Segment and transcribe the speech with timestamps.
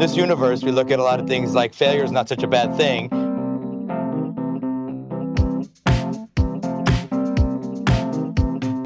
[0.00, 2.46] this universe, we look at a lot of things like failure is not such a
[2.46, 3.10] bad thing.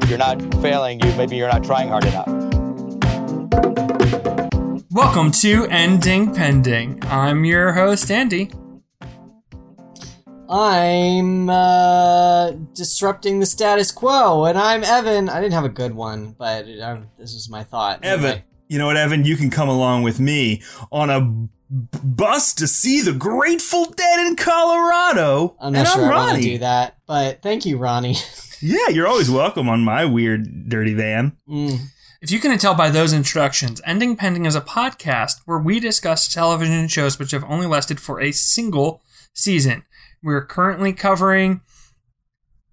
[0.01, 2.27] If you're not failing, you maybe you're not trying hard enough.
[4.91, 7.01] Welcome to Ending Pending.
[7.05, 8.51] I'm your host, Andy.
[10.49, 15.29] I'm uh, disrupting the status quo, and I'm Evan.
[15.29, 18.03] I didn't have a good one, but uh, this is my thought.
[18.03, 18.45] Evan, Anyway.
[18.67, 19.25] You know what, Evan?
[19.25, 21.49] You can come along with me on a b-
[22.03, 25.55] bus to see the Grateful Dead in Colorado.
[25.59, 28.15] I'm not and sure I'm I want to do that, but thank you, Ronnie.
[28.61, 31.37] Yeah, you're always welcome on my weird, dirty van.
[31.47, 31.77] Mm.
[32.21, 36.33] If you can tell by those introductions, Ending Pending is a podcast where we discuss
[36.33, 39.83] television shows which have only lasted for a single season.
[40.23, 41.61] We're currently covering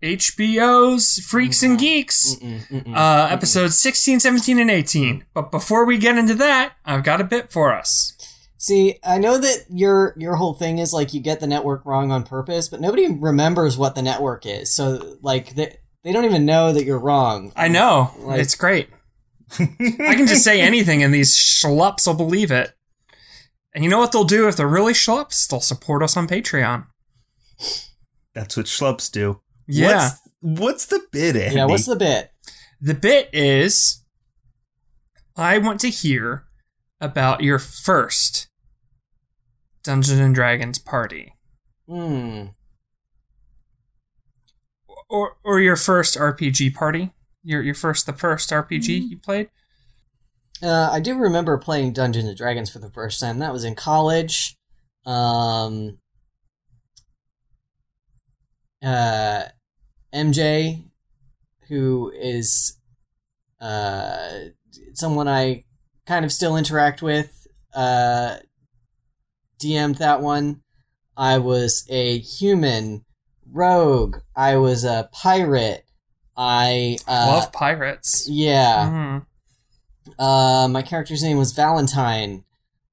[0.03, 3.33] HBO's Freaks and Geeks, Mm-mm, mm-mm, uh, mm-mm.
[3.33, 5.25] episodes 16, 17, and 18.
[5.33, 8.17] But before we get into that, I've got a bit for us.
[8.59, 12.13] See, I know that your your whole thing is like you get the network wrong
[12.13, 14.73] on purpose, but nobody remembers what the network is.
[14.73, 17.53] So like they they don't even know that you're wrong.
[17.57, 18.13] I know.
[18.19, 18.89] Like- it's great.
[19.59, 22.73] I can just say anything and these schlups will believe it.
[23.75, 25.47] And you know what they'll do if they're really schlups?
[25.49, 26.87] They'll support us on Patreon.
[28.35, 29.42] That's what schlups do.
[29.67, 30.11] Yeah.
[30.41, 31.57] What's, what's the bid, Andy?
[31.57, 32.31] Yeah, what's the bit?
[32.81, 34.03] The bit is
[35.37, 36.45] I want to hear
[37.01, 38.49] about your first
[39.83, 41.35] Dungeons and Dragons party.
[41.89, 42.47] Hmm.
[45.09, 47.13] Or or your first RPG party.
[47.43, 49.51] Your your first the first RPG you played?
[50.63, 53.41] Uh, I do remember playing Dungeons and Dragons for the first time.
[53.41, 54.57] That was in college.
[55.05, 55.99] Um,
[58.83, 59.45] uh,
[60.15, 60.83] MJ,
[61.69, 62.79] who is
[63.61, 64.29] uh,
[64.95, 65.65] someone I
[66.07, 68.37] kind of still interact with, uh,
[69.61, 70.63] DM'd that one.
[71.17, 73.05] I was a human
[73.51, 74.17] rogue.
[74.35, 75.85] I was a pirate.
[76.37, 78.27] I uh, Love pirates.
[78.29, 78.89] yeah.
[78.91, 79.27] Mhm.
[80.19, 82.45] Uh, my character's name was Valentine.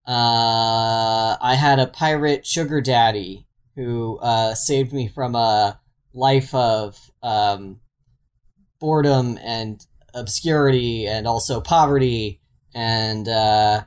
[0.07, 3.45] Uh, I had a pirate sugar daddy
[3.79, 5.79] who uh, saved me from a
[6.13, 7.79] life of um,
[8.77, 12.41] boredom and obscurity and also poverty.
[12.75, 13.83] And uh,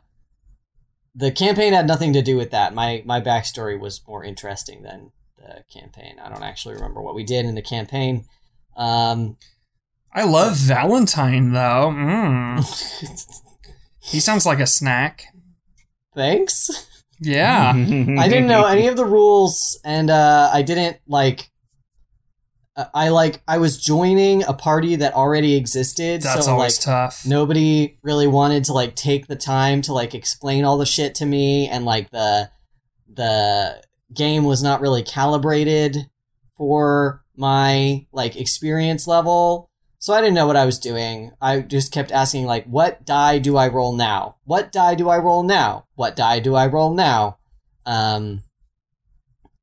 [1.14, 2.72] the campaign had nothing to do with that.
[2.72, 6.16] My my backstory was more interesting than the campaign.
[6.18, 8.24] I don't actually remember what we did in the campaign.
[8.74, 9.36] Um,
[10.14, 11.92] I love Valentine though.
[11.94, 13.38] Mm.
[14.04, 15.26] He sounds like a snack.
[16.12, 16.88] thanks.
[17.24, 17.70] Yeah.
[17.72, 21.50] I didn't know any of the rules, and uh, I didn't like.
[22.76, 26.84] uh, I like I was joining a party that already existed, That's so always like
[26.84, 27.24] tough.
[27.26, 31.26] nobody really wanted to like take the time to like explain all the shit to
[31.26, 32.50] me, and like the
[33.12, 36.08] the game was not really calibrated
[36.56, 39.70] for my like experience level.
[40.02, 41.30] So I didn't know what I was doing.
[41.40, 44.34] I just kept asking like what die do I roll now?
[44.42, 45.86] What die do I roll now?
[45.94, 47.38] What die do I roll now?
[47.86, 48.42] Um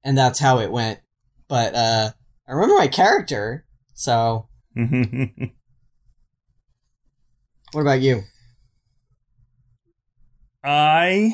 [0.02, 1.02] and that's how it went.
[1.50, 2.12] But uh
[2.48, 3.66] I remember my character.
[3.94, 4.88] So what
[7.74, 8.22] about you?
[10.64, 11.34] I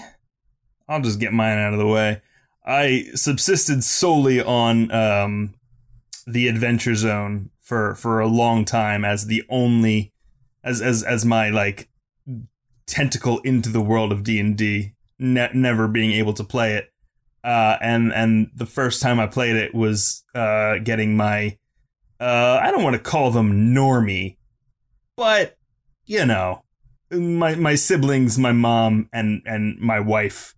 [0.90, 2.24] I'll just get mine out of the way.
[2.66, 5.54] I subsisted solely on um,
[6.26, 10.14] the Adventure Zone for for a long time as the only
[10.64, 11.90] as as as my like
[12.86, 14.94] tentacle into the world of D and D.
[15.18, 16.92] Ne- never being able to play it,
[17.44, 21.58] uh, and and the first time I played it was uh, getting my
[22.20, 24.36] uh, I don't want to call them normie,
[25.16, 25.58] but
[26.06, 26.66] you know
[27.10, 30.54] my my siblings, my mom, and and my wife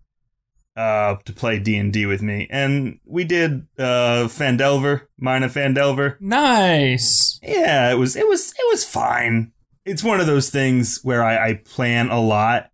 [0.78, 6.20] uh, to play D and D with me, and we did uh, Phandelver, Mina Phandelver.
[6.20, 7.40] Nice.
[7.42, 9.50] Yeah, it was it was it was fine.
[9.84, 12.70] It's one of those things where I, I plan a lot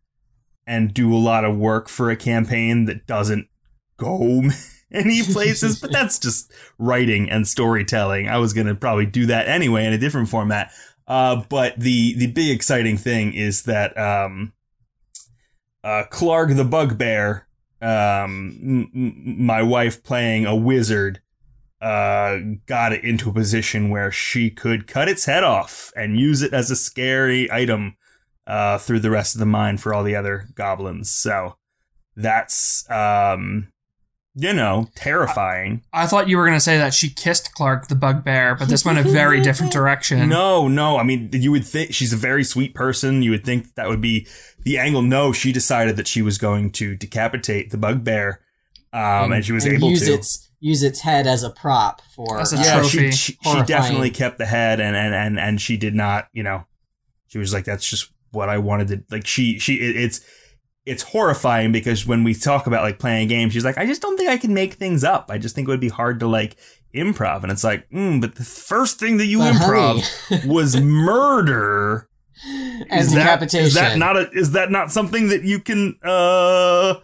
[0.67, 3.49] and do a lot of work for a campaign that doesn't
[3.96, 4.43] go
[4.93, 8.28] any places, but that's just writing and storytelling.
[8.28, 10.70] I was gonna probably do that anyway in a different format.
[11.06, 14.52] Uh, but the the big exciting thing is that um,
[15.82, 17.46] uh, Klarg the Bugbear,
[17.84, 21.20] um, m- m- my wife playing a wizard,
[21.81, 26.40] uh, got it into a position where she could cut its head off and use
[26.40, 27.96] it as a scary item
[28.46, 31.10] uh, through the rest of the mine for all the other goblins.
[31.10, 31.56] So
[32.16, 33.69] that's um,
[34.36, 35.82] you know, terrifying.
[35.92, 38.84] I thought you were going to say that she kissed Klarg the bugbear, but this
[38.84, 40.28] went a very different direction.
[40.28, 40.96] No, no.
[40.96, 43.22] I mean, you would think she's a very sweet person.
[43.22, 44.26] You would think that would be
[44.64, 45.02] the angle.
[45.02, 48.40] No, she decided that she was going to decapitate the bugbear,
[48.92, 50.14] um, and, she was able use to.
[50.14, 53.10] its use its head as a prop for As a uh, yeah, trophy.
[53.10, 56.28] she, she, she definitely kept the head, and, and and and she did not.
[56.32, 56.64] You know,
[57.28, 60.20] she was like, "That's just what I wanted to." Like she she it, it's
[60.86, 64.02] it's horrifying because when we talk about like playing a game, she's like, "I just
[64.02, 65.31] don't think I can make things up.
[65.31, 66.56] I just think it would be hard to like
[66.94, 72.08] improv." And it's like, mm, but the first thing that you But improv was murder.
[72.90, 73.66] and is that, decapitation.
[73.66, 76.94] is that not a is that not something that you can uh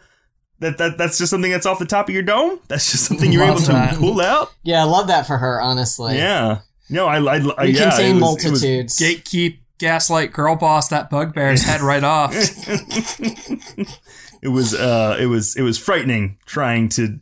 [0.58, 2.60] that, that that's just something that's off the top of your dome?
[2.68, 3.94] That's just something you're Love able to that.
[3.96, 4.52] pull out?
[4.62, 5.60] yeah, I love that for her.
[5.62, 6.58] Honestly, Yeah.
[6.90, 8.98] No, I I, I we yeah, contain it was- it was- multitudes.
[8.98, 12.32] Gatekeep, gaslight, girl boss that bugbear's head right off.
[14.42, 17.18] it was uh it was it was frightening trying to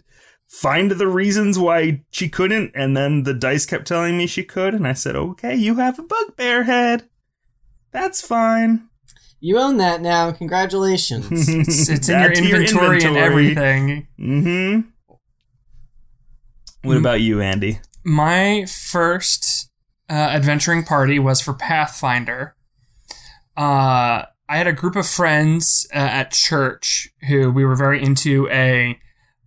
[0.49, 4.75] find the reasons why she couldn't and then the dice kept telling me she could
[4.75, 7.09] and I said, "Okay, you have a bugbear head.
[7.93, 8.89] That's fine."
[9.41, 10.33] You own that now.
[10.33, 11.29] Congratulations.
[11.49, 14.09] It's, it's in your Add to inventory, and everything.
[14.19, 14.85] Mhm.
[16.83, 17.01] What Mm.
[17.01, 17.79] about you, Andy?
[18.05, 19.68] My first
[20.11, 22.55] uh, adventuring party was for Pathfinder.
[23.57, 28.49] Uh, I had a group of friends uh, at church who we were very into
[28.51, 28.99] a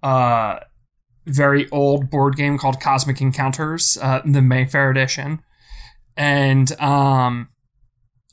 [0.03, 0.59] uh,
[1.25, 5.41] very old board game called Cosmic Encounters, uh, the Mayfair edition,
[6.15, 7.49] and um,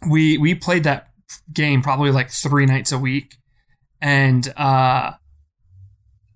[0.09, 1.09] we we played that
[1.53, 3.37] game probably like three nights a week,
[4.01, 5.13] and uh,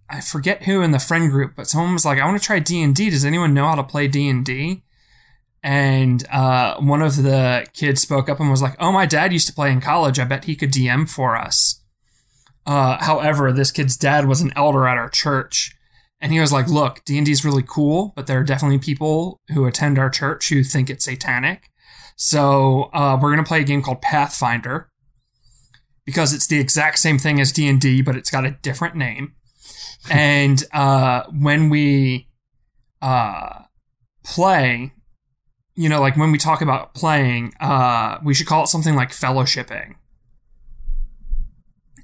[0.08, 2.58] I forget who in the friend group, but someone was like, "I want to try
[2.58, 3.10] D and D.
[3.10, 4.82] Does anyone know how to play D and D?"
[5.62, 9.46] And uh, one of the kids spoke up and was like, "Oh, my dad used
[9.46, 10.18] to play in college.
[10.18, 11.80] I bet he could DM for us."
[12.66, 15.74] Uh, however, this kid's dad was an elder at our church,
[16.20, 18.78] and he was like, "Look, D and D is really cool, but there are definitely
[18.78, 21.70] people who attend our church who think it's satanic.
[22.16, 24.88] So uh, we're gonna play a game called Pathfinder."
[26.04, 28.96] Because it's the exact same thing as D and D, but it's got a different
[28.96, 29.34] name
[30.10, 32.28] and uh, when we
[33.00, 33.62] uh,
[34.24, 34.92] play,
[35.74, 39.10] you know, like when we talk about playing, uh, we should call it something like
[39.10, 39.94] fellowshipping.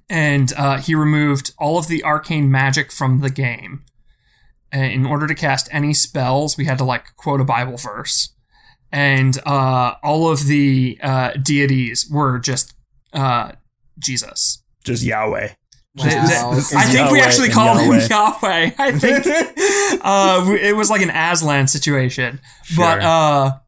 [0.09, 3.85] And uh, he removed all of the arcane magic from the game.
[4.73, 8.35] And in order to cast any spells, we had to like quote a Bible verse.
[8.91, 12.75] And uh, all of the uh, deities were just
[13.13, 13.53] uh,
[13.99, 14.63] Jesus.
[14.85, 15.51] Just Yahweh.
[15.97, 18.07] Wow, They- they- I think we actually and called him Yahweh.
[18.09, 18.71] Yahweh.
[18.79, 19.27] I think
[20.05, 22.41] uh, it was like an Aslan situation,
[22.77, 23.59] but uh,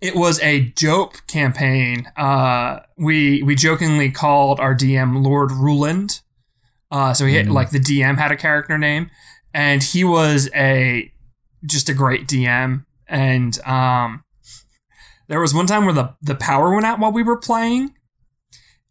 [0.00, 2.10] it was a joke campaign.
[2.16, 6.20] Uh, we we jokingly called our DM Lord Ruland.
[6.90, 7.52] Uh, so he had, Mhm.
[7.52, 9.10] like the DM had a character name,
[9.54, 11.10] and he was a
[11.64, 12.84] just a great DM.
[13.06, 14.24] And um,
[15.28, 17.94] there was one time where the the power went out while we were playing,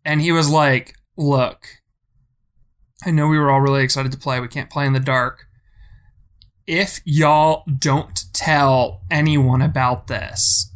[0.06, 1.68] and he was like, "Look."
[3.06, 4.40] I know we were all really excited to play.
[4.40, 5.48] We can't play in the dark.
[6.66, 10.72] If y'all don't tell anyone about this,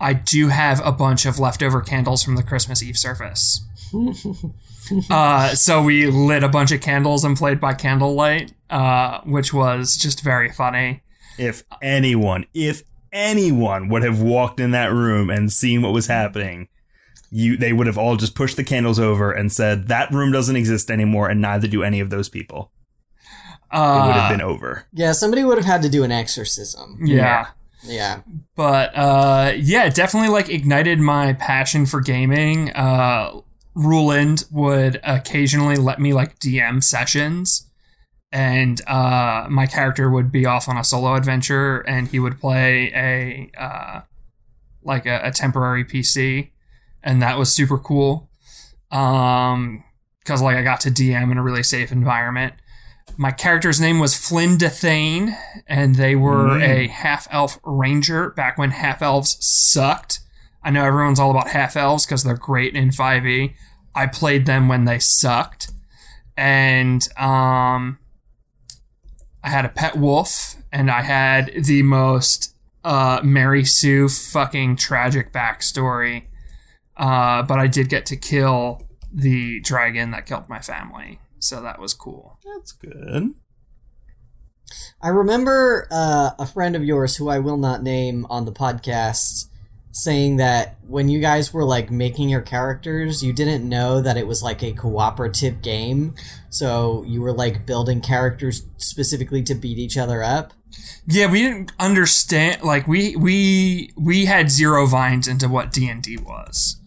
[0.00, 3.62] I do have a bunch of leftover candles from the Christmas Eve service.
[5.10, 9.96] uh, so we lit a bunch of candles and played by candlelight, uh, which was
[9.96, 11.02] just very funny.
[11.40, 12.82] if anyone, if
[13.12, 16.68] anyone would have walked in that room and seen what was happening,
[17.30, 20.56] you they would have all just pushed the candles over and said that room doesn't
[20.56, 22.72] exist anymore, and neither do any of those people.
[23.72, 24.84] It Uh, would have been over.
[24.92, 26.98] yeah, somebody would have had to do an exorcism.
[27.04, 27.46] yeah.
[27.82, 28.20] Yeah.
[28.56, 33.30] but uh yeah it definitely like ignited my passion for gaming uh
[33.74, 37.70] ruland would occasionally let me like dm sessions
[38.32, 42.92] and uh my character would be off on a solo adventure and he would play
[42.94, 44.00] a uh
[44.82, 46.50] like a, a temporary pc
[47.02, 48.28] and that was super cool
[48.90, 49.82] um
[50.20, 52.54] because like i got to dm in a really safe environment
[53.16, 55.34] my character's name was Flynn Dethane,
[55.66, 56.62] and they were Mm.
[56.62, 60.20] a half elf ranger back when half elves sucked.
[60.62, 63.52] I know everyone's all about half elves because they're great in 5e.
[63.96, 65.72] I played them when they sucked.
[66.36, 67.98] And um,
[69.42, 72.54] I had a pet wolf, and I had the most
[72.84, 76.26] uh, Mary Sue fucking tragic backstory.
[77.00, 81.18] Uh, but I did get to kill the dragon that killed my family.
[81.38, 82.38] So that was cool.
[82.44, 83.34] That's good.
[85.00, 89.46] I remember uh, a friend of yours who I will not name on the podcast
[89.92, 94.26] saying that when you guys were like making your characters, you didn't know that it
[94.26, 96.14] was like a cooperative game.
[96.50, 100.52] So you were like building characters specifically to beat each other up.
[101.06, 102.62] Yeah, we didn't understand.
[102.62, 106.79] Like we we we had zero vines into what D and D was.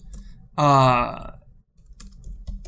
[0.57, 1.31] Uh,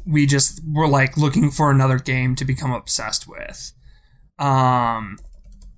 [0.05, 3.73] we just were like looking for another game to become obsessed with.
[4.37, 5.17] Um,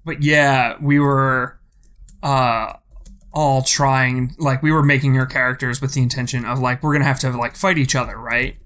[0.04, 1.60] but yeah, we were
[2.24, 2.74] uh
[3.32, 7.06] all trying like we were making our characters with the intention of like we're gonna
[7.06, 8.58] have to like fight each other, right?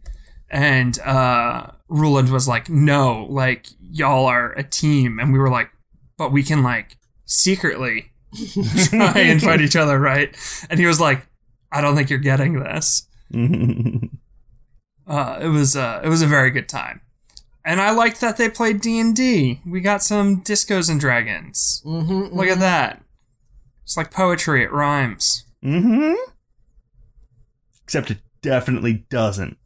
[0.49, 5.69] And uh Ruland was like, no, like y'all are a team, and we were like,
[6.17, 8.11] but we can like secretly
[8.85, 10.35] try and fight each other, right?
[10.69, 11.27] And he was like,
[11.71, 13.07] I don't think you're getting this.
[15.07, 17.01] Uh, it was uh, it was a very good time,
[17.65, 19.59] and I liked that they played D and D.
[19.65, 21.81] We got some discos and dragons.
[21.85, 23.03] Mm-hmm, Look at that!
[23.83, 24.63] It's like poetry.
[24.63, 25.45] It rhymes.
[25.63, 26.13] mm-hmm.
[27.83, 29.57] Except it definitely doesn't.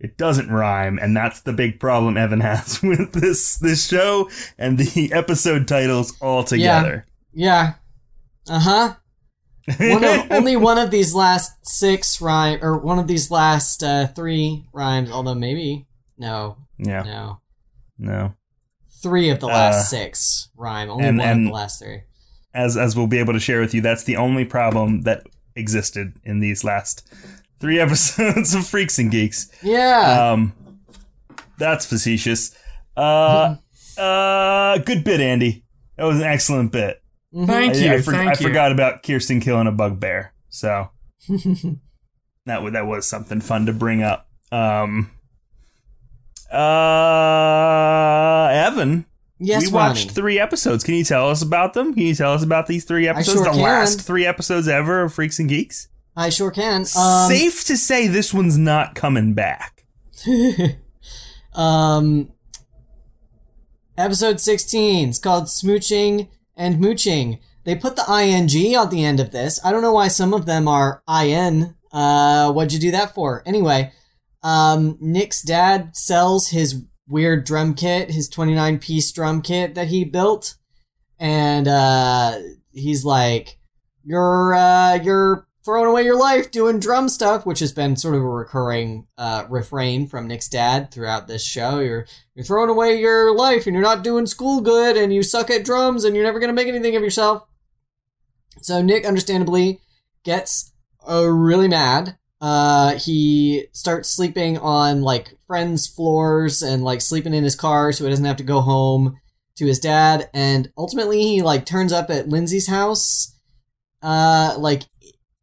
[0.00, 4.28] It doesn't rhyme, and that's the big problem Evan has with this this show
[4.58, 7.06] and the episode titles all together.
[7.32, 7.74] Yeah.
[8.48, 8.94] Uh huh.
[9.78, 14.06] One of, only one of these last six rhyme, or one of these last uh,
[14.08, 15.10] three rhymes.
[15.10, 15.86] Although maybe
[16.18, 17.40] no, Yeah, no,
[17.98, 18.34] no.
[19.02, 20.90] three of the last Uh, six rhyme.
[20.90, 22.02] Only and- one and- of the last three.
[22.54, 26.14] As as we'll be able to share with you, that's the only problem that existed
[26.24, 27.06] in these last
[27.60, 29.50] three episodes of Freaks and Geeks.
[29.62, 30.30] Yeah.
[30.32, 30.54] Um,
[31.58, 32.56] that's facetious.
[32.96, 33.56] Uh,
[33.98, 35.64] uh, good bit, Andy.
[35.98, 37.02] That was an excellent bit.
[37.34, 37.46] Mhm.
[37.46, 37.92] Thank I, you.
[37.92, 38.46] I, for- thank I you.
[38.46, 40.90] forgot about Kirsten killing a bugbear, so
[41.28, 44.28] that that was something fun to bring up.
[44.52, 45.10] Um,
[46.52, 49.04] uh, Evan,
[49.38, 50.14] yes, we watched Ronnie.
[50.14, 50.84] three episodes.
[50.84, 51.92] Can you tell us about them?
[51.92, 53.36] Can you tell us about these three episodes?
[53.38, 53.60] sure the can.
[53.60, 55.88] last three episodes ever of Freaks and Geeks.
[56.16, 56.82] I sure can.
[56.96, 59.84] Um, Safe to say this one's not coming back.
[61.54, 62.32] um,
[63.98, 65.10] episode 16.
[65.10, 67.38] It's called Smooching and Mooching.
[67.64, 69.58] They put the ing on the end of this.
[69.64, 71.74] I don't know why some of them are in.
[71.92, 73.42] Uh, what'd you do that for?
[73.44, 73.92] Anyway,
[74.42, 80.04] um, Nick's dad sells his weird drum kit, his 29 piece drum kit that he
[80.04, 80.56] built.
[81.18, 82.38] And, uh,
[82.72, 83.58] he's like,
[84.04, 88.22] you're, uh, you're throwing away your life doing drum stuff, which has been sort of
[88.22, 91.80] a recurring, uh, refrain from Nick's dad throughout this show.
[91.80, 92.06] You're,
[92.36, 95.64] you're throwing away your life and you're not doing school good and you suck at
[95.64, 97.48] drums and you're never going to make anything of yourself.
[98.62, 99.80] So Nick, understandably,
[100.22, 100.72] gets
[101.06, 102.16] uh, really mad.
[102.40, 108.04] Uh, he starts sleeping on like friends' floors and like sleeping in his car so
[108.04, 109.18] he doesn't have to go home
[109.56, 110.30] to his dad.
[110.32, 113.34] And ultimately, he like turns up at Lindsay's house,
[114.00, 114.82] uh, like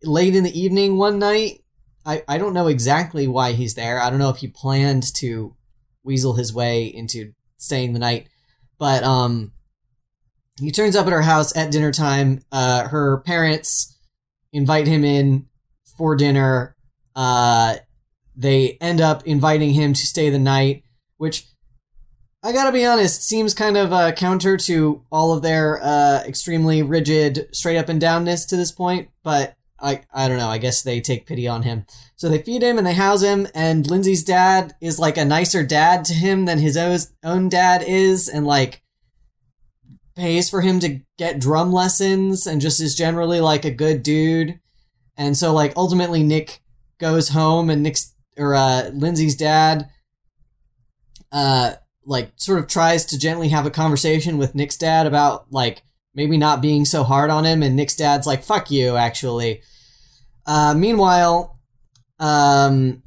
[0.04, 1.64] late in the evening one night.
[2.06, 4.00] I, I don't know exactly why he's there.
[4.00, 5.56] I don't know if he planned to
[6.04, 8.28] weasel his way into staying the night,
[8.78, 9.54] but um,
[10.60, 12.42] he turns up at her house at dinner time.
[12.52, 13.98] Uh, her parents
[14.52, 15.48] invite him in
[15.98, 16.76] for dinner.
[17.16, 17.76] Uh,
[18.36, 20.84] they end up inviting him to stay the night,
[21.18, 21.46] which
[22.46, 26.84] I gotta be honest, seems kind of uh, counter to all of their uh, extremely
[26.84, 29.10] rigid straight up and downness to this point.
[29.24, 30.48] But I, I don't know.
[30.48, 31.86] I guess they take pity on him.
[32.16, 33.48] So they feed him and they house him.
[33.54, 36.78] And Lindsay's dad is like a nicer dad to him than his
[37.24, 38.82] own- dad is, and like
[40.16, 44.60] pays for him to get drum lessons and just is generally like a good dude.
[45.18, 46.62] And so like ultimately Nick
[46.98, 49.90] goes home and Nick's or uh Lindsay's dad
[51.32, 51.74] uh
[52.06, 55.84] like sort of tries to gently have a conversation with Nick's dad about like
[56.15, 59.62] maybe not being so hard on him and Nick's dad's like fuck you actually.
[60.46, 61.60] Uh meanwhile
[62.20, 63.03] um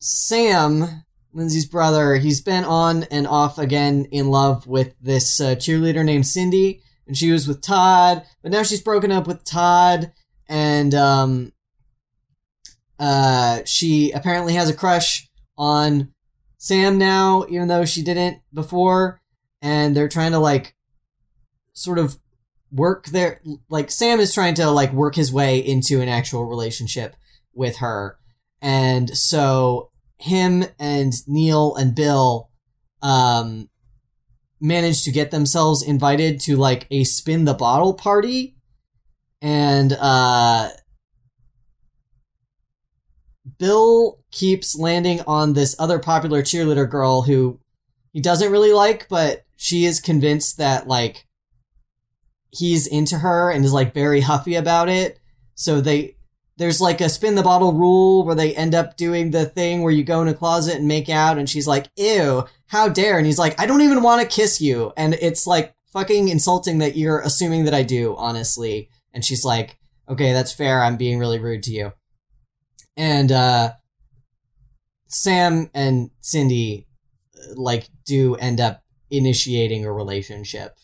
[0.00, 1.04] Sam
[1.34, 6.26] Lindsay's brother, he's been on and off again in love with this uh, cheerleader named
[6.26, 10.12] Cindy, and she was with Todd, but now she's broken up with Todd,
[10.48, 11.52] and um,
[13.00, 15.28] uh, she apparently has a crush
[15.58, 16.12] on
[16.58, 19.20] Sam now, even though she didn't before,
[19.60, 20.73] and they're trying to like
[21.74, 22.16] sort of
[22.72, 27.14] work their like Sam is trying to like work his way into an actual relationship
[27.52, 28.18] with her,
[28.62, 32.48] and so him and Neil and Bill
[33.02, 33.68] um
[34.60, 38.56] managed to get themselves invited to like a spin the bottle party.
[39.42, 40.70] And uh
[43.58, 47.60] Bill keeps landing on this other popular cheerleader girl who
[48.12, 51.26] he doesn't really like but she is convinced that like
[52.54, 55.18] he's into her and is like very huffy about it
[55.54, 56.16] So they
[56.56, 59.92] there's like a spin the bottle rule where they end up doing the thing where
[59.92, 63.26] you go in a closet and make out and she's like, "Ew, how dare." And
[63.26, 66.96] he's like, "I don't even want to kiss you." And it's like fucking insulting that
[66.96, 68.88] you're assuming that I do, honestly.
[69.12, 70.82] And she's like, "Okay, that's fair.
[70.82, 71.92] I'm being really rude to you."
[72.96, 73.72] And uh
[75.08, 76.86] Sam and Cindy
[77.56, 80.76] like do end up initiating a relationship.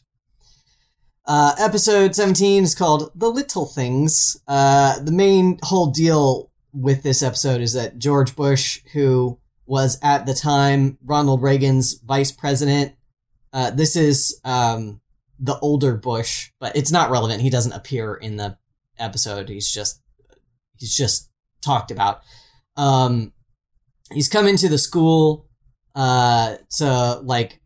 [1.33, 4.37] Uh, episode 17 is called The Little Things.
[4.49, 10.27] Uh, the main whole deal with this episode is that George Bush, who was at
[10.27, 12.95] the time Ronald Reagan's vice president,
[13.53, 15.03] uh, this is um,
[15.39, 17.43] the older Bush, but it's not relevant.
[17.43, 18.59] He doesn't appear in the
[18.99, 19.49] episode.
[19.49, 20.03] He's just
[20.79, 21.31] he's just
[21.63, 22.23] talked about.
[22.77, 23.35] Um,
[24.13, 25.47] he's come into the school
[25.95, 27.61] uh, to like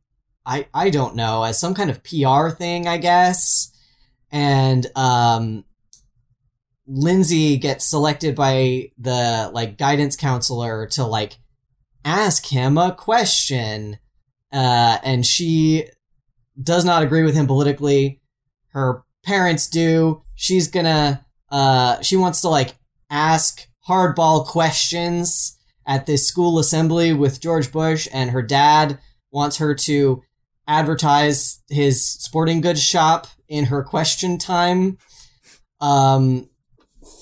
[0.46, 3.70] I I don't know as some kind of PR thing, I guess.
[4.30, 5.64] And um,
[6.86, 11.38] Lindsay gets selected by the like guidance counselor to like
[12.04, 13.98] ask him a question,
[14.52, 15.86] uh, and she
[16.60, 18.20] does not agree with him politically.
[18.68, 20.22] Her parents do.
[20.34, 22.74] She's gonna uh, she wants to like
[23.10, 28.98] ask hardball questions at this school assembly with George Bush, and her dad
[29.30, 30.22] wants her to
[30.66, 34.98] advertise his sporting goods shop in her question time.
[35.80, 36.48] Um,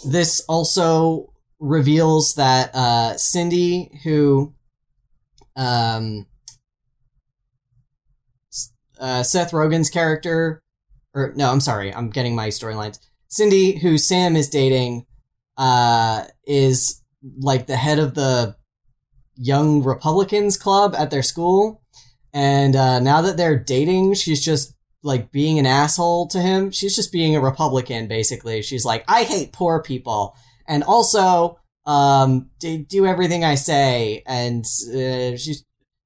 [0.07, 4.55] this also reveals that uh, Cindy, who
[5.57, 6.27] um,
[9.01, 10.63] uh, Seth Rogen's character,
[11.15, 12.99] or no, I'm sorry, I'm getting my storylines.
[13.29, 15.07] Cindy, who Sam is dating,
[15.57, 17.03] uh, is
[17.39, 18.57] like the head of the
[19.37, 21.82] Young Republicans Club at their school.
[22.33, 26.71] And uh, now that they're dating, she's just like being an asshole to him.
[26.71, 28.63] She's just being a Republican, basically.
[28.63, 30.35] She's like, I hate poor people.
[30.67, 34.23] And also, um, do everything I say.
[34.27, 35.65] And uh, she's,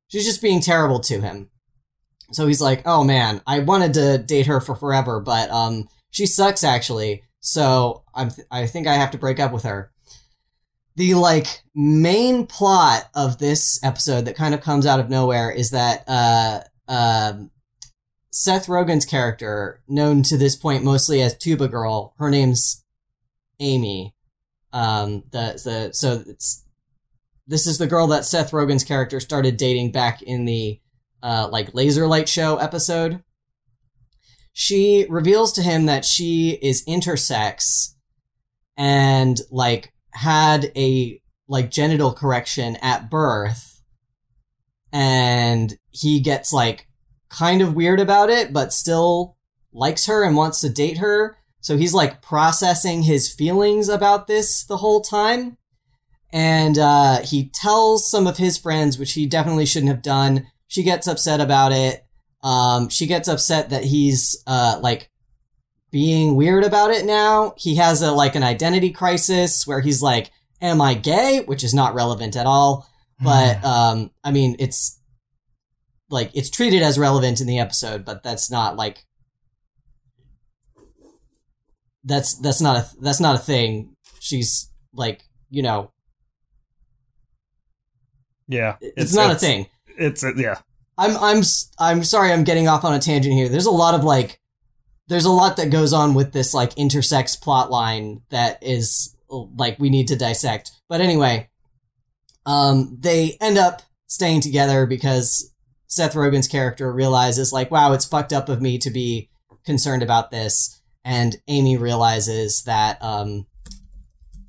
[0.09, 1.51] she's just being terrible to him.
[2.33, 6.27] So he's like, oh man, I wanted to date her for forever, but um, she
[6.27, 7.23] sucks actually.
[7.41, 9.93] So I'm th- I think I have to break up with her
[10.97, 15.71] the like main plot of this episode that kind of comes out of nowhere is
[15.71, 17.35] that uh, uh,
[18.31, 22.83] Seth Rogen's character, known to this point mostly as Tuba Girl, her name's
[23.61, 24.15] Amy.
[24.73, 26.65] Um, the the so it's
[27.47, 30.81] this is the girl that Seth Rogen's character started dating back in the
[31.23, 33.23] uh, like laser light show episode.
[34.53, 37.95] She reveals to him that she is intersex
[38.77, 43.83] and like had a like genital correction at birth
[44.93, 46.89] and he gets like
[47.29, 49.37] kind of weird about it but still
[49.73, 51.37] likes her and wants to date her.
[51.61, 55.59] So he's like processing his feelings about this the whole time.
[56.33, 60.47] And uh, he tells some of his friends which he definitely shouldn't have done.
[60.67, 62.05] She gets upset about it.
[62.43, 65.11] Um, she gets upset that he's uh, like
[65.97, 67.55] being weird about it now.
[67.57, 70.31] He has a like an identity crisis where he's like,
[70.61, 72.87] "Am I gay?" which is not relevant at all.
[73.19, 75.01] But um, I mean, it's
[76.11, 79.07] like it's treated as relevant in the episode, but that's not like
[82.05, 83.97] that's that's not a that's not a thing.
[84.21, 85.93] She's like, you know,
[88.49, 89.67] Yeah, it's, not a thing.
[89.97, 90.59] It's a, yeah.
[90.99, 91.43] I'm I'm
[91.79, 93.49] I'm sorry I'm getting off on a tangent here.
[93.49, 94.39] There's a lot of like
[95.09, 99.79] there's a lot that goes on with this like intersex plot line that is like
[99.79, 100.73] we need to dissect.
[100.89, 101.49] But anyway,
[102.45, 105.53] um they end up staying together because
[105.87, 109.29] Seth Rogen's character realizes like wow, it's fucked up of me to be
[109.65, 113.47] concerned about this and Amy realizes that um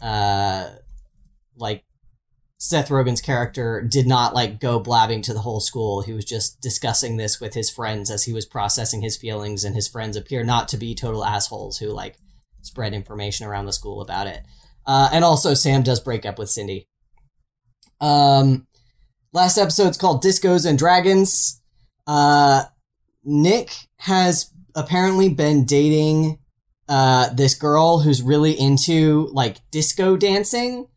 [0.02, 0.70] uh
[1.56, 1.84] like
[2.60, 6.02] Seth Rogen's character did not like go blabbing to the whole school.
[6.02, 9.76] He was just discussing this with his friends as he was processing his feelings, and
[9.76, 12.18] his friends appear not to be total assholes who like
[12.62, 14.44] spread information around the school about it.
[14.86, 16.88] Uh, and also, Sam does break up with Cindy.
[18.02, 18.68] Um,
[19.34, 21.62] last episode's called Discos and Dragons.
[22.08, 22.64] Uh,
[23.24, 26.40] Nick has apparently been dating
[26.90, 30.88] uh, this girl who's really into like disco dancing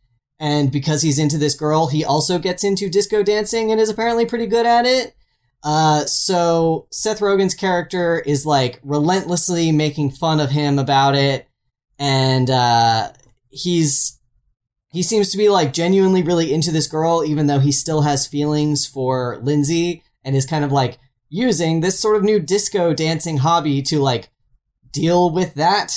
[0.40, 4.24] and because he's into this girl, he also gets into disco dancing and is apparently
[4.24, 5.14] pretty good at it.
[5.62, 11.46] Uh, so Seth Rogen's character is like relentlessly making fun of him about it,
[11.98, 13.12] and uh,
[13.50, 14.18] he's
[14.90, 18.26] he seems to be like genuinely really into this girl, even though he still has
[18.26, 20.98] feelings for Lindsay, and is kind of like
[21.28, 24.30] using this sort of new disco dancing hobby to like
[24.90, 25.92] deal with that.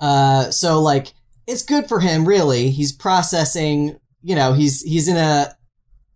[0.00, 1.12] Uh, so like
[1.46, 2.70] it's good for him, really.
[2.70, 3.98] He's processing.
[4.22, 5.56] You know, he's he's in a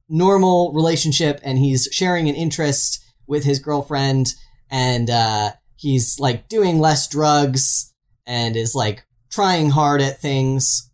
[0.08, 4.34] normal relationship and he's sharing an interest with his girlfriend,
[4.70, 7.94] and uh, he's like doing less drugs
[8.26, 10.90] and is like trying hard at things.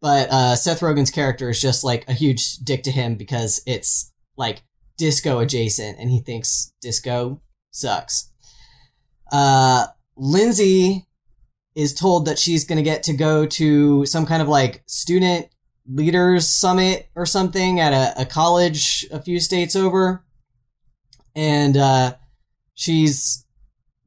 [0.00, 4.12] But uh, Seth Rogen's character is just like a huge dick to him because it's
[4.36, 4.62] like
[4.96, 8.30] disco adjacent, and he thinks disco sucks.
[9.30, 9.86] Uh,
[10.16, 11.07] Lindsay
[11.78, 15.46] is told that she's going to get to go to some kind of like student
[15.88, 20.24] leaders summit or something at a, a college a few states over.
[21.36, 22.16] And uh,
[22.74, 23.46] she's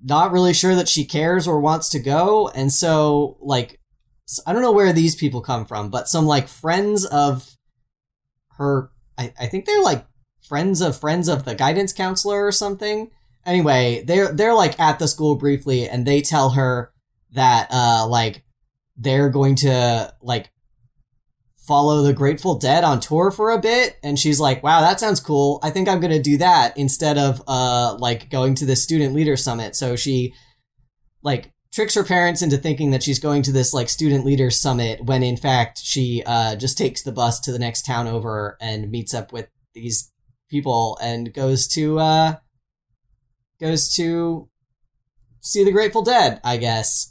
[0.04, 2.50] not really sure that she cares or wants to go.
[2.50, 3.80] And so, like,
[4.46, 7.56] I don't know where these people come from, but some like friends of
[8.58, 10.06] her, I, I think they're like
[10.46, 13.12] friends of friends of the guidance counselor or something.
[13.46, 16.91] Anyway, they're they're like at the school briefly and they tell her
[17.34, 18.44] that uh like
[18.98, 20.52] they're going to like
[21.58, 25.20] follow the Grateful Dead on tour for a bit and she's like, "Wow, that sounds
[25.20, 25.60] cool.
[25.64, 29.14] I think I'm going to do that instead of uh like going to the student
[29.14, 30.34] leader summit." So she
[31.24, 35.06] like tricks her parents into thinking that she's going to this like student leader summit
[35.06, 38.92] when in fact she uh just takes the bus to the next town over and
[38.92, 40.12] meets up with these
[40.50, 42.36] people and goes to uh
[43.62, 44.50] goes to
[45.42, 47.11] see the Grateful Dead, I guess.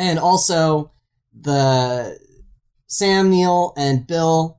[0.00, 0.92] And also
[1.38, 2.18] the
[2.86, 4.58] Sam Neil and Bill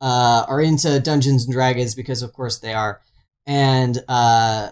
[0.00, 3.00] uh, are into Dungeons and Dragons because of course they are.
[3.46, 4.70] And uh,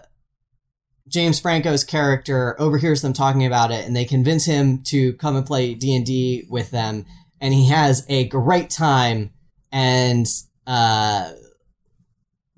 [1.07, 5.45] James Franco's character overhears them talking about it and they convince him to come and
[5.45, 7.05] play D&D with them
[7.41, 9.31] and he has a great time
[9.71, 10.25] and
[10.65, 11.31] uh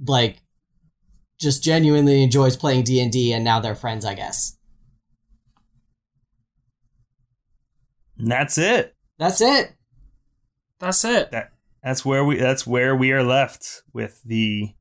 [0.05, 0.37] like
[1.39, 4.56] just genuinely enjoys playing D&D and now they're friends, I guess.
[8.17, 8.95] And that's it.
[9.17, 9.73] That's it.
[10.79, 11.31] That's it.
[11.31, 11.51] That
[11.83, 14.73] that's where we that's where we are left with the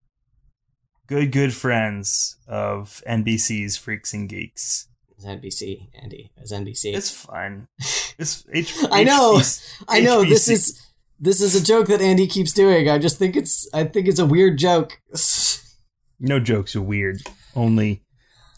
[1.07, 4.89] good good friends of NBC's Freaks and Geeks.
[5.11, 6.31] It's NBC, Andy.
[6.37, 6.95] It's NBC.
[6.95, 7.69] It's fine.
[8.19, 9.35] It's H- I know.
[9.35, 9.85] HBC.
[9.89, 10.81] I know this is
[11.21, 12.89] this is a joke that Andy keeps doing.
[12.89, 15.03] I just think it's I think it's a weird joke.
[16.19, 17.21] no jokes are weird.
[17.55, 18.03] Only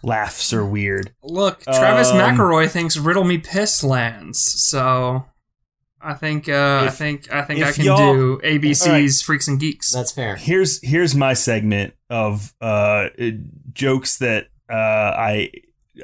[0.02, 1.12] laughs are weird.
[1.22, 5.24] Look, Travis Um, McElroy thinks Riddle Me Piss lands, so
[6.00, 9.12] I think uh, I think I think I can do ABC's Alright.
[9.24, 9.92] Freaks and Geeks.
[9.92, 10.36] That's fair.
[10.36, 13.08] Here's here's my segment of uh,
[13.72, 15.50] jokes that uh, I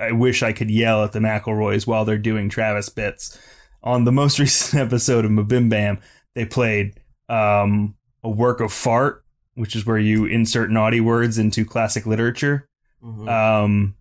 [0.01, 3.39] I wish I could yell at the McElroys while they're doing Travis bits.
[3.83, 6.01] On the most recent episode of MBMBaM,
[6.35, 11.65] they played um, a work of fart, which is where you insert naughty words into
[11.65, 12.67] classic literature.
[13.05, 13.29] Mhm.
[13.29, 13.95] Um,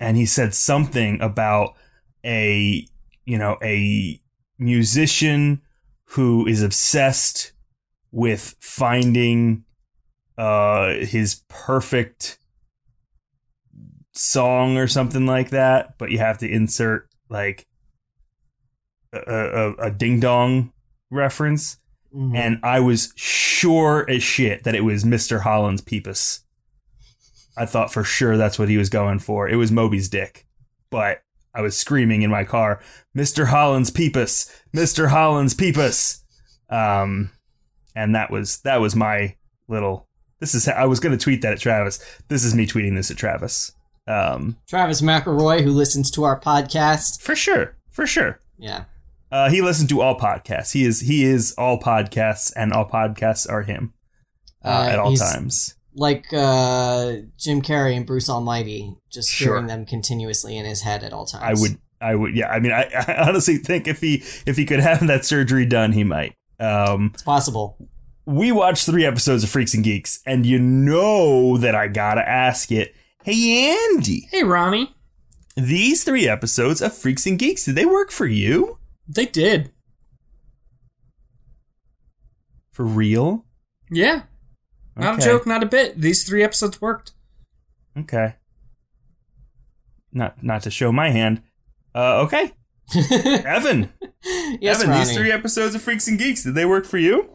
[0.00, 1.74] and he said something about
[2.24, 2.86] a
[3.24, 4.20] you know a
[4.58, 5.60] musician
[6.06, 7.52] who is obsessed
[8.10, 9.64] with finding
[10.38, 12.38] uh his perfect
[14.12, 17.66] song or something like that but you have to insert like
[19.12, 20.72] a, a, a ding dong
[21.10, 21.78] reference
[22.14, 22.36] Mhm.
[22.36, 25.40] and I was sure as shit that it was Mr.
[25.40, 26.43] Holland's peepus.
[27.56, 29.48] I thought for sure that's what he was going for.
[29.48, 30.46] It was Moby's dick.
[30.90, 31.22] But
[31.54, 32.80] I was screaming in my car,
[33.16, 33.46] Mr.
[33.46, 35.08] Holland's peepus, Mr.
[35.08, 36.22] Holland's peepus.
[36.70, 37.30] Um
[37.94, 39.36] and that was that was my
[39.68, 40.08] little
[40.40, 41.98] this is I was gonna tweet that at Travis.
[42.28, 43.72] This is me tweeting this at Travis.
[44.08, 47.20] Um Travis McElroy, who listens to our podcast.
[47.22, 47.76] for sure.
[47.90, 48.40] For sure.
[48.58, 48.84] Yeah.
[49.30, 50.72] Uh, he listens to all podcasts.
[50.72, 53.92] He is he is all podcasts, and all podcasts are him
[54.64, 55.74] uh, Uh, at all times.
[55.96, 59.54] Like uh, Jim Carrey and Bruce Almighty, just Sure.
[59.54, 61.44] hearing them continuously in his head at all times.
[61.44, 62.48] I would I would yeah.
[62.48, 65.92] I mean, I, I honestly think if he if he could have that surgery done,
[65.92, 66.34] he might.
[66.58, 67.76] Um, It's possible.
[68.26, 72.72] we watched three episodes of Freaks and Geeks, and you know that I gotta ask
[72.72, 72.94] it.
[73.22, 74.94] Hey Andy, Hey, Rami.
[75.56, 78.78] these three episodes of Freaks and Geeks did they work for you
[79.08, 79.70] They did.
[82.72, 83.44] for real?
[83.90, 84.22] Yeah.
[84.96, 85.22] Not Okay.
[85.22, 86.00] a joke, not a bit.
[86.00, 87.12] These three episodes worked.
[87.98, 88.34] Okay.
[90.12, 91.42] Not not to show my hand.
[91.94, 92.52] Uh, okay,
[93.44, 93.92] Evan.
[94.60, 95.04] yes, Evan, Ronnie.
[95.04, 97.30] these three episodes of Freaks and Geeks, did they work for you?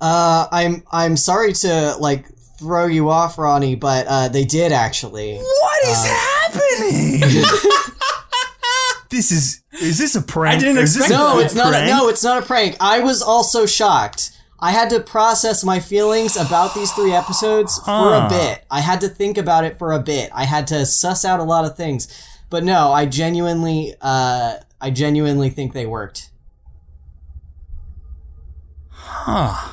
[0.00, 2.26] Uh, I'm I'm sorry to like
[2.58, 5.36] throw you off, Ronnie, but uh, they did actually.
[5.36, 7.20] What is Uh, happening?
[9.10, 10.56] this is is this a prank?
[10.56, 11.68] I didn't Or is this expect No, it's not.
[11.68, 11.90] A, prank?
[11.90, 12.76] no, it's not a prank.
[12.80, 14.30] I was also shocked.
[14.64, 18.26] I had to process my feelings about these three episodes for Huh.
[18.26, 18.64] a bit.
[18.70, 20.30] I had to think about it for a bit.
[20.34, 22.08] I had to suss out a lot of things.
[22.48, 26.30] But no, I genuinely, uh, I I genuinely think they worked.
[28.90, 29.70] Huh.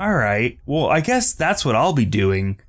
[0.00, 0.58] All right.
[0.66, 2.60] Well, I guess that's what I'll be doing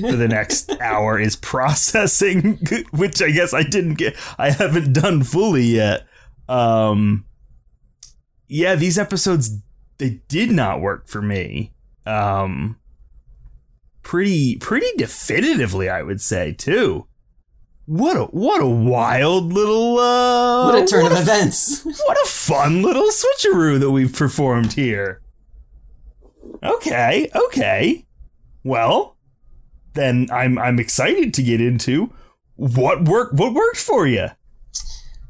[0.00, 2.58] for the next hour is processing,
[2.90, 6.06] which I guess I didn't get I haven't done fully yet.
[6.48, 7.24] Um
[8.52, 9.58] yeah, these episodes
[9.98, 11.72] they did not work for me.
[12.06, 12.76] Um
[14.02, 17.06] pretty pretty definitively, I would say, too.
[17.86, 21.84] What a what a wild little uh What a turn what of a events.
[21.84, 25.20] what a fun little switcheroo that we've performed here.
[26.62, 28.06] Okay, okay.
[28.64, 29.16] Well,
[29.94, 32.12] then I'm I'm excited to get into
[32.54, 34.28] what work what worked for you.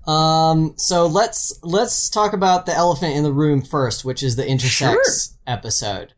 [0.07, 4.45] Um, so let's let's talk about the elephant in the room first, which is the
[4.45, 6.15] intersex episode.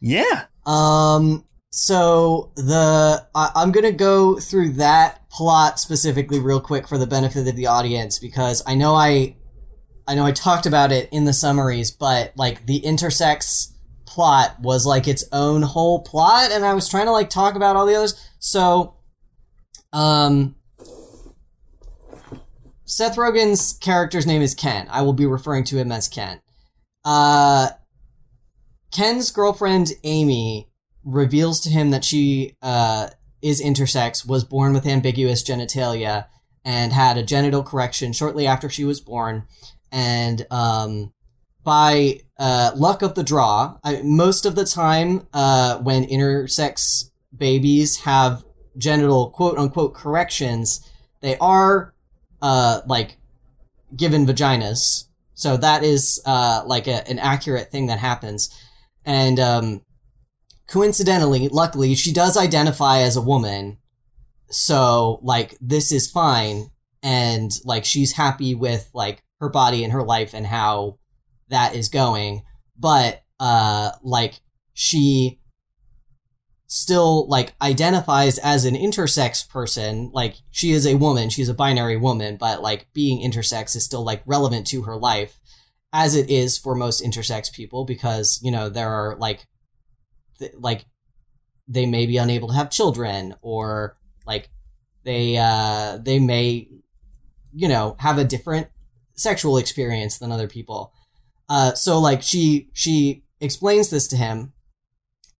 [0.00, 0.44] Yeah.
[0.64, 7.06] Um, so the I, I'm gonna go through that plot specifically real quick for the
[7.06, 9.36] benefit of the audience because I know I
[10.08, 13.72] I know I talked about it in the summaries, but like the intersex
[14.06, 17.76] plot was like its own whole plot, and I was trying to like talk about
[17.76, 18.20] all the others.
[18.40, 18.96] So,
[19.92, 20.56] um,
[22.90, 24.88] Seth Rogen's character's name is Ken.
[24.90, 26.40] I will be referring to him as Ken.
[27.04, 27.68] Uh,
[28.90, 30.68] Ken's girlfriend Amy
[31.04, 36.26] reveals to him that she uh, is intersex, was born with ambiguous genitalia,
[36.64, 39.44] and had a genital correction shortly after she was born.
[39.92, 41.12] And um,
[41.62, 47.98] by uh, luck of the draw, I, most of the time uh, when intersex babies
[48.00, 48.44] have
[48.76, 50.84] genital quote unquote corrections,
[51.20, 51.94] they are
[52.42, 53.16] uh, like
[53.96, 55.04] given vaginas.
[55.34, 58.50] So that is uh, like a, an accurate thing that happens.
[59.04, 59.82] And um,
[60.68, 63.78] coincidentally, luckily, she does identify as a woman.
[64.50, 66.70] So like this is fine,
[67.02, 70.98] and like she's happy with like her body and her life and how
[71.48, 72.42] that is going.
[72.78, 74.40] But uh, like
[74.74, 75.39] she
[76.72, 80.08] still like identifies as an intersex person.
[80.14, 84.04] Like she is a woman she's a binary woman but like being intersex is still
[84.04, 85.40] like relevant to her life
[85.92, 89.48] as it is for most intersex people because you know there are like
[90.38, 90.84] th- like
[91.66, 94.48] they may be unable to have children or like
[95.02, 96.68] they uh they may
[97.52, 98.68] you know have a different
[99.14, 100.92] sexual experience than other people.
[101.48, 104.52] Uh so like she she explains this to him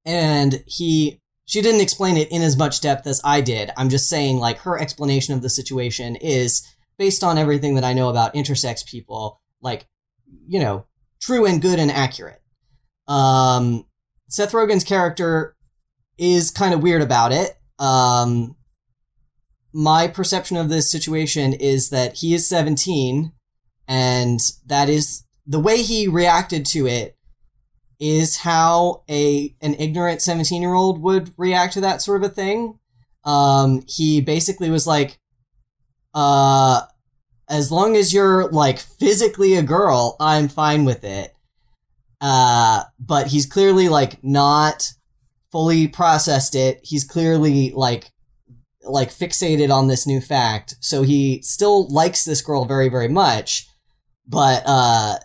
[0.05, 1.20] and he
[1.51, 3.73] she didn't explain it in as much depth as I did.
[3.77, 6.63] I'm just saying like her explanation of the situation is
[6.97, 9.89] based on everything that I know about intersex people, like
[10.47, 10.87] you know,
[11.21, 12.41] true and good and accurate.
[13.09, 13.85] Um
[14.29, 15.57] Seth Rogen's character
[16.19, 17.59] is kind of weird about it.
[17.81, 18.55] Um
[19.73, 23.33] my perception of this situation is that he is 17
[23.89, 27.17] and that is the way he reacted to it
[28.01, 32.35] is how a an ignorant 17 year old would react to that sort of a
[32.35, 32.79] thing.
[33.25, 35.19] Um he basically was like
[36.15, 36.83] uh
[37.49, 41.35] as long as you're like physically a girl i'm fine with it.
[42.21, 44.93] Uh but he's clearly like not
[45.53, 46.81] fully processed it.
[46.83, 48.11] He's clearly like
[48.83, 50.75] like fixated on this new fact.
[50.81, 53.69] So he still likes this girl very very much.
[54.27, 55.19] But uh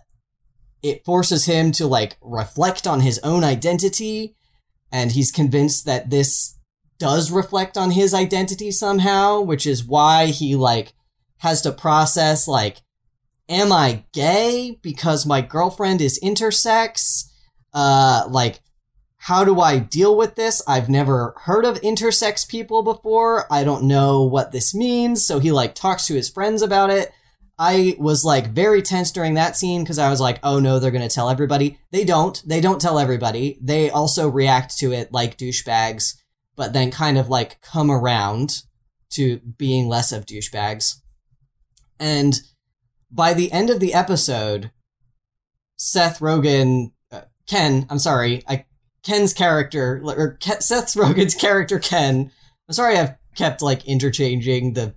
[0.85, 4.35] it forces him to like reflect on his own identity
[4.91, 6.59] and he's convinced that this
[6.99, 10.93] does reflect on his identity somehow which is why he like
[11.39, 12.81] has to process like
[13.49, 17.31] am i gay because my girlfriend is intersex?
[17.73, 18.59] Uh like
[19.17, 20.61] how do i deal with this?
[20.67, 23.51] I've never heard of intersex people before.
[23.51, 25.25] I don't know what this means.
[25.25, 27.11] So he like talks to his friends about it
[27.57, 30.91] I was like very tense during that scene because I was like, oh no, they're
[30.91, 31.79] going to tell everybody.
[31.91, 32.41] They don't.
[32.45, 33.57] They don't tell everybody.
[33.61, 36.15] They also react to it like douchebags,
[36.55, 38.63] but then kind of like come around
[39.11, 40.95] to being less of douchebags.
[41.97, 42.41] And
[43.09, 44.71] by the end of the episode,
[45.77, 48.65] Seth Rogen, uh, Ken, I'm sorry, I,
[49.03, 52.31] Ken's character, or Ke- Seth Rogen's character Ken,
[52.67, 54.93] I'm sorry I've kept like interchanging the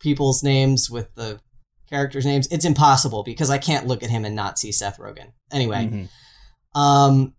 [0.00, 1.40] people's names with the
[1.92, 2.48] characters' names.
[2.50, 5.32] It's impossible because I can't look at him and not see Seth Rogen.
[5.52, 6.08] Anyway,
[6.74, 6.80] Mhm.
[6.80, 7.34] um,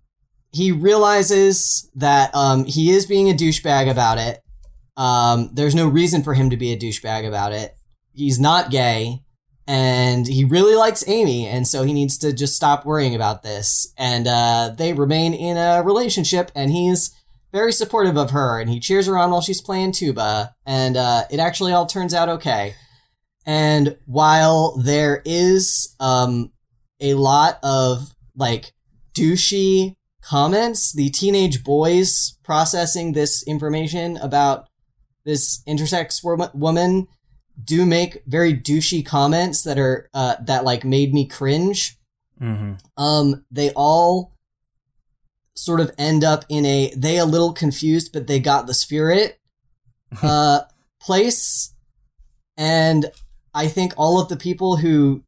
[0.52, 4.40] he realizes that um, he is being a douchebag about it.
[4.96, 7.74] Um, there's no reason for him to be a douchebag about it.
[8.14, 9.24] He's not gay,
[9.66, 13.92] and he really likes Amy, and so he needs to just stop worrying about this.
[13.98, 17.10] And uh, they remain in a relationship, and he's
[17.52, 21.24] very supportive of her, and he cheers her on while she's playing tuba, and uh,
[21.32, 22.76] it actually all turns out okay.
[23.46, 26.52] And while there is um,
[27.00, 28.74] a lot of like
[29.14, 34.68] douchey comments, the teenage boys processing this information about
[35.26, 37.08] this intersex wo- woman
[37.62, 41.98] do make very douchey comments that are uh, that like made me cringe.
[42.42, 42.74] Mm-hmm.
[43.02, 44.34] Um, they all
[45.56, 49.40] sort of end up in a they a little confused, but they got the spirit
[50.24, 50.62] uh,
[51.02, 51.74] place,
[52.58, 53.12] and
[53.54, 55.24] I think all of the people who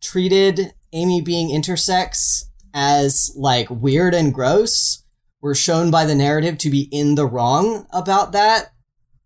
[0.00, 5.04] treated Amy being intersex as like weird and gross
[5.40, 8.72] were shown by the narrative to be in the wrong about that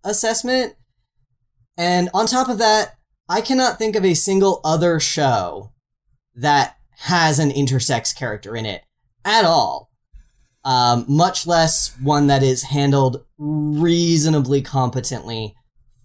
[0.05, 0.75] assessment.
[1.77, 2.97] And on top of that,
[3.29, 5.73] I cannot think of a single other show
[6.35, 8.83] that has an intersex character in it
[9.25, 9.91] at all.
[10.65, 15.55] Um, much less one that is handled reasonably competently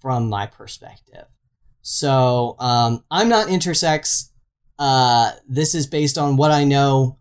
[0.02, 1.26] from my perspective.
[1.82, 4.30] So um, I'm not intersex.
[4.78, 7.20] Uh, this is based on what I know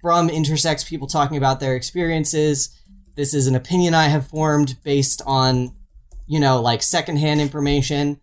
[0.00, 2.76] from intersex people talking about their experiences.
[3.14, 5.74] This is an opinion I have formed based on,
[6.26, 8.20] you know, like secondhand information.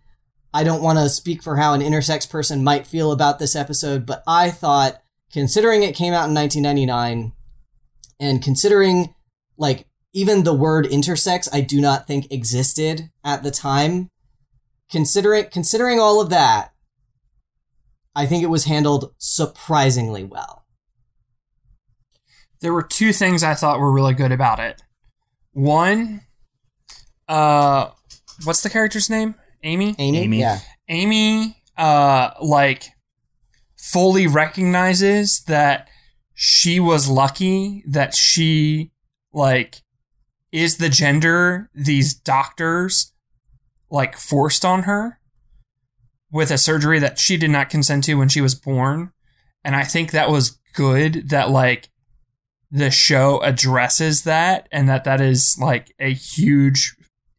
[0.54, 4.06] I don't want to speak for how an intersex person might feel about this episode,
[4.06, 5.02] but I thought,
[5.34, 7.34] considering it came out in 1999,
[8.22, 9.14] and considering,
[9.58, 14.10] like, even the word intersex, I do not think existed at the time.
[14.92, 16.72] Considering considering all of that,
[18.16, 20.66] I think it was handled surprisingly well.
[22.62, 24.82] There were two things I thought were really good about it.
[25.52, 26.22] One,
[27.28, 27.90] uh,
[28.44, 29.36] what's the character's name?
[29.64, 29.96] Amy.
[29.98, 30.40] Amy, Amy.
[30.40, 32.90] yeah, Amy, uh, like,
[33.78, 35.88] fully recognizes that
[36.34, 38.92] she was lucky that she,
[39.34, 39.82] like,
[40.52, 43.14] is the gender these doctors,
[43.96, 45.20] like, forced on her
[46.32, 49.12] with a surgery that she did not consent to when she was born.
[49.64, 51.90] And I think that was good that, like,
[52.72, 56.96] the show addresses that and that that is, like, a huge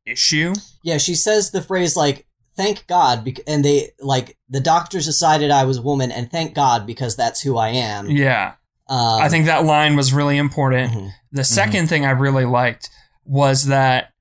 [0.06, 0.54] issue.
[0.82, 0.98] yeah.
[0.98, 5.64] She says the phrase like "thank God," bec- and they like the doctors decided I
[5.64, 8.08] was a woman, and thank God because that's who I am.
[8.08, 8.54] Yeah.
[8.88, 10.92] Um, I think that line was really important.
[10.92, 11.10] mhm.
[11.32, 12.88] The 2nd thing I really liked
[13.24, 14.12] was that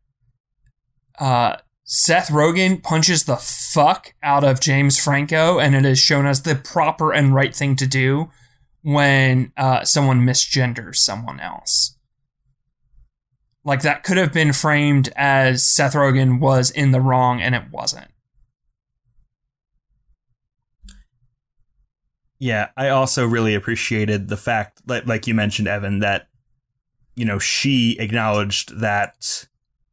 [1.19, 6.41] uh, Seth Rogen punches the fuck out of James Franco, and it is shown as
[6.41, 8.31] the proper and right thing to do
[8.81, 11.95] when uh, someone misgenders someone else.
[13.63, 17.69] Like that could have been framed as Seth Rogen was in the wrong, and it
[17.71, 18.07] wasn't.
[22.39, 26.29] Yeah, I also really appreciated the fact, like, like you mentioned, Evan, that
[27.15, 29.47] you know she acknowledged that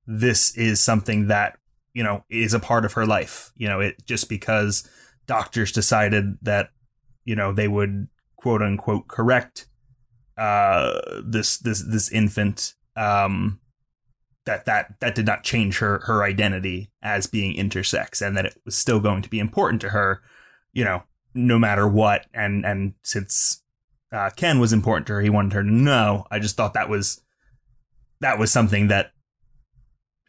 [0.06, 1.58] this is something that
[1.94, 3.52] you know is a part of her life.
[3.56, 4.88] You know, it just because
[5.26, 6.70] doctors decided that
[7.24, 9.66] you know they would quote unquote correct
[10.36, 12.74] uh, this this this infant.
[12.96, 13.60] Um,
[14.44, 18.56] that that that did not change her her identity as being intersex, and that it
[18.64, 20.20] was still going to be important to her.
[20.72, 21.02] You know,
[21.34, 22.26] no matter what.
[22.34, 23.62] And and since
[24.12, 26.26] uh, Ken was important to her, he wanted her to know.
[26.30, 27.20] I just thought that was
[28.20, 29.12] that was something that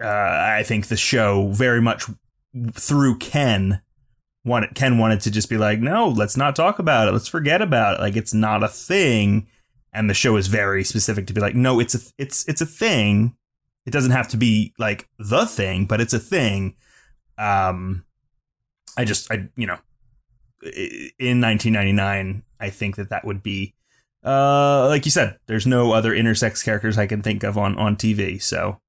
[0.04, 2.06] uh, I think the show very much
[2.74, 3.82] through Ken
[4.46, 4.76] wanted.
[4.76, 7.12] Ken wanted to just be like, no, let's not talk about it.
[7.12, 8.02] Let's forget about it.
[8.02, 9.48] Like it's not a thing.
[9.94, 12.66] And the show is very specific to be like, no, it's a it's it's a
[12.66, 13.36] thing.
[13.86, 16.76] It doesn't have to be like the thing, but it's a thing.
[17.38, 18.06] Um,
[18.98, 19.78] I just I you know
[20.64, 23.74] in 1999 i think that that would be
[24.26, 27.96] uh like you said there's no other intersex characters i can think of on on
[27.96, 28.80] tv so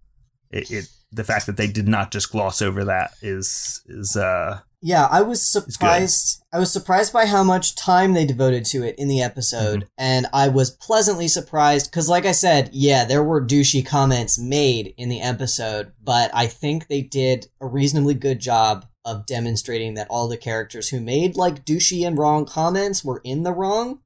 [0.50, 4.61] it, it the fact that they did not just gloss over that is is uh
[4.83, 6.42] Yeah, I was surprised.
[6.53, 9.88] I was surprised by how much time they devoted to it in the episode, Mm-hmm.
[9.98, 14.94] and I was pleasantly surprised because, like I said, yeah, there were douchey comments made
[14.96, 20.07] in the episode, but I think they did a reasonably good job of demonstrating that
[20.09, 24.00] all the characters who made like douchey and wrong comments were in the wrong.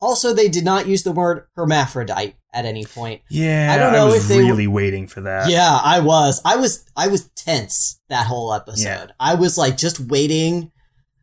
[0.00, 3.22] Also, they did not use the word hermaphrodite at any point.
[3.30, 6.40] yeah I don't know was if they really waiting for that Yeah, I was.
[6.44, 8.84] I was I was tense that whole episode.
[8.84, 9.06] Yeah.
[9.20, 10.72] I was like just waiting.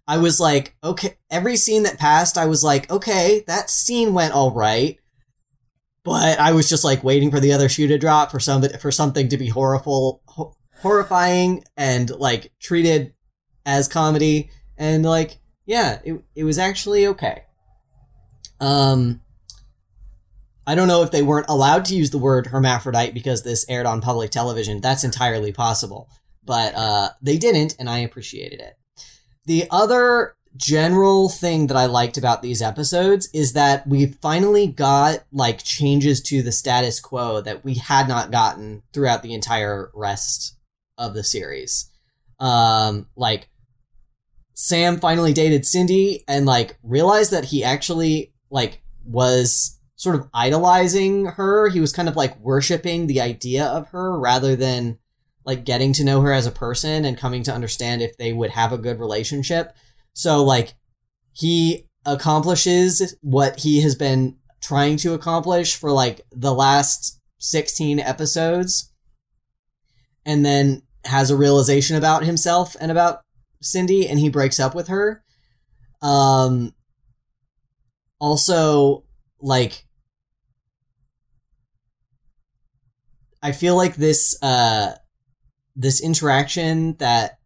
[0.07, 4.33] I was like, okay, every scene that passed, I was like, okay, that scene went
[4.33, 4.97] all right.
[6.03, 8.91] But I was just like waiting for the other shoe to drop for some for
[8.91, 13.13] something to be horrible ho- horrifying and like treated
[13.65, 17.43] as comedy and like yeah, it it was actually okay.
[18.61, 19.19] Um
[20.67, 23.85] I don't know if they weren't allowed to use the word hermaphrodite because this aired
[23.85, 24.81] on public television.
[24.81, 26.09] That's entirely possible.
[26.43, 28.77] But uh, they didn't, and I appreciated it.
[29.45, 35.23] The other general thing that I liked about these episodes is that we finally got
[35.31, 40.57] like changes to the status quo that we had not gotten throughout the entire rest
[40.97, 41.89] of the series.
[42.39, 43.47] Um, like
[44.53, 51.25] Sam finally dated Cindy and like realized that he actually like was sort of idolizing
[51.25, 51.67] her.
[51.67, 54.99] He was kind of like worshiping the idea of her rather than
[55.43, 58.51] like getting to know her as a person and coming to understand if they would
[58.51, 59.75] have a good relationship.
[60.13, 60.75] So like
[61.33, 68.93] he accomplishes what he has been trying to accomplish for like the last 16 episodes
[70.25, 73.21] and then has a realization about himself and about
[73.61, 75.23] Cindy and he breaks up with her.
[76.03, 76.75] Um
[78.19, 79.05] also
[79.39, 79.86] like
[83.47, 84.95] I feel like this uh
[85.73, 87.39] this interaction that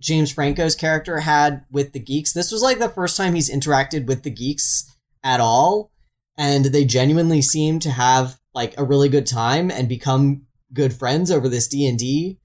[0.00, 2.32] James Franco's character had with the geeks.
[2.32, 5.92] This was like the first time he's interacted with the geeks at all
[6.36, 11.30] and they genuinely seem to have like a really good time and become good friends
[11.30, 12.40] over this D&D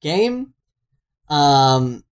[0.00, 0.54] game.
[1.28, 2.04] Um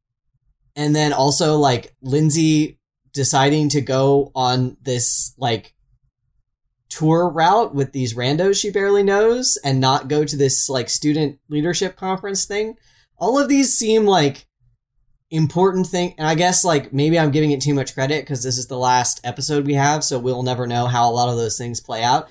[0.75, 2.81] and then also like Lindsay
[3.13, 5.73] deciding to go on this like
[6.89, 11.39] tour route with these randos she barely knows and not go to this like student
[11.49, 12.77] leadership conference thing.
[13.19, 14.47] All of these seem like
[15.31, 18.59] important thing and I guess like maybe I'm giving it too much credit because this
[18.59, 21.59] is the last episode we have so we'll never know how a lot of those
[21.59, 22.29] things play out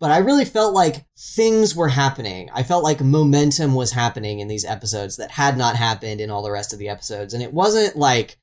[0.00, 2.50] but I really felt like things were happening.
[2.52, 6.42] I felt like momentum was happening in these episodes that had not happened in all
[6.42, 7.32] the rest of the episodes.
[7.32, 8.36] And it wasn't like,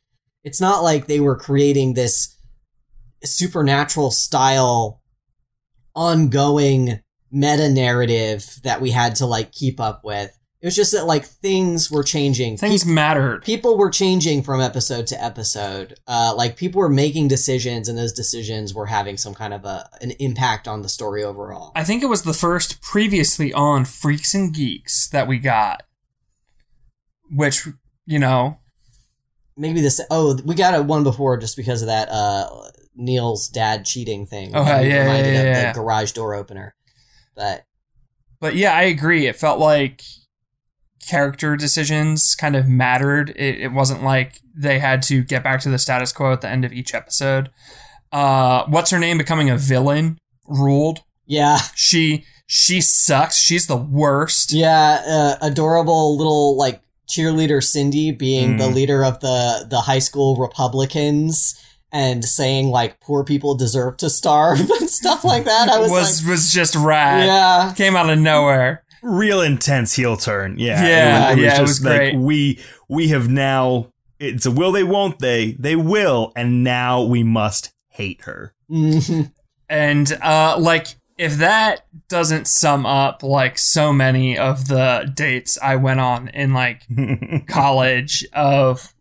[0.44, 2.36] it's not like they were creating this
[3.24, 5.01] supernatural style
[5.96, 10.38] ongoing meta narrative that we had to like keep up with.
[10.62, 12.58] It was just that like things were changing.
[12.58, 13.44] Things mattered.
[13.44, 15.96] people were changing from episode to episode.
[16.08, 19.90] Uh, like people were making decisions, and those decisions were having some kind of a
[20.02, 21.72] an impact on the story overall.
[21.76, 25.82] I think it was the first previously on Freaks and Geeks that we got,
[27.32, 27.68] which
[28.06, 28.60] you know,
[29.58, 30.02] Maybe this.
[30.10, 32.10] Oh, we got a one before just because of that.
[32.10, 32.50] Uh,
[33.02, 34.52] Neil's dad cheating thing.
[34.56, 35.74] Oh, yeah, yeah, reminded yeah, of yeah.
[35.74, 36.76] the garage door opener.
[37.36, 37.66] But
[38.40, 39.28] but yeah, I agree.
[39.28, 40.04] It felt like
[41.08, 43.32] character decisions kind of mattered.
[43.36, 46.50] It, it wasn't like they had to get back to the status quo at the
[46.50, 47.50] end of each episode.
[48.12, 51.00] Uh, what's her name becoming a villain ruled.
[51.26, 53.38] yeah, She she sucks.
[53.38, 54.52] She's the worst.
[54.52, 58.74] yeah, uh, adorable little like cheerleader Cindy being the Mm.
[58.76, 61.56] leader of the the high school Republicans
[61.92, 65.70] and saying like poor people deserve to starve and stuff like that.
[65.70, 67.26] I was, was like, was just rad.
[67.26, 68.84] yeah, Came out of nowhere.
[69.04, 70.58] Real intense heel turn.
[70.60, 70.84] Yeah.
[70.86, 72.16] Yeah, yeah, it was just like, great.
[72.16, 73.88] we we have now
[74.20, 78.54] it's a will they won't they they will and now we must hate her.
[78.70, 79.32] Mhm.
[79.68, 80.88] And uh like
[81.18, 86.54] if that doesn't sum up like so many of the dates I went on in
[86.54, 86.84] like
[87.48, 88.94] college of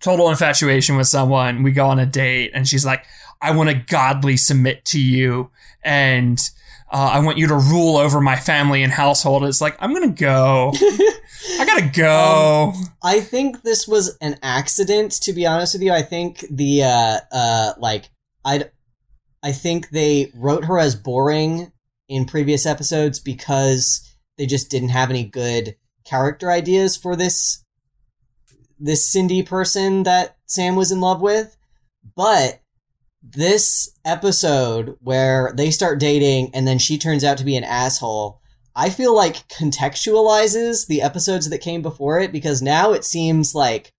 [0.00, 3.04] total infatuation with someone, we go on a date and she's like,
[3.40, 5.50] I want to godly submit to you
[5.82, 6.38] and
[6.92, 9.44] uh, I want you to rule over my family and household.
[9.44, 10.72] It's like, I'm going to go.
[10.74, 12.74] I got to go.
[13.02, 15.92] I think this was an accident, to be honest with you.
[15.92, 18.10] I think the uh uh like
[18.44, 18.64] I
[19.42, 21.72] I think they wrote her as boring
[22.08, 27.64] in previous episodes because they just didn't have any good character ideas for this
[28.80, 31.56] this Cindy person that Sam was in love with.
[32.16, 32.60] But
[33.22, 38.40] this episode where they start dating and then she turns out to be an asshole,
[38.74, 43.92] I feel like contextualizes the episodes that came before it because now it seems like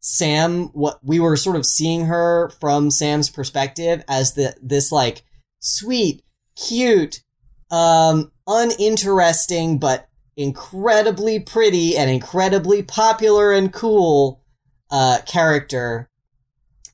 [0.00, 5.22] Sam what we were sort of seeing her from Sam's perspective as the this like
[5.60, 6.22] sweet,
[6.56, 7.22] cute,
[7.70, 14.42] um uninteresting but incredibly pretty and incredibly popular and cool
[14.90, 16.10] uh character.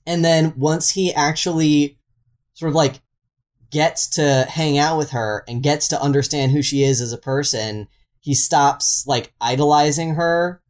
[0.07, 1.99] And then once he actually
[2.55, 3.01] sort of like
[3.71, 7.19] gets to hang out with her and gets to understand who she is as a
[7.19, 7.89] person,
[8.21, 10.61] he stops like idolizing her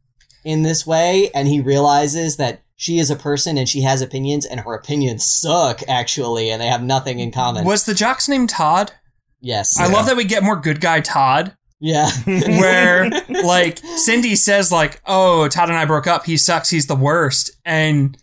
[0.43, 4.45] in this way and he realizes that she is a person and she has opinions
[4.45, 7.65] and her opinions suck actually and they have nothing in common.
[7.65, 8.91] Was the jock's name Todd?
[9.39, 9.79] yes.
[9.79, 11.55] I love that we get more good guy Todd.
[11.81, 12.09] Yeah.
[12.25, 13.09] where
[13.43, 16.25] like Cindy says like, "Oh, Todd and I broke up.
[16.25, 16.69] He sucks.
[16.69, 18.17] He's the worst." And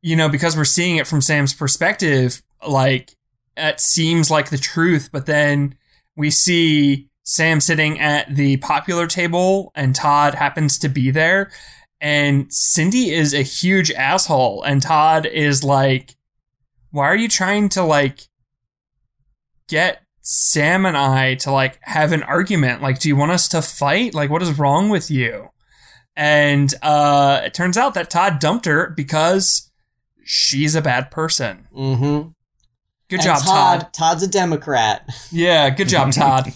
[0.00, 3.14] you know, because we're seeing it from Sam's perspective, like
[3.56, 5.76] it seems like the truth, but then
[6.16, 11.50] we see Sam sitting at the popular table and Todd happens to be there
[12.00, 16.16] and Cindy is a huge asshole, and Todd is like,
[16.90, 18.28] "Why are you trying to like
[19.68, 20.02] get
[20.32, 22.82] Sam and I to like have an argument?
[22.82, 24.14] Like, do you want us to fight?
[24.14, 25.48] Like, what is wrong with you?"
[26.14, 29.72] And uh, it turns out that Todd dumped her because
[30.22, 31.66] she's a bad person.
[31.74, 32.28] Mm-hmm.
[33.08, 33.80] Good And job, Todd.
[33.80, 33.92] Todd.
[33.92, 35.04] Todd's a Democrat.
[35.32, 36.52] Yeah, good job, Todd.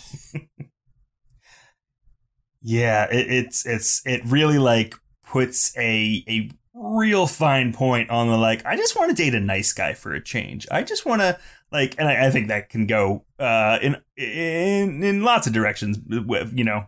[2.62, 4.94] Yeah, it, it's it's it really like
[5.26, 8.64] puts a a real fine point on the like.
[8.64, 10.66] I just want to date a nice guy for a change.
[10.70, 11.38] I just want to
[11.74, 15.98] like, and I, I think that can go uh, in in in lots of directions.
[16.08, 16.86] You know,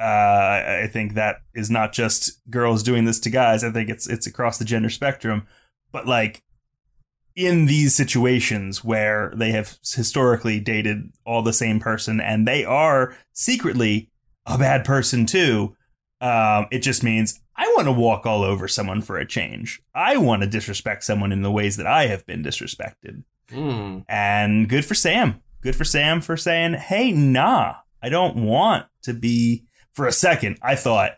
[0.00, 3.62] uh, I think that is not just girls doing this to guys.
[3.62, 5.46] I think it's it's across the gender spectrum.
[5.92, 6.42] But like
[7.36, 13.16] in these situations where they have historically dated all the same person and they are
[13.32, 14.10] secretly
[14.46, 15.76] a bad person too,
[16.20, 19.80] um, it just means I want to walk all over someone for a change.
[19.94, 23.22] I want to disrespect someone in the ways that I have been disrespected.
[23.50, 24.04] Mm.
[24.08, 25.42] And good for Sam.
[25.60, 29.64] Good for Sam for saying, hey, nah, I don't want to be.
[29.92, 31.16] For a second, I thought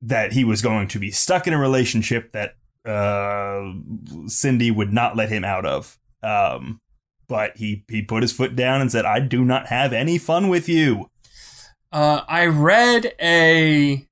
[0.00, 2.54] that he was going to be stuck in a relationship that
[2.86, 3.72] uh,
[4.26, 5.98] Cindy would not let him out of.
[6.22, 6.80] Um,
[7.28, 10.48] but he, he put his foot down and said, I do not have any fun
[10.48, 11.10] with you.
[11.92, 14.08] Uh, I read a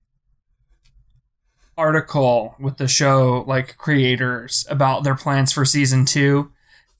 [1.76, 6.52] article with the show like creators about their plans for season two,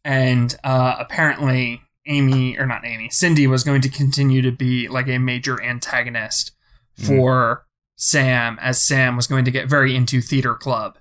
[0.09, 5.07] and uh, apparently Amy or not Amy, Cindy was going to continue to be like
[5.09, 6.53] a major antagonist
[6.97, 10.97] for Sam, as Sam was going to get very into theater club,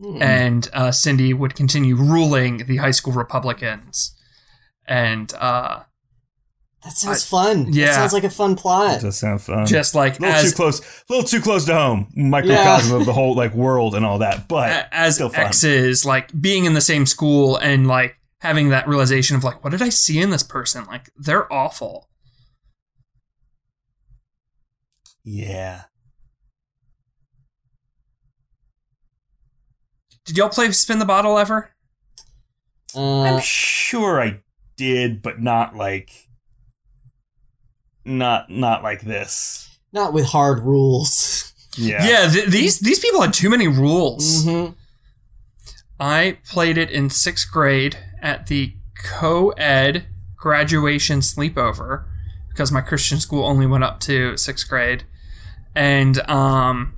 [0.00, 0.22] Mm.
[0.22, 4.16] and uh, Cindy would continue ruling the high school Republicans,
[4.86, 5.80] and uh,
[6.82, 7.66] that sounds fun.
[7.70, 7.86] yeah.
[7.86, 9.02] That sounds like a fun plot.
[9.02, 9.66] Does sound fun.
[9.66, 13.04] just like a little as too close, a little too close to home, microcosm of
[13.04, 14.48] the whole like world and all that.
[14.48, 15.44] But a- as still fun.
[15.46, 19.70] exes, like being in the same school and like having that realization of like, what
[19.70, 20.84] did I see in this person?
[20.86, 22.08] Like they're awful.
[25.24, 25.82] yeah,
[30.24, 31.70] Did y'all play Spin the Bottle ever?
[32.94, 34.40] Uh, I'm sure I
[34.76, 36.10] did, but not like,
[38.04, 39.78] not not like this.
[39.92, 41.52] not with hard rules.
[41.76, 44.44] Yeah, Yeah, th- these these people had too many rules.
[44.44, 44.66] hmm
[45.98, 50.06] I played it in sixth grade at the co-ed
[50.36, 52.04] graduation sleepover
[52.48, 55.04] because my Christian school only went up to sixth grade,
[55.74, 56.94] and um,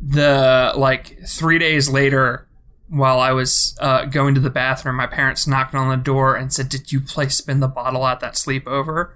[0.00, 2.46] the like three days later,
[2.88, 6.52] while I was uh, going to the bathroom, my parents knocked on the door and
[6.52, 9.12] said, "Did you play spin the bottle at that sleepover?"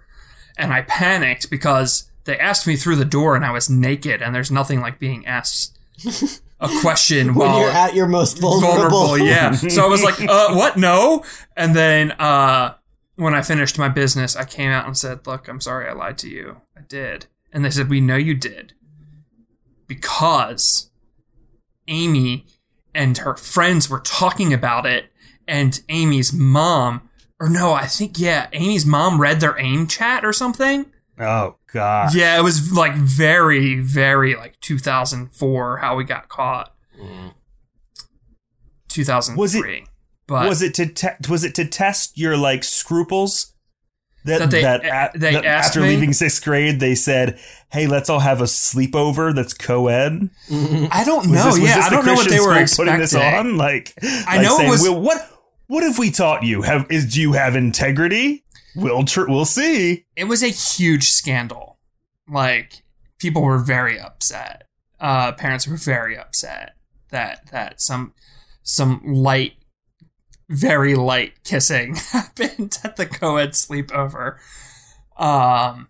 [0.57, 4.35] And I panicked because they asked me through the door and I was naked, and
[4.35, 5.79] there's nothing like being asked
[6.61, 8.89] a question When while you're at your most vulnerable.
[8.91, 9.19] vulnerable.
[9.19, 9.53] yeah.
[9.69, 10.77] So I was like, uh, what?
[10.77, 11.25] No.
[11.57, 12.75] And then uh,
[13.17, 16.19] when I finished my business, I came out and said, look, I'm sorry I lied
[16.19, 16.61] to you.
[16.77, 17.27] I did.
[17.53, 18.75] And they said, we know you did.
[19.87, 20.91] Because
[21.87, 22.47] Amy
[22.95, 25.11] and her friends were talking about it,
[25.47, 27.09] and Amy's mom,
[27.41, 30.87] or no, I think, yeah, Amy's mom read their AIM chat or something.
[31.21, 32.15] Oh God.
[32.15, 36.75] Yeah, it was like very, very like 2004 how we got caught.
[37.01, 37.33] Mm.
[38.89, 39.37] 2003.
[39.41, 39.85] Was it-
[40.27, 43.55] But was it to te- was it to test your like scruples?
[44.25, 45.89] That, That they- that, uh, a- that asked after me?
[45.89, 47.39] leaving sixth grade, they said,
[47.71, 51.33] "Hey, let's all have a sleepover that's co-ed." I don't Was know.
[51.33, 53.57] this- was yeah, this I don't know what they were putting this on.
[53.57, 55.31] Like, I like know it saying, was- "Well, what
[55.69, 56.63] what have we taught you?
[56.63, 58.45] Have is do you have integrity?
[58.77, 60.07] We'll tr- we'll see.
[60.17, 61.79] It was a huge scandal.
[62.29, 62.83] Like
[63.19, 64.65] people were very upset.
[65.01, 66.75] Uh, parents were very upset
[67.11, 68.13] that that some
[68.63, 69.55] some light,
[70.49, 74.37] very light kissing happened at the co-ed sleepover.
[75.17, 75.89] Um,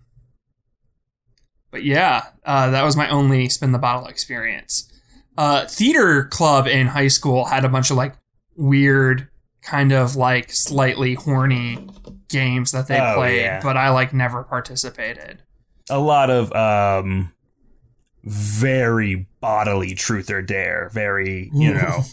[1.70, 4.90] but yeah, uh, that was my only spin the bottle experience.
[5.36, 8.14] Uh, theater club in high school had a bunch of like
[8.56, 9.28] weird,
[9.62, 11.88] kind of like slightly horny
[12.28, 13.60] games that they Oh, played, yeah.
[13.62, 15.42] but I like never participated.
[15.90, 17.32] A lot of um,
[18.24, 22.00] very bodily truth or dare, very you know."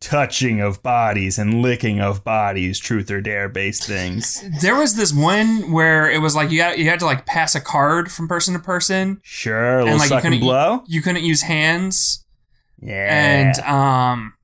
[0.00, 4.42] touching of bodies and licking of bodies, truth or dare based things.
[4.60, 7.54] There was this one where it was like you got you had to like pass
[7.54, 9.20] a card from person to person.
[9.22, 10.82] Sure, a little like, you and couldn't- blow.
[10.88, 12.26] You couldn't use hands,
[12.80, 14.34] Yeah, and um,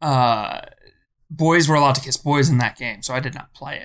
[0.00, 0.60] uh,
[1.30, 3.80] boys were allowed to kiss boys in that game, so I did not play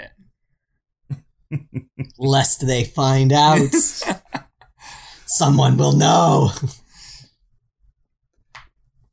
[1.09, 1.17] it.
[2.17, 3.59] Lest they find out.
[5.25, 6.51] Someone will know.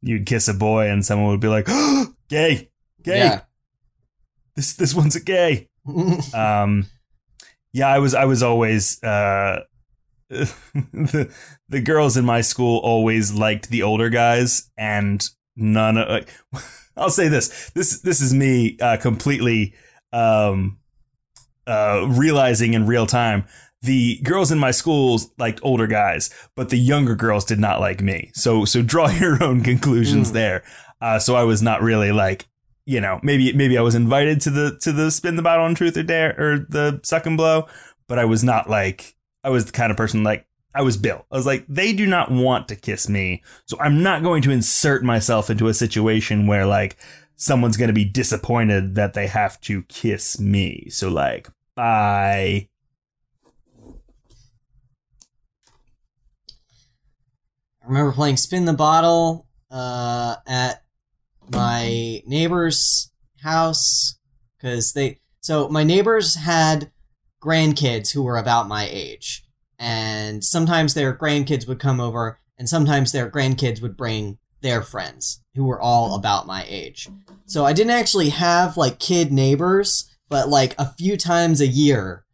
[0.03, 1.67] you'd kiss a boy and someone would be like,
[2.29, 2.71] "Gay,
[3.03, 3.41] gay, Yeah.
[4.55, 5.69] this this one's a gay."
[6.35, 6.87] um
[7.73, 9.61] yeah i was i was always uh
[10.29, 11.33] the
[11.69, 16.29] the girls in my school always liked the older guys and none of like
[16.97, 17.71] i'll say this.
[17.75, 19.75] This this is me uh completely
[20.13, 20.79] um
[21.67, 23.45] uh realizing in real time
[23.83, 28.01] the girls in my schools liked older guys but the younger girls did not like
[28.01, 28.31] me.
[28.35, 30.35] So so draw your own conclusions Mm.
[30.35, 30.63] there.
[31.01, 32.47] Uh so i was not really like
[32.89, 35.75] you know, maybe maybe I was invited to the to the spin the bottle on
[35.75, 37.67] truth or dare or the suck and blow,
[38.07, 40.47] but I was not like I was the kind of person like
[40.77, 41.25] I was Bill.
[41.33, 44.51] I was like they do not want to kiss me, so I'm not going to
[44.51, 46.99] insert myself into a situation where like
[47.35, 50.89] someone's going to be disappointed that they have to kiss me.
[50.91, 52.69] So like bye.
[57.83, 60.83] I remember playing Spin the Bottle uh, at
[61.51, 63.11] my neighbor's
[63.43, 64.19] house
[64.59, 65.21] because they.
[65.41, 66.91] So my neighbors had
[67.41, 69.46] grandkids who were about my age,
[69.79, 75.43] and sometimes their grandkids would come over, and sometimes their grandkids would bring their friends
[75.55, 77.09] who were all about my age.
[77.47, 82.25] So I didn't actually have like kid neighbors, but like a few times a year,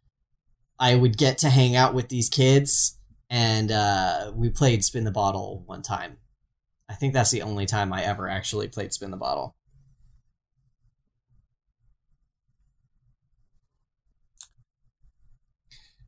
[0.79, 2.97] I would get to hang out with these kids
[3.29, 6.17] and uh, we played Spin the Bottle one time.
[6.87, 9.55] I think that's the only time I ever actually played Spin the Bottle.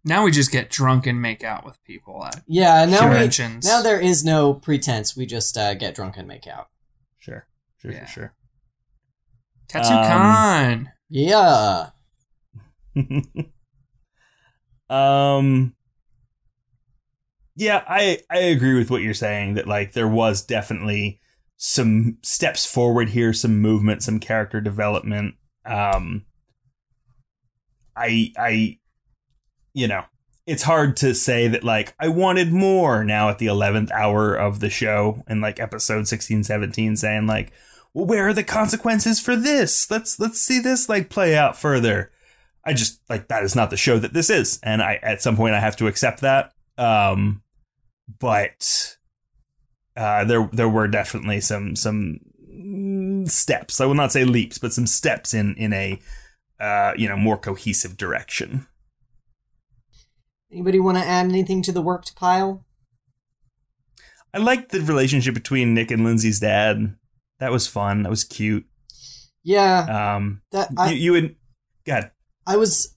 [0.07, 3.65] Now we just get drunk and make out with people at Yeah, now we, conventions.
[3.65, 5.17] now there is no pretense.
[5.17, 6.69] We just uh, get drunk and make out.
[7.17, 7.47] Sure.
[7.81, 8.05] Sure, Yeah.
[8.05, 8.33] sure,
[9.67, 11.89] Tattoo um, Yeah.
[12.95, 13.21] sure.
[14.89, 15.75] um
[17.55, 21.19] Yeah, I I agree with what you're saying that like there was definitely
[21.57, 25.35] some steps forward here, some movement, some character development.
[25.65, 26.25] Um
[27.95, 28.79] I I
[29.75, 30.05] you know,
[30.47, 34.61] it's hard to say that like I wanted more now at the 11th hour of
[34.61, 37.51] the show and like episode 16 17 saying like
[37.93, 39.91] well where are the consequences for this?
[39.91, 42.11] Let's let's see this like play out further.
[42.63, 45.35] I just like that is not the show that this is and I at some
[45.35, 47.43] point I have to accept that um
[48.19, 48.97] but
[49.97, 52.19] uh there there were definitely some some
[52.49, 53.81] mm, steps.
[53.81, 55.99] I will not say leaps but some steps in in a
[56.61, 58.67] uh you know more cohesive direction
[60.51, 62.65] Anybody want to add anything to the worked pile?
[64.33, 66.95] I liked the relationship between Nick and Lindsay's dad.
[67.39, 68.03] That was fun.
[68.03, 68.65] That was cute.
[69.43, 71.35] Yeah, Um, that I, you, you would,
[71.85, 72.09] God,
[72.47, 72.95] I was.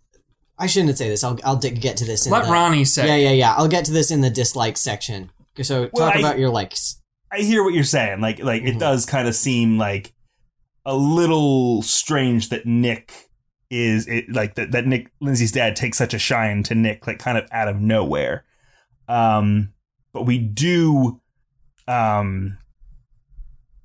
[0.59, 1.23] I shouldn't say this.
[1.23, 2.25] I'll I'll di- get to this.
[2.27, 3.07] In Let the, Ronnie say.
[3.07, 3.55] Yeah, yeah, yeah.
[3.57, 5.31] I'll get to this in the dislike section.
[5.63, 7.01] So talk Well, I- about your likes.
[7.31, 8.21] I hear what you're saying.
[8.23, 8.69] Like, like Mhm.
[8.77, 10.15] it does kind of seem like
[10.87, 13.28] a little strange that Nick
[13.71, 17.19] is it like that that Nick Lindsay's dad takes such a shine to Nick, like
[17.19, 18.45] kind of out of nowhere.
[19.09, 19.73] Um,
[20.13, 21.21] but we do,
[21.87, 22.59] um,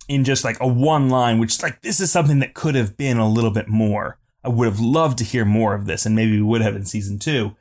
[0.07, 3.17] in just like a one line, which like this is something that could have been
[3.17, 4.19] a little bit more.
[4.43, 6.85] I would have loved to hear more of this, and maybe we would have in
[6.85, 7.55] season two.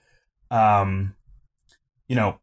[0.50, 1.14] Um,
[2.08, 2.40] you know,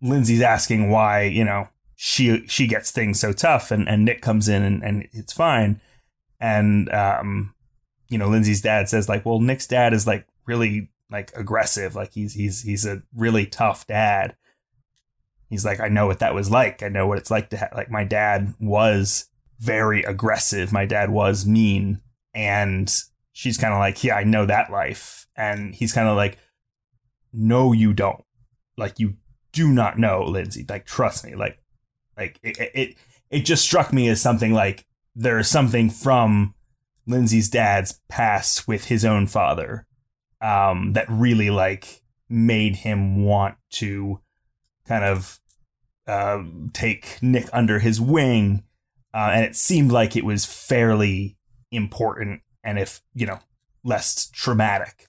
[0.00, 4.48] Lindsay's asking why, you know, she she gets things so tough and, and Nick comes
[4.48, 5.80] in and, and it's fine.
[6.40, 7.54] And um,
[8.12, 11.94] you know, Lindsay's dad says like, well, Nick's dad is like really like aggressive.
[11.94, 14.36] Like he's he's he's a really tough dad.
[15.48, 16.82] He's like, I know what that was like.
[16.82, 20.72] I know what it's like to have like my dad was very aggressive.
[20.72, 22.00] My dad was mean.
[22.34, 22.92] And
[23.32, 25.26] she's kind of like, Yeah, I know that life.
[25.34, 26.36] And he's kind of like,
[27.32, 28.24] No, you don't.
[28.76, 29.14] Like you
[29.52, 30.66] do not know, Lindsay.
[30.68, 31.34] Like, trust me.
[31.34, 31.58] Like,
[32.16, 32.96] like it, it,
[33.30, 36.54] it, just struck me as something like there is something from
[37.06, 39.86] Lindsay's dad's past with his own father,
[40.40, 44.20] um, that really like made him want to
[44.86, 45.40] kind of
[46.06, 46.42] uh,
[46.72, 48.64] take Nick under his wing,
[49.14, 51.36] uh, and it seemed like it was fairly
[51.70, 53.40] important, and if you know,
[53.84, 55.08] less traumatic.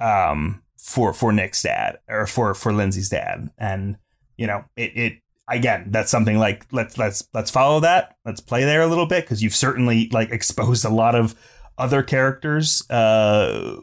[0.00, 3.96] Um, for for Nick's dad or for for Lindsay's dad, and
[4.36, 5.12] you know it it
[5.50, 8.16] again that's something like let's let's let's follow that.
[8.24, 11.34] Let's play there a little bit because you've certainly like exposed a lot of
[11.78, 13.76] other characters uh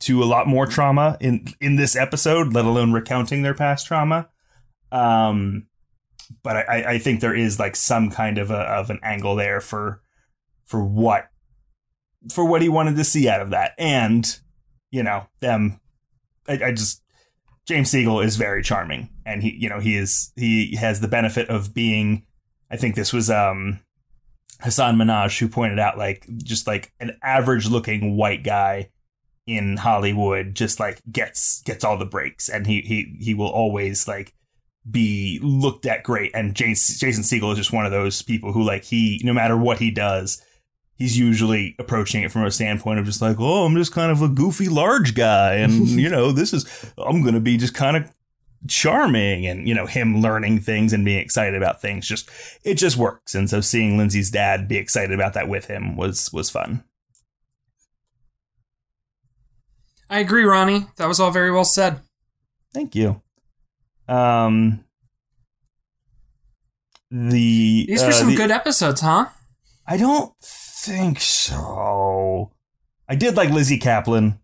[0.00, 4.28] to a lot more trauma in in this episode let alone recounting their past trauma.
[4.92, 5.66] Um
[6.42, 9.60] but I, I think there is like some kind of a of an angle there
[9.60, 10.00] for
[10.64, 11.28] for what
[12.32, 13.72] for what he wanted to see out of that.
[13.78, 14.38] And
[14.90, 15.80] you know them
[16.48, 17.02] I, I just
[17.66, 21.48] James Segel is very charming, and he, you know, he is he has the benefit
[21.48, 22.24] of being
[22.70, 23.80] I think this was um
[24.62, 28.90] Hasan Minhaj who pointed out like just like an average looking white guy
[29.46, 32.48] in Hollywood just like gets gets all the breaks.
[32.48, 34.34] And he he he will always like
[34.90, 36.30] be looked at great.
[36.34, 39.56] And Jason, Jason Segel is just one of those people who like he no matter
[39.56, 40.42] what he does
[40.96, 44.22] he's usually approaching it from a standpoint of just like oh I'm just kind of
[44.22, 47.96] a goofy large guy and you know this is I'm going to be just kind
[47.96, 48.12] of
[48.68, 52.30] charming and you know him learning things and being excited about things just
[52.64, 56.32] it just works and so seeing Lindsay's dad be excited about that with him was
[56.32, 56.82] was fun
[60.10, 60.86] I agree, Ronnie.
[60.96, 62.00] That was all very well said.
[62.74, 63.22] Thank you.
[64.06, 64.84] Um,
[67.10, 69.26] the These were uh, some the- good episodes, huh?
[69.86, 72.52] I don't think so.
[73.08, 74.38] I did like Lizzy Caplan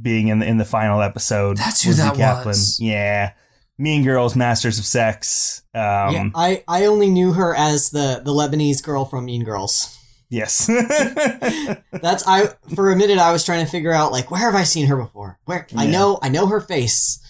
[0.00, 1.56] being in the in the final episode.
[1.56, 2.46] That's who Lizzy that Caplan.
[2.46, 2.78] was.
[2.80, 3.32] Yeah,
[3.78, 5.62] Mean Girls, Masters of Sex.
[5.74, 9.98] Um, yeah, I, I only knew her as the, the Lebanese girl from Mean Girls.
[10.28, 10.66] Yes.
[11.92, 14.62] That's I for a minute I was trying to figure out like where have I
[14.64, 15.38] seen her before?
[15.44, 17.20] Where I know I know her face.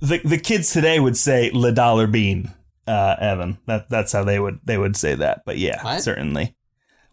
[0.00, 2.52] the the kids today would say "le dollar bean,"
[2.86, 3.56] uh, Evan.
[3.66, 5.44] That that's how they would they would say that.
[5.46, 6.02] But yeah, What?
[6.02, 6.54] certainly,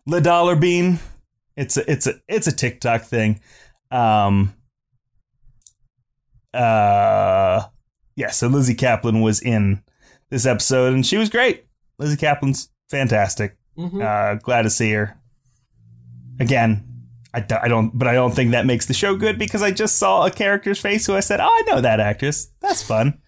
[0.05, 0.99] le dollar bean.
[1.55, 3.39] It's a it's a it's a TikTok thing.
[3.91, 4.53] Um.
[6.53, 7.64] Uh.
[8.16, 8.30] Yeah.
[8.32, 9.82] So Lizzy Caplan was in
[10.30, 11.66] this episode, and she was great.
[11.99, 13.57] Lizzy Caplan's fantastic.
[13.76, 15.18] hmm Uh, glad to see her.
[16.39, 16.84] Again,
[17.34, 19.72] I, do- I don't, but I don't think that makes the show good because I
[19.72, 22.49] just saw a character's face who I said, "Oh, I know that actress.
[22.61, 23.20] That's fun."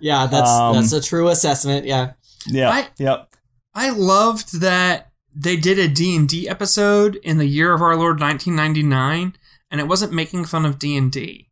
[0.00, 1.86] yeah, that's um, that's a true assessment.
[1.86, 2.12] Yeah.
[2.46, 3.30] Yeah, I- yep.
[3.74, 9.34] I loved that they did a D&D episode in the year of our Lord 1999
[9.70, 11.50] and it wasn't making fun of D&D.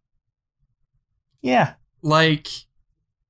[1.41, 2.47] Yeah, Like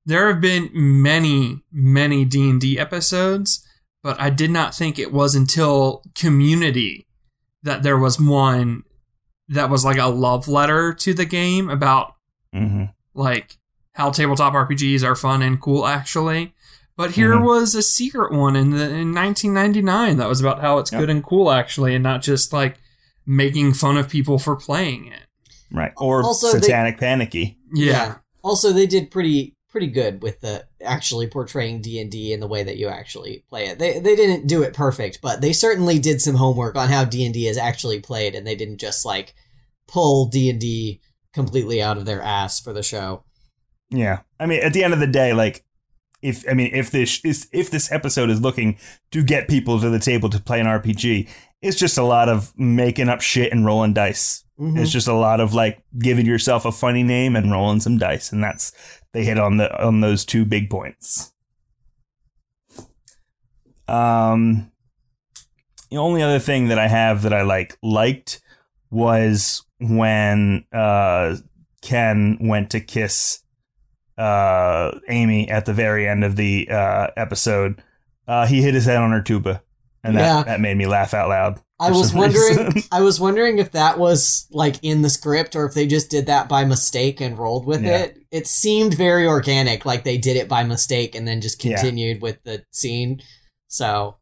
[0.05, 3.65] there have been many many D&D episodes,
[4.01, 7.07] but I did not think it was until Community
[7.63, 8.83] that there was one
[9.47, 12.15] that was like a love letter to the game about
[12.53, 12.85] hmm
[13.15, 13.57] like
[13.93, 16.53] how tabletop RPGs are fun and cool actually.
[16.97, 17.43] But here Mhm.
[17.43, 20.99] was a secret one in the in 1999 that was about how it's Yep.
[21.01, 22.77] good and cool actually and not just like
[23.25, 25.21] making fun of people for playing it.
[25.71, 25.91] right.
[25.97, 27.57] Or Also, they- satanic panicky.
[27.73, 28.15] Yeah.
[28.43, 32.47] Also, they did pretty pretty good with the actually portraying D and D in the
[32.47, 33.79] way that you actually play it.
[33.79, 37.25] They they didn't do it perfect, but they certainly did some homework on how D
[37.25, 39.33] and D is actually played, and they didn't just like
[39.87, 41.01] pull D and D
[41.33, 43.23] completely out of their ass for the show.
[43.89, 45.65] Yeah, I mean, at the end of the day, like,
[46.21, 48.77] if I mean, if this is if this episode is looking
[49.11, 51.27] to get people to the table to play an RPG,
[51.63, 54.43] it's just a lot of making up shit and rolling dice.
[54.59, 54.79] Mhm.
[54.79, 58.31] It's just a lot of like giving yourself a funny name and rolling some dice,
[58.31, 58.71] and that's
[59.13, 61.33] they hit on the on those two big points.
[63.87, 64.71] Um,
[65.89, 68.41] the only other thing that I have that I like liked
[68.89, 71.37] was when uh
[71.81, 73.43] Ken went to kiss
[74.17, 77.81] uh Amy at the very end of the uh episode.
[78.27, 79.61] Uh he hit his head on her tuba.
[80.03, 80.43] And that, Yeah.
[80.43, 81.59] that made me laugh out loud.
[81.79, 82.57] I was wondering.
[82.67, 82.83] reason.
[82.91, 86.25] I was wondering if that was like in the script or if they just did
[86.27, 87.99] that by mistake and rolled with Yeah.
[88.03, 88.17] it.
[88.31, 91.75] It seemed very organic, like they did it by mistake and then just Yeah.
[91.77, 93.21] continued with the scene.
[93.67, 94.15] So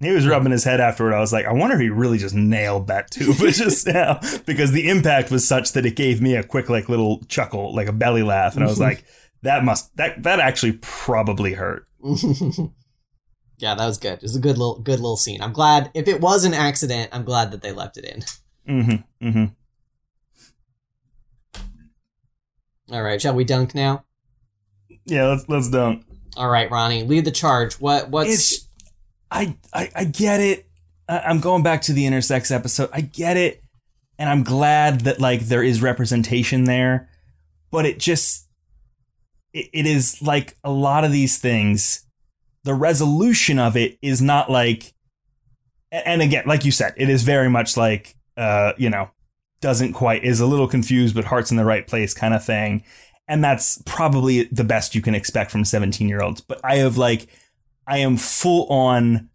[0.00, 1.12] He was rubbing his head afterward.
[1.14, 4.72] I was like, I wonder if he really just nailed that tuba just now because
[4.72, 7.92] the impact was such that it gave me a quick, like, little chuckle, like a
[7.92, 9.04] belly laugh, and I was like,
[9.42, 11.86] that must that that actually probably hurt.
[13.60, 14.14] Yeah, that was good.
[14.14, 15.42] It was a good little good little scene.
[15.42, 18.22] I'm glad if it was an accident, I'm glad that they left it in.
[18.68, 19.26] Mm-hmm.
[19.26, 19.44] Mm-hmm.
[22.92, 24.04] All right, shall we dunk now?
[25.04, 26.04] Yeah, let's let's dunk.
[26.36, 27.74] All right, Ronnie, lead the charge.
[27.74, 28.68] What what's It's
[29.30, 30.66] I, I I get it.
[31.08, 32.90] I, I'm going back to the intersex episode.
[32.92, 33.62] I get it,
[34.18, 37.10] and I'm glad that like there is representation there,
[37.70, 38.48] but it just
[39.52, 42.06] it, it is like a lot of these things.
[42.64, 44.92] The resolution of it is not like,
[45.90, 49.10] and again, like you said, it is very much like uh you know
[49.60, 52.82] doesn't quite is a little confused, but heart's in the right place kind of thing.
[53.28, 56.40] And that's probably the best you can expect from 17 year olds.
[56.40, 57.28] But I have like
[57.86, 59.30] I am full on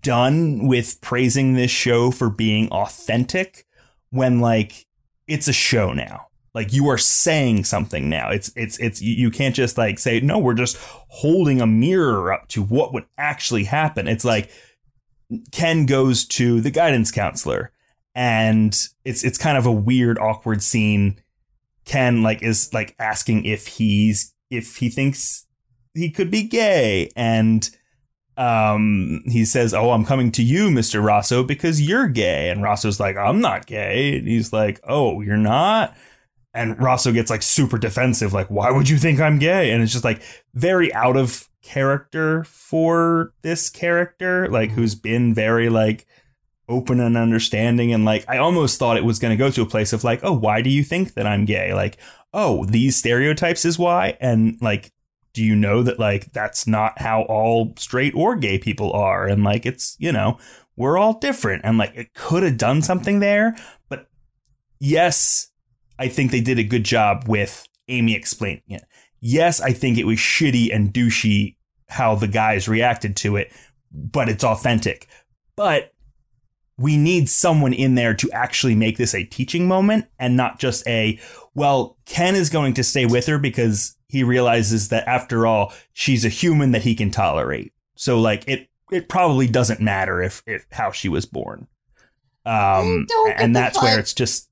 [0.00, 3.66] done with praising this show for being authentic
[4.10, 4.86] when like
[5.26, 6.29] it's a show now.
[6.54, 8.30] Like you are saying something now.
[8.30, 10.76] It's it's it's you can't just like say no, we're just
[11.08, 14.08] holding a mirror up to what would actually happen.
[14.08, 14.50] It's like
[15.52, 17.72] Ken goes to the guidance counselor
[18.14, 21.20] and it's it's kind of a weird awkward scene.
[21.84, 25.46] Ken like is like asking if he's if he thinks
[25.94, 27.70] he could be gay and
[28.36, 32.98] um, he says, "Oh, I'm coming to you, Mister Rosso, because you're gay." And Rosso's
[32.98, 35.94] like, "I'm not gay." And he's like, "Oh, you're not."
[36.52, 39.92] And Rosso gets like super defensive, like, "Why would you think I'm gay?" And it's
[39.92, 40.22] just like
[40.54, 44.80] very out of character for this character, like mm-hmm.
[44.80, 46.06] who's been very like
[46.68, 49.66] open and understanding and like I almost thought it was going to go to a
[49.66, 51.98] place of like, "Oh, why do you think that I'm gay?" Like,
[52.32, 54.92] "Oh, these stereotypes is why." And like
[55.32, 59.44] do you know that like that's not how all straight or gay people are and
[59.44, 60.38] like it's you know
[60.76, 63.56] we're all different and like it could have done something there
[63.88, 64.08] but
[64.78, 65.49] yes
[66.00, 68.82] i think they did a good job with amy explaining it
[69.20, 71.56] yes i think it was shitty and douchey
[71.88, 73.52] how the guys reacted to it
[73.92, 75.06] but it's authentic
[75.56, 75.92] but
[76.76, 80.86] we need someone in there to actually make this a teaching moment and not just
[80.88, 81.20] a
[81.54, 86.24] well ken is going to stay with her because he realizes that after all, she's
[86.24, 87.72] a human that he can tolerate.
[87.94, 91.68] So like it it probably doesn't matter if, if how she was born.
[92.44, 94.48] Um and that's where it's just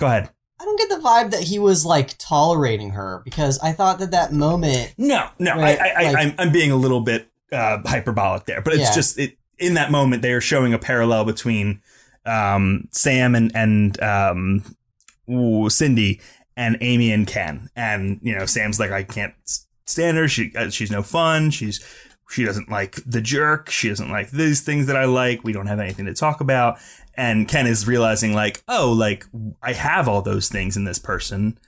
[0.00, 0.30] Go ahead.
[0.60, 4.10] I don't get the vibe that he was like tolerating her because I thought that
[4.10, 4.94] that moment.
[4.98, 8.60] No, no, I, I, like- I, I'm, I'm being a little bit uh, hyperbolic there,
[8.60, 8.94] but it's Yeah.
[8.94, 11.80] just it in that moment they are showing a parallel between
[12.26, 14.64] um, Sam and and um,
[15.30, 16.20] ooh, Cindy
[16.56, 19.34] and Amy and Ken, and you know Sam's like I can't
[19.86, 20.28] stand her.
[20.28, 21.50] She uh, she's no fun.
[21.50, 21.82] She's
[22.28, 23.70] she doesn't like the jerk.
[23.70, 25.42] She doesn't like these things that I like.
[25.42, 26.78] We don't have anything to talk about.
[27.14, 29.26] And Ken is realizing like oh like
[29.62, 31.58] I have all those things in this person,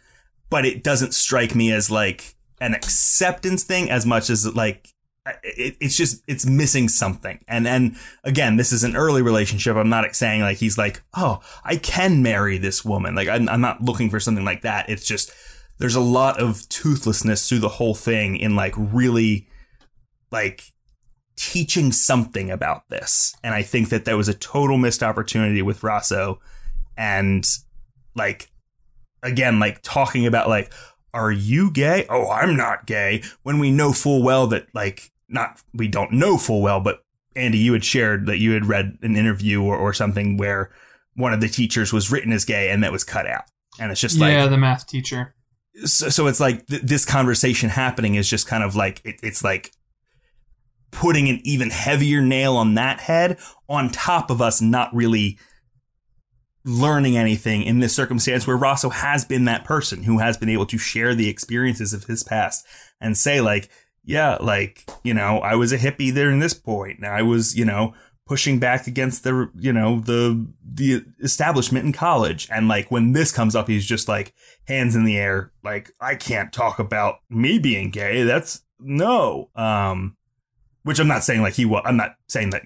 [0.51, 4.88] but it doesn't strike me as like an acceptance thing as much as like
[5.43, 7.45] it, it's just it's missing something.
[7.49, 9.76] And and again this is an early relationship.
[9.76, 13.14] I'm not saying like he's like oh i can marry this woman.
[13.14, 14.88] Like i'm, I'm not looking for something like that.
[14.88, 15.32] It's just
[15.78, 19.49] there's a lot of toothlessness through the whole thing in like really
[20.30, 20.62] like
[21.36, 23.34] teaching something about this.
[23.42, 26.40] And i think that there was a total missed opportunity with rosso
[26.96, 27.46] and
[28.14, 28.50] like
[29.22, 30.72] again like talking about like
[31.14, 32.06] are you gay?
[32.08, 33.22] Oh i'm not gay.
[33.42, 37.02] When we know full well that like not we don't know full well but
[37.34, 40.70] andy you had shared that you had read an interview or, or something where
[41.14, 43.44] one of the teachers was written as gay and that was cut out.
[43.78, 45.34] And it's just yeah, like Yeah, the math teacher.
[45.84, 49.42] so, so it's like th- this conversation happening is just kind of like it, it's
[49.44, 49.72] like
[50.93, 53.38] putting an even heavier nail on that head
[53.68, 55.38] on top of us not really
[56.64, 60.66] learning anything in this circumstance where Rosso has been that person who has been able
[60.66, 62.64] to share the experiences of his past
[63.01, 63.68] and say like
[64.05, 66.99] yeah like you know I was a hippie there in this point.
[66.99, 67.95] And I was you know
[68.26, 72.49] pushing back against the you know the the establishment in college.
[72.53, 74.32] And like when this comes up he's just like
[74.68, 78.22] hands in the air like I can't talk about me being gay.
[78.22, 79.51] That's no.
[79.57, 80.16] Um
[80.84, 82.62] which I'm not saying like he was I'm not saying that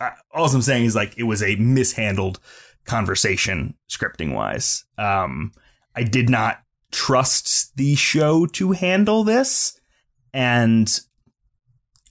[0.00, 2.40] I, all I'm saying is like it was a mishandled
[2.84, 5.52] conversation scripting wise um
[5.94, 9.78] I did not trust the show to handle this
[10.32, 11.00] and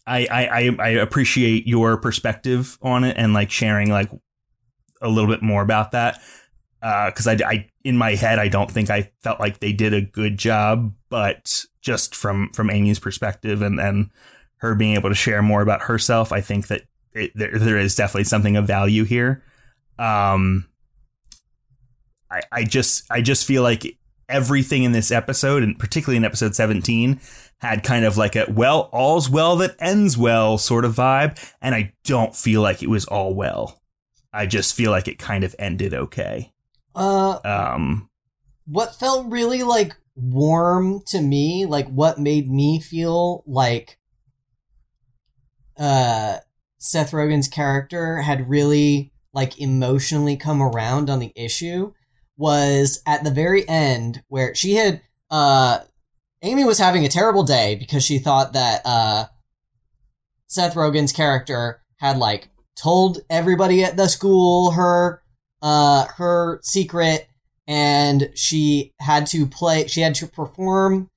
[0.06, 4.10] I, I I appreciate your perspective on it and like sharing like
[5.02, 6.20] a little bit more about that
[6.82, 10.02] because I, I in my head I don't think I felt like they did a
[10.02, 14.10] good job, but just from from Amy's perspective and and
[14.60, 16.84] her being able to share more about herself, I think that
[17.14, 19.44] it, there there is definitely something of value here.
[19.98, 20.68] Um,
[22.32, 23.98] I I just I just feel like
[24.28, 27.20] everything in this episode, and particularly in episode seventeen,
[27.60, 31.76] had kind of like a well, all's well that ends well sort of vibe, and
[31.76, 33.82] I don't feel like it was all well.
[34.32, 36.54] I just feel like it kind of ended okay.
[36.96, 38.10] Uh, Um,
[38.66, 43.98] what felt really like warm to me, like what made me feel like
[45.80, 46.38] uh
[46.78, 51.94] Seth Rogen's character had really like emotionally come around on the issue
[52.38, 55.80] was at the very end where she had uh
[56.42, 59.26] Amy was having a terrible day because she thought that uh
[60.48, 65.22] Seth Rogen's character had like told everybody at the school her
[65.62, 67.28] uh her secret
[67.68, 71.10] and she had to play she had to perform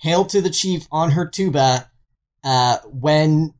[0.00, 1.88] hail to the chief on her tuba
[2.42, 3.54] uh when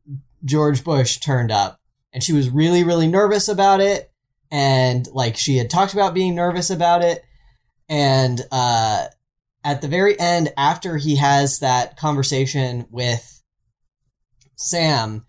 [0.45, 1.79] george bush turned up.
[2.13, 4.11] And she was really really nervous about it.
[4.51, 7.23] And like she had talked about being nervous about it.
[7.89, 9.07] And uh
[9.63, 13.41] at the very end after he has that conversation with
[14.55, 15.25] sam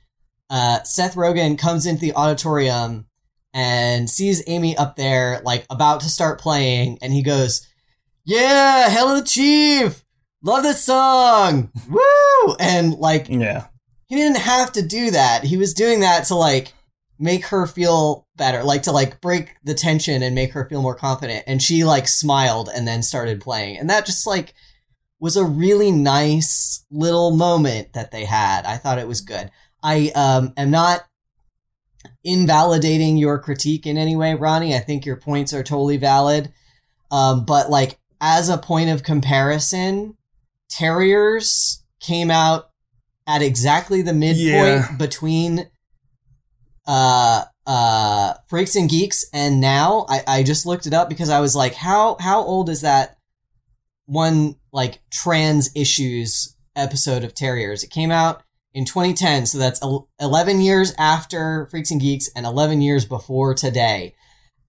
[0.51, 3.07] uh seth rogen comes into the auditorium
[3.57, 7.67] and sees Amy up there, like about to start playing, and he goes,
[8.23, 10.05] "Yeah, Hail to the Chief,
[10.43, 13.69] love this song, woo!" And like yeah,
[14.09, 15.45] he didn't have to do that.
[15.45, 16.73] He was doing that to like
[17.19, 20.95] make her feel better, like to like break the tension and make her feel more
[20.95, 21.45] confident.
[21.47, 23.79] And she like smiled and then started playing.
[23.79, 24.55] And that just like
[25.19, 28.65] was a really nice little moment that they had.
[28.65, 29.51] I thought it was good.
[29.83, 31.07] I um am not
[32.23, 34.75] invalidating your critique in any way, Ronnie.
[34.75, 36.53] I think your points are totally valid.
[37.11, 40.17] Um, but like as a point of comparison,
[40.69, 42.71] Terriers came out
[43.27, 44.97] at exactly the midpoint Yeah.
[44.97, 45.68] between
[46.87, 51.41] uh uh freaks and geeks and now I, I just looked it up because I
[51.41, 53.16] was like how how old is that
[54.07, 59.81] one like trans issues episode of Terriers it came out in 2010 so that's
[60.20, 64.14] 11 years after freaks and geeks and 11 years before today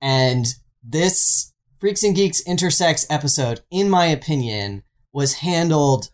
[0.02, 0.48] and
[0.84, 4.82] this freaks and geeks intersex episode in my opinion
[5.14, 6.10] was handled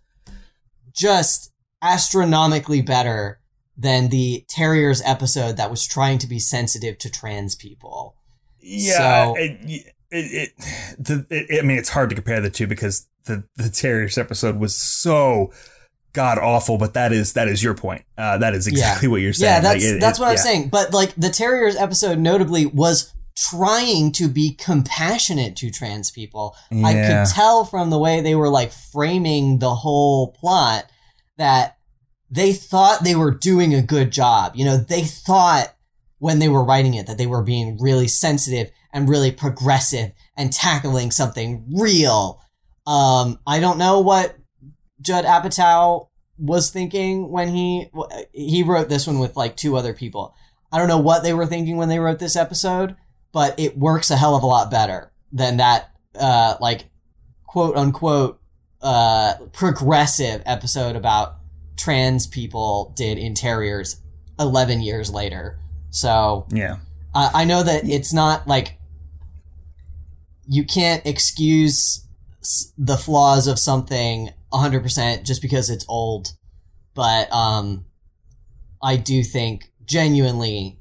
[0.94, 1.53] just
[1.84, 3.40] astronomically better
[3.78, 8.16] than the Terriers episode that was trying to be sensitive to trans people.
[8.60, 10.50] Yeah, So- it, it, it,
[10.98, 14.58] the, it, I mean, it's hard to compare the two because the the Terriers episode
[14.60, 15.52] was so
[16.14, 16.78] god awful.
[16.78, 18.04] But that is that is your point.
[18.18, 19.54] Uh, that is exactly what you're saying.
[19.54, 20.42] Yeah, that's Like, that's what I'm yeah.
[20.42, 20.70] saying.
[20.70, 26.56] But like the Terriers episode notably was trying to be compassionate to trans people.
[26.72, 30.92] I could tell from the way they were like framing the whole plot
[31.38, 31.78] that
[32.30, 34.54] they thought they were doing a good job.
[34.56, 35.76] You know, they thought
[36.20, 40.54] when they were writing it that they were being really sensitive and really progressive and
[40.54, 42.42] tackling something real.
[42.88, 44.38] Um, I don't know what
[45.02, 46.08] Judd Apatow
[46.38, 47.90] was thinking when he
[48.32, 50.34] he wrote this one with like two other people.
[50.72, 52.96] I don't know what they were thinking when they wrote this episode,
[53.32, 56.86] but it works a hell of a lot better than that uh like
[57.46, 58.40] quote unquote
[58.84, 61.38] uh progressive episode about
[61.78, 64.02] trans people did in Terriers
[64.40, 65.58] 11 years later.
[65.90, 66.78] So, Yeah,
[67.14, 68.78] uh, I know that it's not like
[70.48, 72.06] you can't excuse
[72.78, 76.34] the flaws of something 100% just because it's old,
[76.94, 77.86] but um,
[78.82, 80.78] I do think genuinely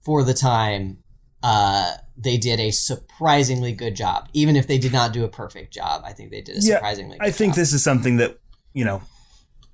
[0.00, 0.98] for the time
[1.42, 4.28] uh, they did a surprisingly good job.
[4.32, 6.76] Even if they did not do a perfect job, I think they did a Yeah,
[6.76, 7.56] surprisingly good I think job.
[7.58, 8.38] this is something that
[8.74, 9.02] you know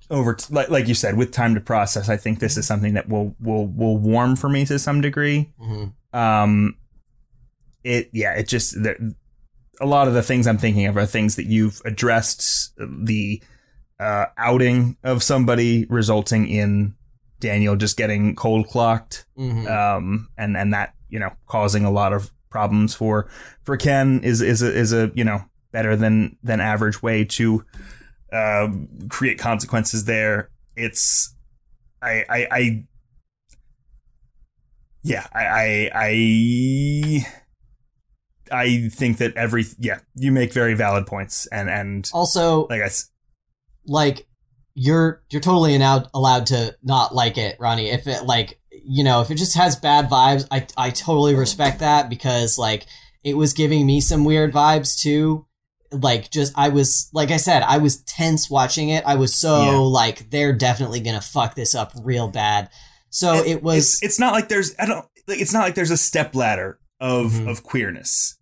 [0.09, 2.09] over t- like like you said with time to process.
[2.09, 5.51] I think this is something that will will will warm for me to some degree.
[5.61, 5.93] Mhm.
[6.13, 6.75] um
[7.83, 8.97] it yeah it just there,
[9.79, 13.41] a lot of the things i'm thinking of are things that you've addressed the
[13.99, 16.93] uh outing of somebody resulting in
[17.39, 19.69] daniel just getting cold clocked Mhm.
[19.69, 23.29] um and and that you know causing a lot of problems for
[23.63, 27.63] for ken is is a is a you know better than than average way to
[28.33, 28.67] uh,
[29.09, 31.35] create consequences there it's
[32.01, 32.83] i i i
[35.01, 37.27] yeah, I, I, I,
[38.51, 42.89] I think that every, yeah, you make very valid points, and and also, like I,
[43.85, 44.27] like
[44.73, 47.89] you're you're totally allowed allowed to not like it, Ronnie.
[47.89, 48.58] If it like
[48.91, 52.85] you know if it just has bad vibes, I I totally respect that because like
[53.23, 55.45] it was giving me some weird vibes too.
[55.91, 59.03] Like just I was like I said, I was tense watching it.
[59.05, 59.77] I was so Yeah.
[59.77, 62.69] like they're definitely gonna fuck this up real bad.
[63.11, 65.89] So it, was It's, it's not like there's, I don't, like, it's not like there's
[65.89, 67.49] a step ladder of Mhm.
[67.49, 68.37] of queerness,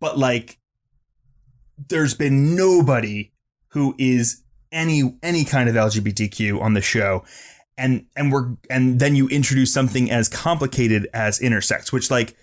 [0.00, 0.58] but like,
[1.88, 3.32] there's been nobody
[3.68, 7.24] who is any any kind of LGBTQ on the show.
[7.78, 12.34] And and we're and then you introduce something as complicated as intersex, which like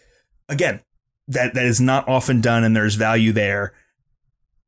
[0.48, 0.82] again,
[1.28, 3.74] that that is not often done and there's value there.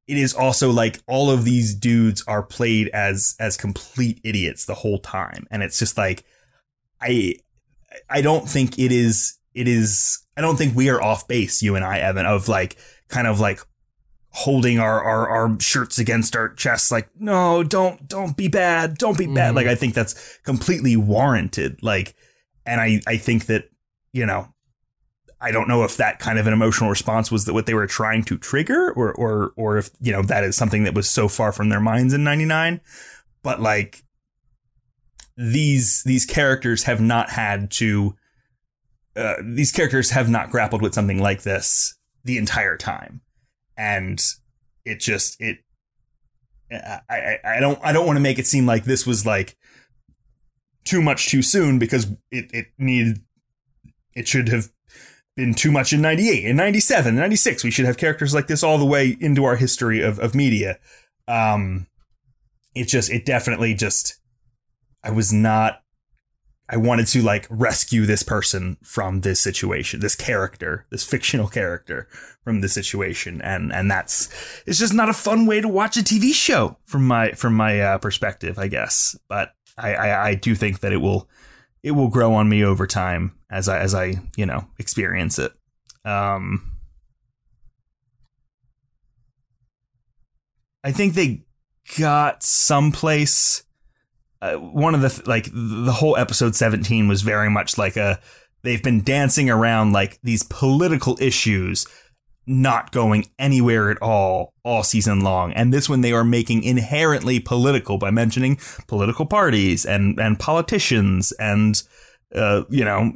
[0.08, 4.76] It is also like all of these dudes are played as as complete idiots the
[4.76, 5.48] whole time.
[5.52, 6.24] And it's just like
[7.02, 7.36] I
[8.10, 11.76] I don't think it is it is I don't think we are off base, you
[11.76, 13.62] and I, Evan, of like kind of like
[14.38, 19.18] holding our, our, our shirts against our chests like no don't don't be bad don't
[19.18, 19.56] be bad Mhm.
[19.56, 22.16] like i think that's completely warranted like
[22.66, 23.70] and i i think that
[24.12, 24.54] you know
[25.40, 27.88] i don't know if that kind of an emotional response was that what they were
[27.88, 31.30] trying to trigger or or or if you know that is something that was so
[31.30, 32.82] far from their minds in 99
[33.42, 34.04] but like
[35.38, 38.16] these these characters have not had to
[39.16, 43.22] uh, these characters have not grappled with something like this the entire time
[43.78, 44.22] and
[44.86, 45.60] it just it
[46.72, 49.58] I, I I don't I don't want to make it seem like this was like
[50.84, 53.22] too much too soon because it it needed
[54.14, 54.70] it should have
[55.36, 58.78] been too much in 98 in 97 96 we should have characters like this all
[58.78, 60.78] the way into our history of, of media.
[61.28, 61.88] Um
[62.74, 64.20] it just it definitely just
[65.04, 65.82] I was not
[66.68, 72.08] I wanted to like rescue this person from this situation, this character, this fictional character
[72.44, 74.30] from this situation, and and that's
[74.66, 77.80] it's just not a fun way to watch a TV show from my from my
[77.80, 79.16] uh, perspective, I guess.
[79.28, 81.30] But I, I I do think that it will
[81.84, 85.52] it will grow on me over time as I as I you know experience it.
[86.04, 86.78] Um,
[90.84, 91.46] I think they
[92.00, 93.64] got someplace
[94.46, 98.20] uh, one of the like the whole episode 17 was very much like a
[98.64, 101.88] they've been dancing around like these political issues
[102.48, 105.52] not going anywhere at all all season long.
[105.54, 111.32] And this one they are making inherently political by mentioning political parties and and politicians
[111.40, 111.82] and
[112.36, 113.14] uh, you know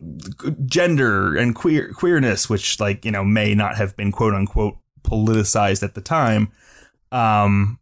[0.66, 5.84] gender and queer queerness which like you know may not have been quote unquote politicized
[5.84, 6.52] at the time.
[7.12, 7.78] Um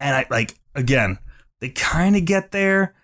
[0.00, 1.18] and i like again
[1.64, 2.94] they kind of get there,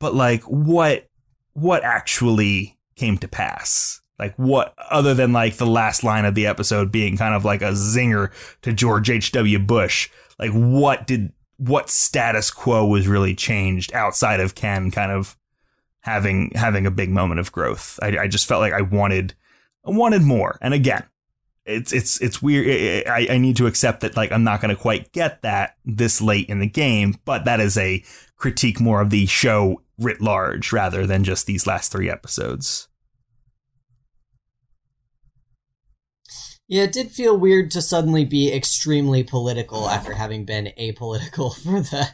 [0.00, 1.08] but like what
[1.52, 4.00] what actually came to pass?
[4.18, 7.62] Like what other than like the last line of the episode being kind of like
[7.62, 8.32] a zinger
[8.62, 9.60] to George H.W.
[9.60, 15.36] Bush, like what did what status quo was really changed outside of Ken kind of
[16.00, 17.96] having having a big moment of growth.
[18.02, 19.34] I, I just felt like I wanted
[19.86, 20.58] I wanted more.
[20.60, 21.04] And again,
[21.66, 23.06] it's it's it's weird.
[23.06, 26.20] I, I need to accept that like I'm not going to quite get that this
[26.20, 28.02] late in the game, but that is a
[28.36, 32.88] critique more of the show writ large rather than just these last three episodes.
[36.70, 41.80] Yeah, it did feel weird to suddenly be extremely political after having been apolitical for
[41.80, 42.10] the.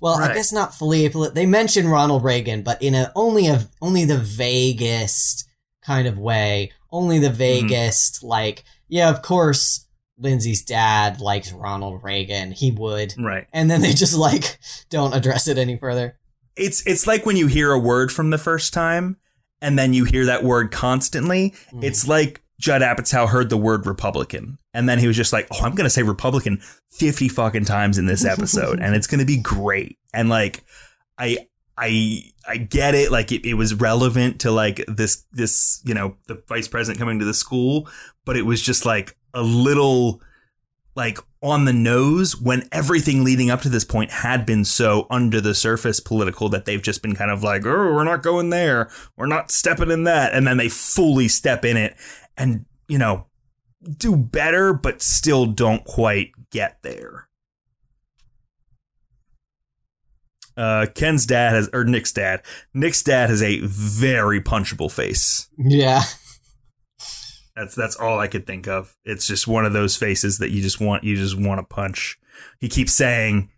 [0.00, 0.30] Well, Right.
[0.30, 1.34] I guess not fully apolitical.
[1.34, 5.44] They mention Ronald Reagan, but in a only a only the vaguest
[5.82, 6.72] kind of way.
[6.90, 7.36] Only the mm-hmm.
[7.68, 9.86] vaguest, like yeah, of course,
[10.18, 12.52] Lindsay's dad likes Ronald Reagan.
[12.52, 13.46] He would, Right.
[13.52, 14.58] and then they just like
[14.90, 16.18] don't address it any further.
[16.56, 19.16] It's it's like when you hear a word from the first time
[19.62, 21.54] and then you hear that word constantly.
[21.72, 21.84] Mm.
[21.84, 25.60] It's like Judd Apatow heard the word Republican and then he was just like, "Oh,
[25.62, 26.60] I'm going to say Republican
[26.90, 30.64] 50 fucking times in this episode and it's going to be great." And like
[31.16, 31.46] I
[31.78, 36.16] I I get it like it, it was relevant to like this this, you know,
[36.26, 37.88] the vice president coming to the school,
[38.24, 40.20] but it was just like a little
[40.96, 45.40] like on the nose when everything leading up to this point had been so under
[45.40, 48.90] the surface political that they've just been kind of like, oh, we're not going there.
[49.16, 50.34] We're not stepping in that.
[50.34, 51.96] And then they fully step in it
[52.36, 53.26] and, you know,
[53.96, 57.27] do better, but still don't quite get there.
[60.58, 62.42] Uh, Ken's dad has, or Nick's dad,
[62.74, 65.48] Nick's dad has a very punchable face.
[65.56, 66.02] Yeah,
[67.54, 68.96] That's that's all I could think of.
[69.04, 72.18] It's just one of those faces that you just want you just want to punch.
[72.60, 73.50] He keeps saying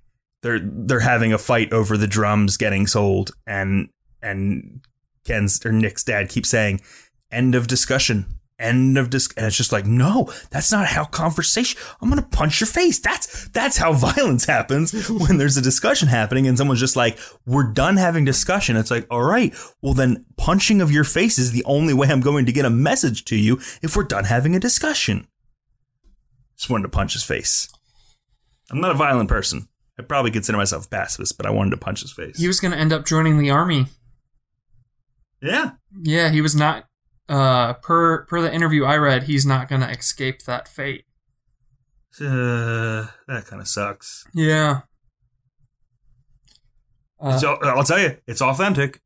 [0.43, 3.89] they're they're having a fight over the drums getting sold, and
[4.23, 4.81] and
[5.25, 6.81] Ken's or Nick's dad keeps saying,
[7.31, 11.81] "End of discussion." End of dis, and it's just like, no, that's not how conversation.
[12.01, 12.99] I'm gonna punch your face.
[12.99, 17.73] That's that's how violence happens when there's a discussion happening, and someone's just like, we're
[17.73, 18.77] done having discussion.
[18.77, 22.21] It's like, all right, well then, punching of your face is the only way I'm
[22.21, 25.27] going to get a message to you if we're done having a discussion.
[26.59, 27.69] Just wanted to punch his face.
[28.71, 29.69] I'm not a violent person.
[29.99, 32.39] I probably consider myself a pacifist, but I wanted to punch his face.
[32.39, 33.87] He was to end up joining the army.
[35.41, 35.73] yeah.
[36.03, 36.85] Yeah, he was not.
[37.31, 41.05] Uh, per per the interview I read, he's not going to escape that fate.
[42.21, 44.25] Uh, that kind of sucks.
[44.35, 44.81] Yeah.
[47.23, 49.01] Uh, It's- I'll tell you, it's authentic.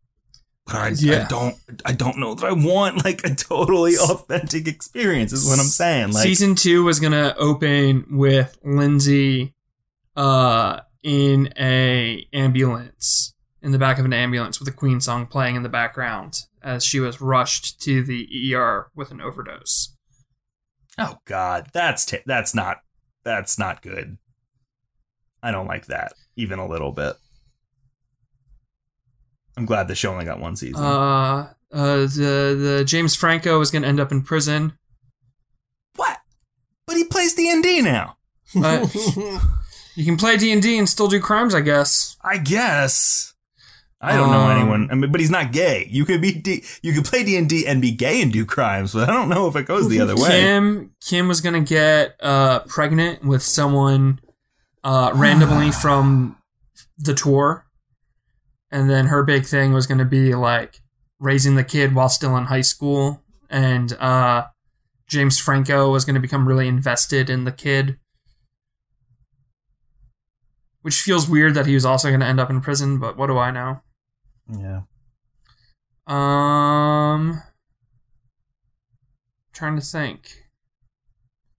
[0.66, 5.30] But I, I don't, I don't know that I want like a totally authentic experience.
[5.34, 6.12] Is what I'm saying.
[6.12, 9.54] Like, season two was going to open with Lindsay,
[10.16, 15.54] uh, in a ambulance in the back of an ambulance with a Queen song playing
[15.56, 19.94] in the background as she was rushed to the ER with an overdose.
[20.98, 22.78] oh god, that's t- that's not
[23.24, 24.16] that's not good.
[25.42, 27.14] I don't like that even a little bit.
[29.56, 30.82] I'm glad the show only got one season.
[30.82, 34.72] Uh, uh, the the James Franco is going to end up in prison.
[35.96, 36.18] what?
[36.86, 38.16] But he plays D and D now.
[38.54, 38.94] But
[39.96, 42.16] you can play D and D and still do crimes, I guess.
[42.22, 43.33] I guess.
[44.04, 44.88] I don't know Um, anyone.
[44.90, 45.86] I mean, but he's not gay.
[45.90, 48.44] You could be D, you could play D and D and be gay and do
[48.44, 50.28] crimes, but I don't know if it goes the other way.
[50.28, 54.20] Kim Kim was gonna get uh pregnant with someone
[54.82, 56.36] uh randomly from
[56.98, 57.66] the tour,
[58.70, 60.80] and then her big thing was gonna be like
[61.18, 64.46] raising the kid while still in high school, and uh
[65.06, 67.98] James Franco was gonna become really invested in the kid.
[70.82, 73.38] Which feels weird that he was also gonna end up in prison, but what do
[73.38, 73.80] I know?
[74.48, 74.82] Yeah.
[76.06, 77.42] Um,
[79.52, 80.44] trying to think.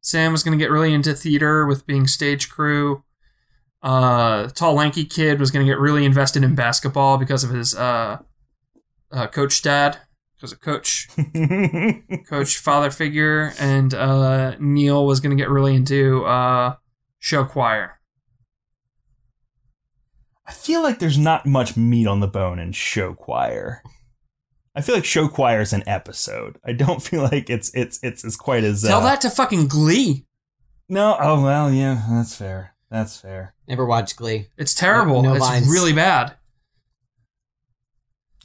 [0.02, 3.04] Sam was going to get really into theater with being stage crew.
[3.82, 7.76] Uh, tall, lanky kid was going to get really invested in basketball because of his
[7.76, 8.20] uh,
[9.12, 9.98] uh, coach dad,
[10.36, 11.08] because of coach,
[12.30, 16.76] coach father figure, and uh, Neil was going to get really into uh,
[17.20, 17.95] show choir.
[20.48, 23.82] I feel like there's not much meat on the bone in show choir.
[24.76, 26.60] I feel like show choir is an episode.
[26.64, 29.68] I don't feel like it's it's it's it's quite as Tell uh, that to fucking
[29.68, 30.26] Glee.
[30.88, 32.76] No, oh well, yeah, that's fair.
[32.92, 33.56] That's fair.
[33.68, 34.50] Never watched Glee.
[34.58, 35.24] It's terrible.
[35.24, 35.68] No it's vines.
[35.68, 36.36] really bad.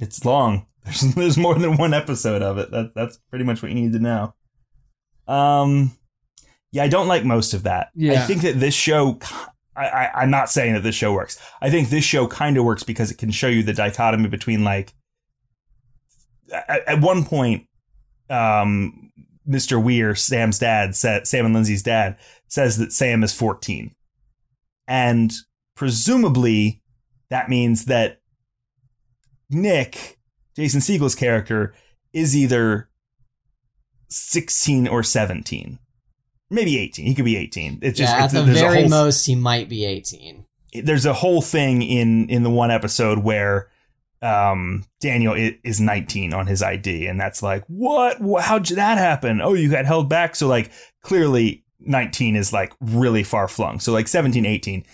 [0.01, 0.67] It's long.
[0.85, 2.71] There's there's more than one episode of it.
[2.71, 4.35] That that's pretty much what you need to know.
[5.29, 5.93] Um,
[6.73, 7.91] yeah, I don't like most of that.
[7.95, 8.15] Yeah.
[8.15, 9.19] I think that this show.
[9.81, 11.41] I, I I'm not saying that this show works.
[11.61, 14.65] I think this show kind of works because it can show you the dichotomy between
[14.65, 14.93] like.
[16.53, 17.67] At, at one point,
[18.29, 19.11] um,
[19.49, 19.83] Mr.
[19.83, 22.17] Weir, Sam's dad, said Sam and Lindsay's dad
[22.49, 23.93] says that Sam is 14,
[24.89, 25.33] and
[25.77, 26.83] presumably
[27.31, 28.19] that means that
[29.49, 30.19] Nick,
[30.57, 31.75] Jason Segel's character,
[32.13, 32.89] is either
[34.09, 35.79] 16 or 17.
[36.51, 37.07] Maybe 18.
[37.07, 37.79] He could be 18.
[37.83, 40.45] It's just yeah, at it's, the very whole most, he might be 18.
[40.83, 43.69] there's a whole thing in in the one episode where
[44.23, 49.55] um Daniel is 19 on his ID and that's like what how'd that happen oh
[49.55, 50.71] you got held back so like
[51.03, 54.85] clearly 19 is like really far flung so like 17 18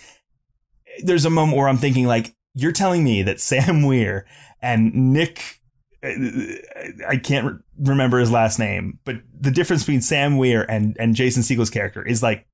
[1.03, 4.25] there's a moment where I'm thinking like you're telling me that Sam Weir
[4.61, 5.56] and Nick
[7.07, 11.15] I can't re- remember his last name but the difference between Sam Weir and and
[11.15, 12.47] Jason Segel's character is like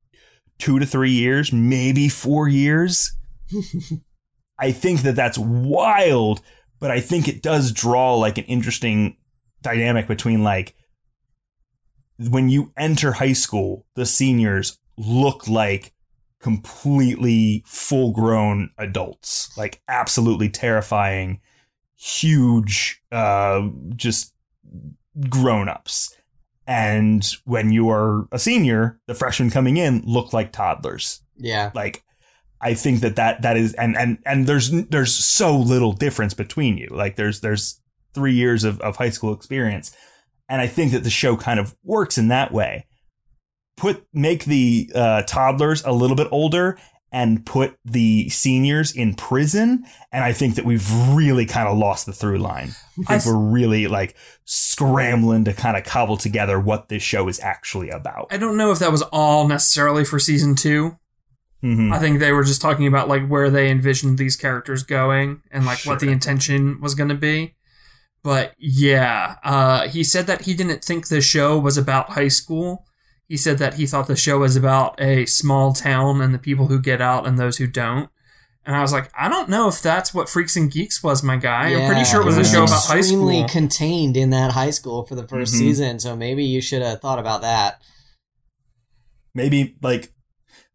[0.60, 3.16] two to three years, maybe four years.
[4.60, 6.42] I think that that's wild,
[6.80, 9.18] but I think it does draw like an interesting
[9.62, 10.76] dynamic between like
[12.18, 15.94] when you enter high school, the seniors look like
[16.40, 21.40] completely full grown adults, like absolutely terrifying,
[22.04, 24.34] huge, uh, just
[25.30, 26.16] grown ups.
[26.68, 31.22] And when you are a senior, the freshmen coming in look like toddlers.
[31.38, 31.72] Yeah.
[31.74, 32.04] Like,
[32.62, 36.78] I think that that that is, and and and there's there's so little difference between
[36.78, 36.88] you.
[36.90, 37.82] Like, there's there's
[38.14, 39.96] three years of, of high school experience,
[40.48, 42.86] and I think that the show kind of works in that way.
[43.76, 46.78] Put make the uh, toddlers a little bit older,
[47.14, 52.08] and put the seniors in prison, and I think that we've really kind of lost
[52.08, 52.72] the through line.
[53.08, 54.16] I I we're really like
[54.46, 58.28] scrambling to kind of cobble together what this show is actually about.
[58.32, 60.98] I don't know if that was all necessarily for season two.
[61.64, 61.94] Mhm.
[61.94, 65.66] I think they were just talking about like where they envisioned these characters going and
[65.66, 67.56] like what the intention was going to be.
[68.24, 72.86] But yeah, uh, he said that he didn't think the show was about high school.
[73.34, 76.68] He said that he thought the show was about a small town and the people
[76.68, 78.12] who get out and those who don't.
[78.64, 81.38] And I was like, I don't know if that's what Freaks and Geeks was, my
[81.38, 81.70] guy.
[81.74, 83.28] I'm pretty sure it was a show about high school.
[83.32, 85.58] extremely contained in that high school for the 1st Mhm.
[85.58, 87.82] season, so maybe you should have thought about that.
[89.34, 90.14] maybe like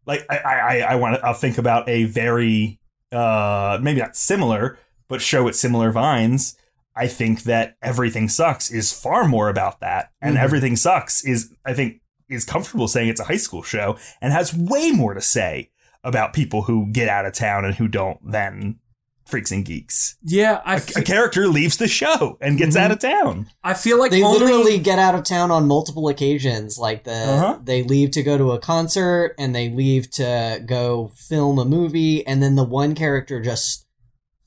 [0.05, 2.77] like I I I want to I'll think about a very
[3.13, 4.77] uh maybe not similar
[5.07, 6.57] but show with similar vines.
[6.93, 10.41] I think that everything sucks is far more about that, and Mhm.
[10.43, 14.53] everything sucks is I think is comfortable saying it's a high school show and has
[14.53, 15.71] way more to say
[16.03, 18.79] about people who get out of town and who don't than
[19.25, 20.15] freaks and geeks.
[20.23, 22.79] yeah, I, A, fe- a character leaves the show and gets Mhm.
[22.79, 23.47] out of town.
[23.63, 26.79] I feel like They only literally get out of town on multiple occasions.
[26.79, 27.59] Like the Uh-huh.
[27.63, 32.25] they leave to go to a concert and they leave to go film a movie,
[32.25, 33.85] and then the one character just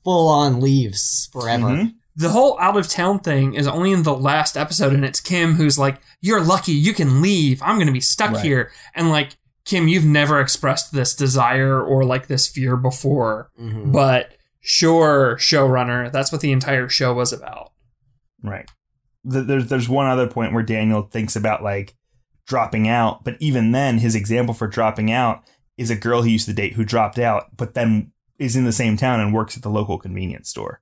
[0.03, 1.67] full on leaves forever.
[1.67, 1.93] Mhm.
[2.15, 5.53] The whole out of town thing is only in the last episode and it's kim
[5.55, 8.43] who's like you're lucky you can leave i'm gonna be stuck Right.
[8.45, 9.35] here and like
[9.65, 13.91] kim you've never expressed this desire or like this fear before Mhm.
[13.91, 17.71] but sure showrunner that's what the entire show was about
[18.43, 18.69] Right.
[19.23, 21.95] There's there's one other point where Daniel thinks about like
[22.45, 25.43] dropping out, but even then, his example for dropping out
[25.77, 28.73] is a girl he used to date who dropped out, but then is in the
[28.73, 30.81] same town and works at the local convenience store.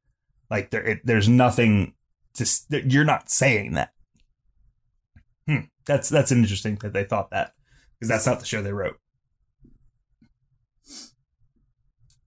[0.51, 1.93] Like there, it, there's nothing
[2.33, 2.45] to.
[2.69, 3.93] You're not saying that.
[5.47, 5.61] Hmm.
[5.85, 7.53] That's that's interesting that they thought that
[7.97, 8.97] because that's not the show they wrote.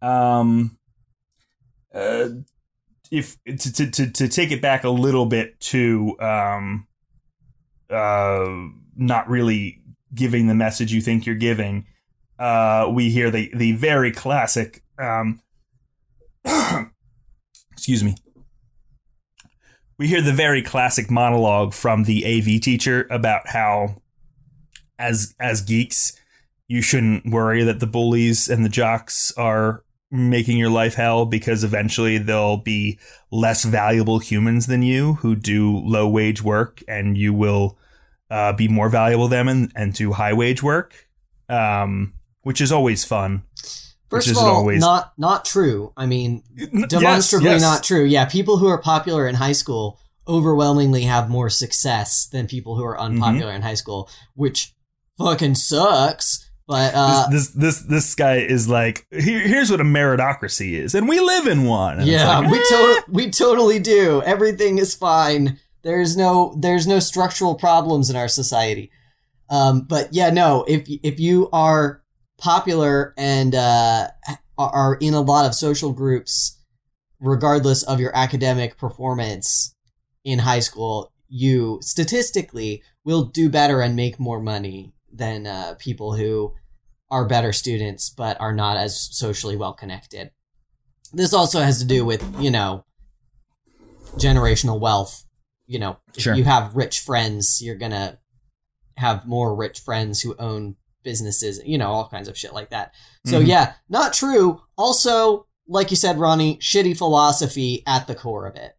[0.00, 0.78] Um.
[1.94, 2.28] Uh,
[3.10, 6.86] if to, to to to take it back a little bit to um
[7.90, 8.48] uh
[8.96, 9.82] not really
[10.14, 11.86] giving the message you think you're giving
[12.38, 15.40] uh we hear the the very classic um
[17.74, 18.16] excuse me.
[19.98, 24.00] We hear the very classic monologue from the AV teacher about how
[24.98, 26.18] as as geeks
[26.66, 31.64] you shouldn't worry that the bullies and the jocks are making your life hell because
[31.64, 32.98] eventually they'll be
[33.30, 37.76] less valuable humans than you who do low wage work and you will
[38.30, 41.08] uh, be more valuable than them and, and do high wage work
[41.48, 43.42] um, which is always fun
[44.16, 45.92] First of all, always- not not true.
[45.96, 46.42] I mean,
[46.88, 47.62] demonstrably yes.
[47.62, 48.04] not true.
[48.04, 52.84] Yeah, people who are popular in high school overwhelmingly have more success than people who
[52.84, 53.22] are Mm-hmm.
[53.22, 54.74] unpopular in high school, which
[55.18, 56.48] fucking sucks.
[56.66, 60.94] But uh, this, this this this guy is like here, here's what a meritocracy is
[60.94, 64.22] and we live in one And yeah, like, we to- we totally do.
[64.22, 65.58] Everything is fine.
[65.82, 68.90] There's no there's no structural problems in our society.
[69.50, 70.64] Um, but yeah, no.
[70.66, 72.02] If if you are
[72.44, 74.08] popular and uh,
[74.58, 76.60] are in a lot of social groups,
[77.18, 79.74] regardless of your academic performance
[80.24, 86.16] in high school, you statistically will do better and make more money than uh, people
[86.16, 86.52] who
[87.10, 90.30] are better students but are not as socially well connected.
[91.14, 92.84] This also has to do with, you know,
[94.16, 95.24] generational wealth.
[95.66, 96.34] You know, Sure.
[96.34, 98.18] if you have rich friends, you're going to
[98.98, 102.92] have more rich friends who own businesses, you know, all kinds of shit like that.
[103.26, 103.46] So Mhm.
[103.46, 104.62] yeah, not true.
[104.76, 108.76] Also, like you said, Ronnie, shitty philosophy at the core of it.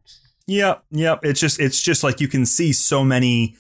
[0.48, 1.20] Yep, yep.
[1.24, 3.56] It's just it's just like you can see so many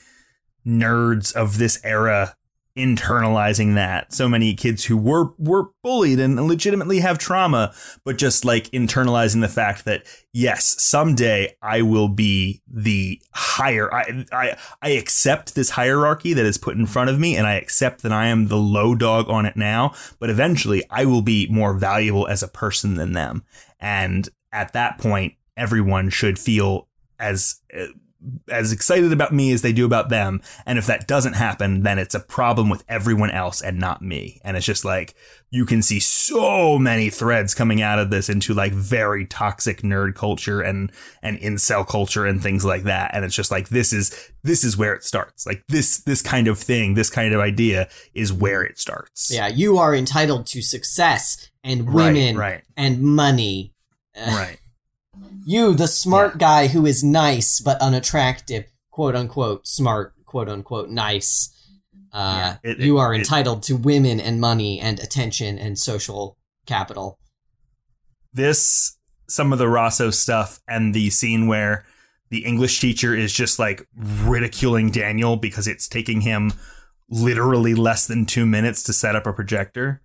[0.65, 2.35] nerds of this era
[2.77, 4.11] internalizing that.
[4.11, 7.73] So many kids who were were bullied and legitimately have trauma,
[8.03, 14.25] but just like internalizing the fact that yes, someday I will be the higher I
[14.31, 18.03] I I accept this hierarchy that is put in front of me and I accept
[18.03, 21.73] that I am the low dog on it now, but eventually I will be more
[21.73, 23.43] valuable as a person than them.
[23.79, 26.89] And at that point, everyone should feel
[27.19, 27.61] as
[28.49, 30.41] as excited about me as they do about them.
[30.65, 34.39] And if that doesn't happen, then it's a problem with everyone else and not me.
[34.43, 35.15] And it's just like
[35.51, 40.15] you can see so many threads coming out of this into like very toxic nerd
[40.15, 40.91] culture and
[41.21, 43.11] and incel culture and things like that.
[43.13, 45.45] And it's just like this is this is where it starts.
[45.45, 49.31] Like this this kind of thing, this kind of idea is where it starts.
[49.33, 52.63] Yeah, you are entitled to success and women right.
[52.75, 53.73] and money.
[54.15, 54.57] Right.
[55.47, 61.51] You, the smart guy who is nice but unattractive, quote unquote, smart, quote unquote, nice.
[62.11, 66.37] Uh, Yeah, it- you are it- entitled to women and money and attention and social
[66.65, 67.19] capital.
[68.33, 68.97] this
[69.29, 71.85] some of the Rosso stuff and the scene where
[72.31, 76.51] the English teacher is just like ridiculing Daniel because it's taking him
[77.09, 80.01] literally less than two minutes to set up a projector.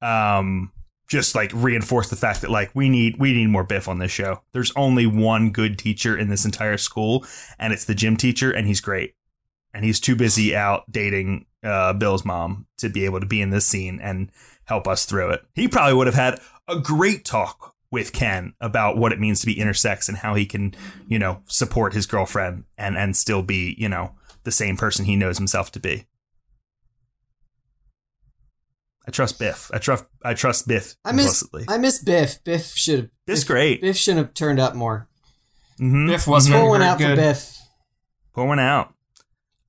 [0.00, 0.70] Um,
[1.12, 4.10] just like reinforce the fact that like we need we need more Biff on this
[4.10, 4.40] show.
[4.52, 7.26] There's only one good teacher in this entire school,
[7.58, 9.14] and it's the gym teacher, and he's great.
[9.74, 13.50] And he's too busy out dating uh, Bill's mom to be able to be in
[13.50, 14.32] this scene and
[14.64, 15.42] help us through it.
[15.54, 19.46] He probably would have had a great talk with Ken about what it means to
[19.46, 20.74] be intersex and how he can,
[21.06, 24.12] you know, support his girlfriend and and still be, you know,
[24.44, 26.06] the same person he knows himself to be.
[29.06, 29.70] I trust Biff.
[29.74, 31.64] I trust I trust Biff I miss implicitly.
[31.68, 32.42] I miss Biff.
[32.44, 33.80] Biff should have Biff's great.
[33.80, 35.08] Biff should have turned up more.
[35.78, 37.16] hmm Biff wasn't Pull very, one very out for.
[37.16, 37.58] Biff.
[38.34, 38.94] Pour one out.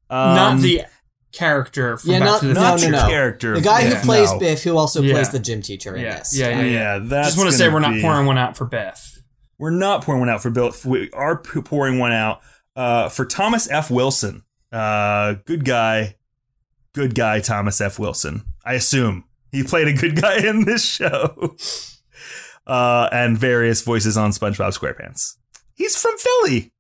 [0.10, 0.84] Um, not the
[1.32, 2.92] character from Yeah, Back not- to the no, not Future.
[2.92, 3.12] no, your no.
[3.12, 3.54] character.
[3.56, 3.90] The guy Yeah.
[3.96, 4.40] who plays No.
[4.40, 5.14] Biff, who also Yeah.
[5.14, 6.38] plays the gym teacher in Yeah, this.
[6.38, 6.66] yeah, Yeah, yeah.
[6.66, 7.00] yeah.
[7.02, 9.18] That's Just want to say we're not be- pouring one out for Biff.
[9.58, 10.72] We're not pouring one out for Bill.
[10.86, 12.42] We are pouring one out
[12.76, 13.90] uh, for Thomas F.
[13.90, 14.44] Wilson.
[14.72, 16.16] Uh, good guy,
[16.94, 17.98] good guy, Thomas F.
[18.00, 18.44] Wilson.
[18.66, 21.56] I assume he played a good guy in this show,
[22.68, 25.38] uh, and various voices on SpongeBob SquarePants.
[25.76, 26.72] He's from Philly.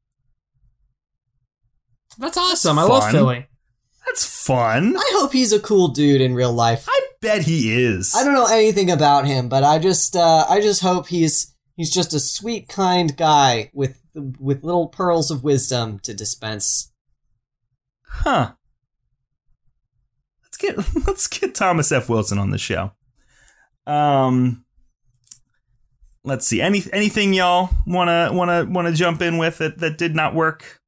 [2.18, 2.78] That's awesome.
[2.78, 3.48] I love Philly.
[4.06, 4.98] That's fun.
[4.98, 6.86] I hope he's a cool dude in real life.
[6.90, 8.14] I bet he is.
[8.16, 11.90] I don't know anything about him, but I just uh, I just hope he's he's
[11.90, 16.92] just a sweet, kind guy with with little pearls of wisdom to dispense.
[18.06, 18.54] Huh.
[20.64, 22.10] Let's get let's get Thomas F.
[22.10, 22.91] Wilson on the show.
[23.85, 24.65] Um
[26.23, 26.61] let's see.
[26.61, 30.80] Any anything y'all wanna wanna wanna jump in with that, that did not work?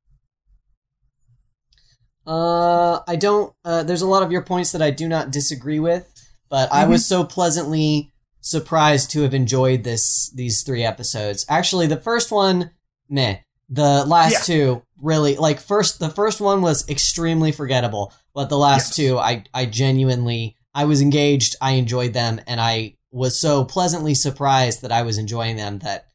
[2.27, 3.53] Uh, I don't.
[3.63, 6.11] Uh, there's a lot of your points that I do not disagree with,
[6.49, 8.11] but I was so pleasantly
[8.41, 11.45] surprised to have enjoyed this these three episodes.
[11.49, 12.71] Actually, the first one,
[13.07, 13.37] meh.
[13.69, 14.55] The last Yeah.
[14.55, 18.95] two, really, like first, the first one was extremely forgettable, but the last Yes.
[18.95, 24.13] two, I, I genuinely, I was engaged, I enjoyed them, and I was so pleasantly
[24.13, 26.05] surprised that I was enjoying them that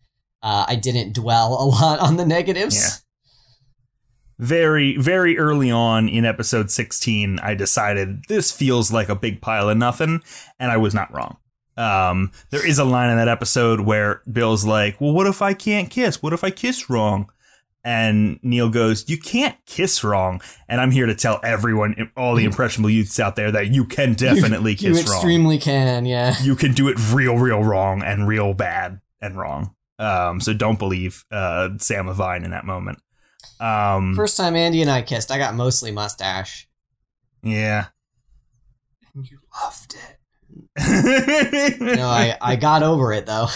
[0.42, 3.02] uh, I didn't dwell a lot on the negatives.
[4.38, 9.68] very very early on in episode 16 i decided this feels like a big pile
[9.68, 10.22] of nothing
[10.58, 11.36] and i was not wrong
[11.76, 15.52] um, there is a line in that episode where bill's like well what if i
[15.52, 17.30] can't kiss what if i kiss wrong
[17.82, 22.44] and neil goes you can't kiss wrong and i'm here to tell everyone all the
[22.44, 26.34] impressionable youths out there that you can definitely you kiss wrong You extremely can, yeah.
[26.42, 29.74] you can do it real, real wrong and real bad and wrong.
[29.98, 33.00] Um, so don't believe uh, Sam Levine in that moment.
[33.60, 36.68] Um, First time Andy and I kissed, I got mostly mustache.
[37.42, 37.86] yeah.
[39.14, 40.16] And you loved it.
[41.80, 43.48] No, I, I got over it though.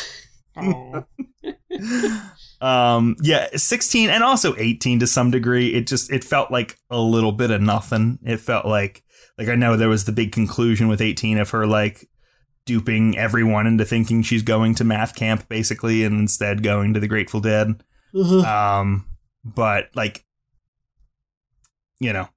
[0.56, 1.04] Oh.
[2.64, 5.74] um, yeah, 16 and also 18 to some degree.
[5.74, 8.18] It just it felt like a little bit of nothing.
[8.24, 9.04] It felt like
[9.36, 12.08] like I know there was the big conclusion with 18 of her like
[12.64, 17.06] duping everyone into thinking she's going to math camp basically and instead going to the
[17.06, 17.82] Grateful Dead.
[18.46, 19.04] Um,
[19.44, 20.24] but like,
[22.00, 22.28] you know,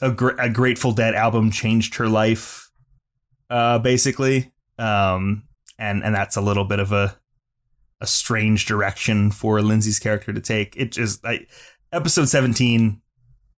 [0.00, 2.70] a, gr- a Grateful Dead album changed her life,
[3.50, 4.50] uh, basically.
[4.78, 5.42] Um,
[5.78, 7.18] and and that's a little bit of a
[8.02, 10.76] a strange direction for Lindsay's character to take.
[10.76, 11.48] It just like
[11.92, 13.00] episode seventeen,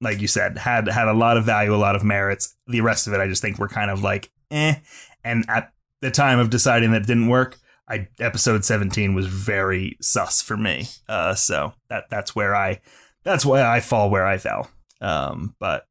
[0.00, 2.54] like you said, had had a lot of value, a lot of merits.
[2.66, 4.76] The rest of it, I just think, were kind of like eh.
[5.24, 5.72] And at
[6.02, 7.58] the time of deciding that didn't work,
[7.88, 10.88] I episode 17 was very sus for me.
[11.08, 12.82] Uh, so that that's where I
[13.24, 14.70] that's why I fall where I fell.
[15.00, 15.86] Um, but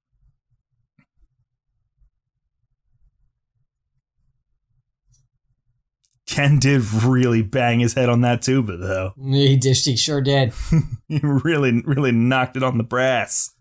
[6.34, 9.14] Ken did really bang his head on that tuba though.
[9.22, 10.52] He dished, he sure did.
[11.08, 13.52] He really really knocked it on the brass.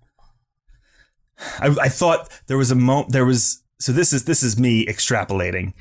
[1.58, 4.86] I, I thought there was a moment there was so this is this is me
[4.86, 5.74] extrapolating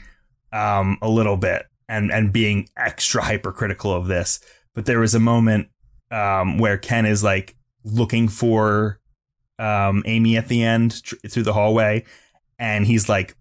[0.51, 4.41] um a little bit and and being extra hypercritical of this
[4.76, 5.69] but there was a moment
[6.09, 7.55] um where Ken is like
[7.85, 8.99] looking for
[9.59, 12.03] um Amy at the end tr- through the hallway
[12.59, 13.38] and he's like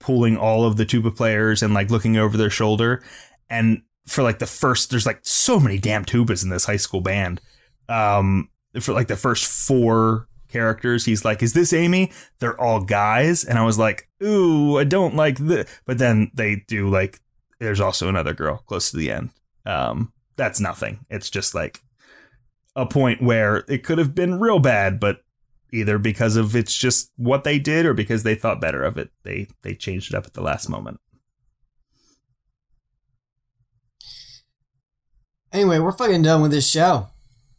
[0.00, 3.02] pulling all of the tuba players and like looking over their shoulder.
[3.48, 7.00] And for like the first there's like so many damn tubas in this high school
[7.00, 7.40] band.
[7.88, 8.48] Um
[8.80, 12.10] for like the first four characters he's like is this amy?
[12.40, 13.44] They're all guys.
[13.44, 17.20] And i was like ooh i don't like this but then they do like
[17.58, 19.30] there's also another girl close to the end.
[19.66, 21.04] Um that's nothing.
[21.10, 21.80] It's just like
[22.74, 25.20] a point where it could have been real bad but
[25.72, 29.10] either because of it's just what they did or because they thought better of it
[29.24, 30.98] they they changed it up at the last moment
[35.52, 37.08] Anyway, we're fucking done with this show.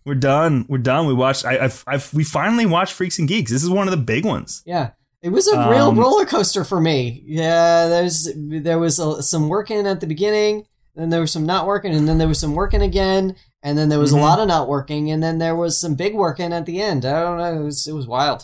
[0.05, 3.51] we're done we're done we watched I, I've, I've we finally watched freaks and geeks
[3.51, 4.91] this is one of the big ones Yeah.
[5.21, 7.21] It was a real Um, roller coaster for me.
[7.27, 10.65] Yeah, there's there was a, some working at the beginning,
[10.95, 13.89] then there was some not working, and then there was some working again, and then
[13.89, 14.17] there was Mhm.
[14.17, 17.05] a lot of not working, and then there was some big working at the end.
[17.05, 17.61] I don't know.
[17.61, 18.43] It was it was wild.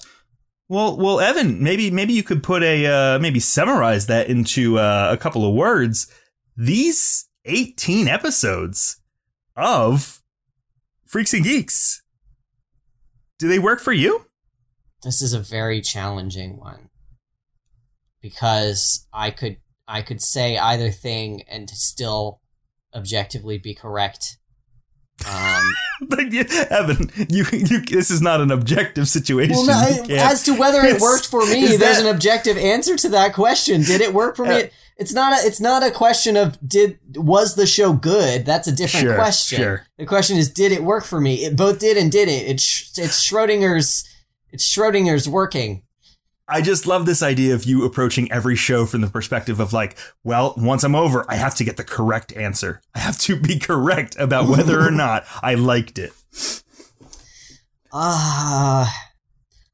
[0.69, 5.09] Well, well, Evan, maybe maybe you could put a uh, maybe summarize that into uh,
[5.11, 6.07] a couple of words.
[6.55, 8.97] These eighteen episodes
[9.55, 10.21] of
[11.05, 12.01] Freaks and Geeks,
[13.39, 14.25] do they work for you?
[15.03, 16.89] This is a very challenging one
[18.21, 19.57] because I could
[19.87, 22.41] I could say either thing and still
[22.93, 24.37] objectively be correct.
[25.99, 26.31] Um, like,
[26.71, 29.55] Evan, you, you this is not an objective situation.
[29.55, 29.73] well, no,
[30.15, 33.33] I- as to whether it worked for me, there's that- an objective answer to that
[33.33, 33.81] question.
[33.81, 34.63] Did it work for me?
[34.63, 34.67] Uh,
[34.97, 38.45] It's not a it's not a question of did was the show good?
[38.45, 39.57] That's a different Sure, question.
[39.59, 39.85] sure.
[39.97, 41.43] The question is did it work for me?
[41.45, 42.45] It both did and didn't.
[42.47, 44.07] It's it's Schrodinger's
[44.51, 45.83] it's Schrodinger's working.
[46.49, 49.97] I just love this idea of you approaching every show from the perspective of like,
[50.23, 52.81] well, once I'm over, I have to get the correct answer.
[52.95, 56.13] I have to be correct about whether or not I liked it.
[57.91, 58.93] Ah,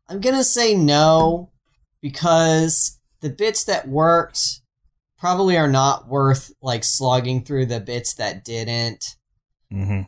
[0.10, 1.52] I'm gonna say no
[2.02, 4.62] because the bits that worked
[5.18, 9.16] probably are not worth like slogging through the bits that didn't.
[9.72, 10.02] Mm-hmm.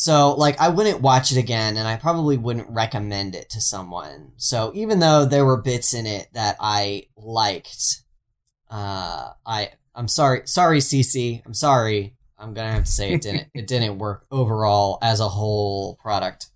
[0.00, 4.30] So, like, I wouldn't watch it again, and I probably wouldn't recommend it to someone.
[4.36, 8.04] So, even though there were bits in it that I liked,
[8.70, 12.14] uh, I I'm sorry, sorry, CC, I'm sorry.
[12.38, 16.46] I'm gonna have to say it didn't it didn't work overall as a whole product.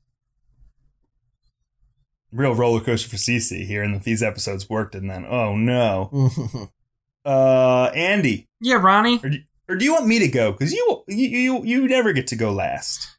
[2.31, 6.31] Real roller coaster for CC here, and these episodes worked, and then oh no,
[7.25, 9.19] uh, Andy, Yeah, Ronnie.
[9.25, 9.39] or do,
[9.69, 10.53] or do you want me to go?
[10.53, 13.12] Because you, you you you never get to go last.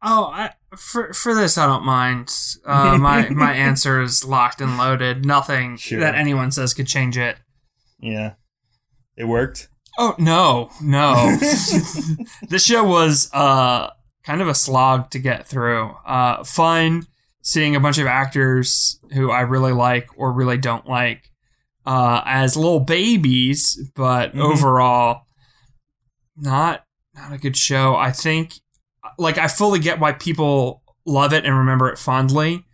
[0.00, 2.32] Oh, I, for for this, I don't mind.
[2.64, 5.24] Uh, my my answer is locked and loaded.
[5.24, 6.00] Nothing Sure.
[6.00, 7.36] that anyone says could change it.
[7.98, 8.34] Yeah,
[9.16, 9.68] it worked.
[9.98, 11.36] Oh no, no.
[12.48, 13.90] this show was uh
[14.24, 15.94] kind of a slog to get through.
[16.06, 17.04] Uh, fun,
[17.42, 21.30] seeing a bunch of actors who I really like or really don't like
[21.86, 24.40] uh, as little babies, but Mhm.
[24.42, 25.22] overall,
[26.36, 26.84] not
[27.14, 27.96] not a good show.
[27.96, 28.52] I think,
[29.18, 32.64] like, I fully get why people love it and remember it fondly,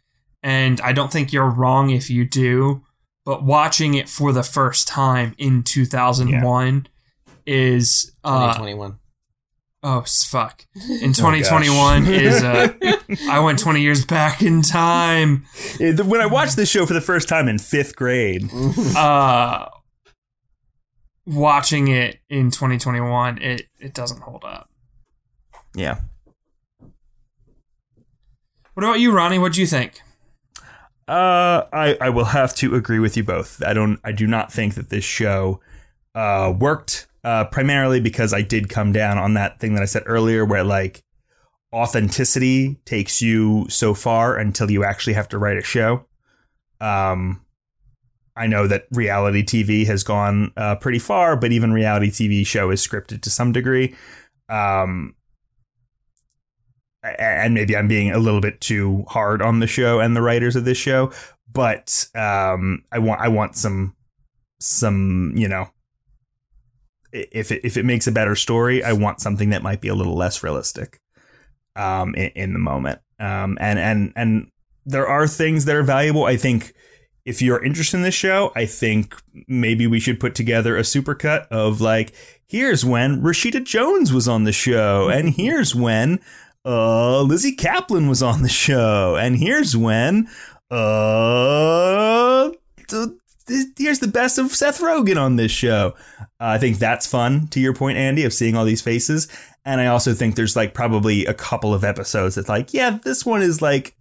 [0.42, 2.82] and I don't think you're wrong if you do.
[3.24, 6.86] But watching it for the first time in 2001
[7.46, 8.98] is uh, 2021.
[9.82, 10.66] oh s- fuck.
[11.00, 12.72] In 2021 is uh,
[13.30, 15.46] I went 20 years back in time.
[15.80, 18.50] When I watched this show for the first time in fifth grade,
[18.96, 19.68] Uh,
[21.26, 24.68] watching it in 2021, it it doesn't hold up.
[25.74, 26.00] yeah,
[28.74, 29.38] What about you, Ronnie?
[29.38, 30.00] What do you think?
[31.06, 33.62] Uh, I I will have to agree with you both.
[33.62, 34.00] I don't.
[34.04, 35.60] I do not think that this show
[36.14, 37.06] uh, worked.
[37.22, 40.62] Uh, primarily because I did come down on that thing that I said earlier, where
[40.62, 41.02] like
[41.72, 46.04] authenticity takes you so far until you actually have to write a show.
[46.80, 47.44] Um,
[48.36, 52.70] I know that reality TV has gone uh, pretty far, but even reality TV show
[52.70, 53.94] is scripted to some degree.
[54.48, 55.14] Um,
[57.18, 60.56] and maybe I'm being a little bit too hard on the show and the writers
[60.56, 61.12] of this show,
[61.52, 63.94] but um, I want I want some
[64.60, 65.68] some you know
[67.12, 69.94] if it, if it makes a better story, I want something that might be a
[69.94, 71.00] little less realistic
[71.76, 73.00] um, in, in the moment.
[73.20, 74.50] Um, and and and
[74.84, 76.24] there are things that are valuable.
[76.24, 76.74] I think
[77.24, 79.14] if you're interested in this show, I think
[79.46, 82.12] maybe we should put together a supercut of like
[82.46, 86.20] here's when Rashida Jones was on the show, and here's when
[86.64, 90.28] uh Lizzy Caplan was on the show, and here's when
[90.70, 92.50] uh
[93.76, 95.94] here's the best of Seth Rogen on this show.
[96.20, 99.28] Uh, I think that's fun to your point, Andy, of seeing all these faces.
[99.66, 103.24] And I also think there's like probably a couple of episodes that's like, yeah, this
[103.26, 103.96] one is like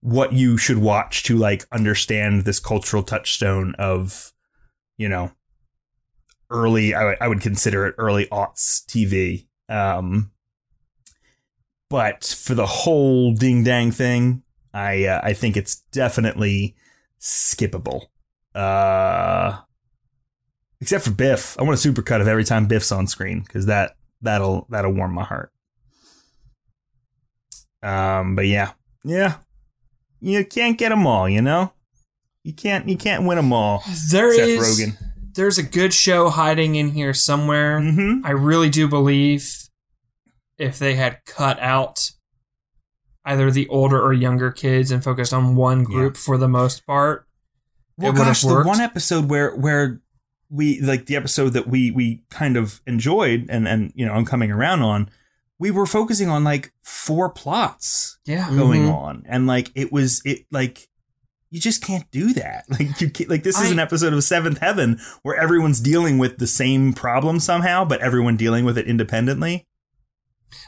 [0.00, 4.32] what you should watch to like understand this cultural touchstone of,
[4.96, 5.30] you know,
[6.50, 9.46] early, I would- I would consider it early aughts TV.
[9.68, 10.32] Um,
[11.90, 14.42] but for the whole ding dang thing,
[14.72, 16.76] I uh, I think it's definitely
[17.20, 18.06] skippable.
[18.54, 19.58] Uh,
[20.80, 23.96] except for Biff, I want a supercut of every time Biff's on screen because that
[24.22, 25.52] that'll that'll warm my heart.
[27.82, 28.72] Um, but yeah,
[29.04, 29.38] yeah,
[30.20, 31.72] you can't get them all, you know.
[32.44, 33.82] You can't you can't win them all.
[34.10, 34.94] There is
[35.34, 37.80] there's a good show hiding in here somewhere.
[37.80, 38.24] Mm-hmm.
[38.24, 39.68] I really do believe
[40.60, 42.10] if they had cut out
[43.24, 47.26] either the older or younger kids and focused on one group for the most part,
[47.96, 50.00] Well, it gosh, the one episode where where
[50.48, 54.24] we like the episode that we we kind of enjoyed and and you know I'm
[54.24, 55.10] coming around on,
[55.58, 58.48] we were focusing on like four plots yeah.
[58.50, 58.92] going Mhm.
[58.94, 60.88] on, and like it was it like
[61.50, 62.64] you just can't do that.
[62.70, 66.18] Like you can't, like this is I- an episode of Seventh Heaven where everyone's dealing
[66.18, 69.66] with the same problem somehow, but everyone dealing with it independently.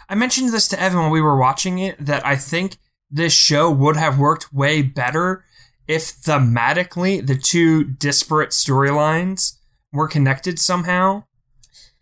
[0.08, 2.76] I mentioned this to Evan when we were watching it that I think
[3.10, 5.44] this show would have worked way better
[5.88, 9.58] if thematically the two disparate storylines
[9.92, 11.24] were connected somehow.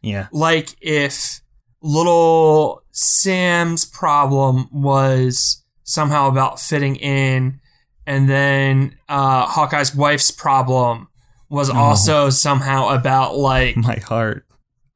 [0.03, 1.41] Yeah, Like if
[1.83, 7.61] little Sam's problem was somehow about fitting in,
[8.07, 11.09] and then uh, Hawkeye's wife's problem
[11.49, 11.75] was Oh.
[11.77, 14.47] also somehow about like my heart.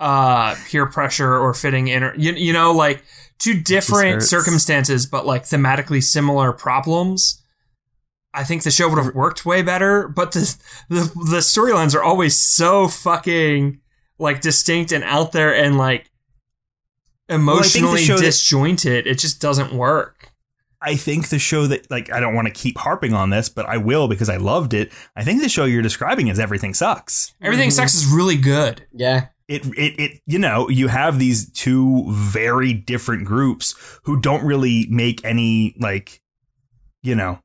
[0.00, 3.02] Uh peer pressure or fitting in or you, you know like
[3.38, 7.40] two different circumstances but like thematically similar problems
[8.32, 10.40] i think the show would have worked way better but the
[10.88, 11.00] the,
[11.30, 13.80] the storylines are always so fucking
[14.18, 16.10] like distinct and out there and like
[17.28, 20.30] emotionally show that- disjointed it just doesn't work
[20.86, 23.64] I think the show that like I don't want to keep harping on this, but
[23.64, 24.92] I will because I loved it.
[25.16, 27.32] I think the show you're describing is Everything Sucks.
[27.40, 27.72] everything Mhm.
[27.72, 29.28] sucks is really good Yeah.
[29.48, 34.86] It it it you know, you have these two very different groups who don't really
[34.90, 36.22] make any like
[37.02, 37.38] you know,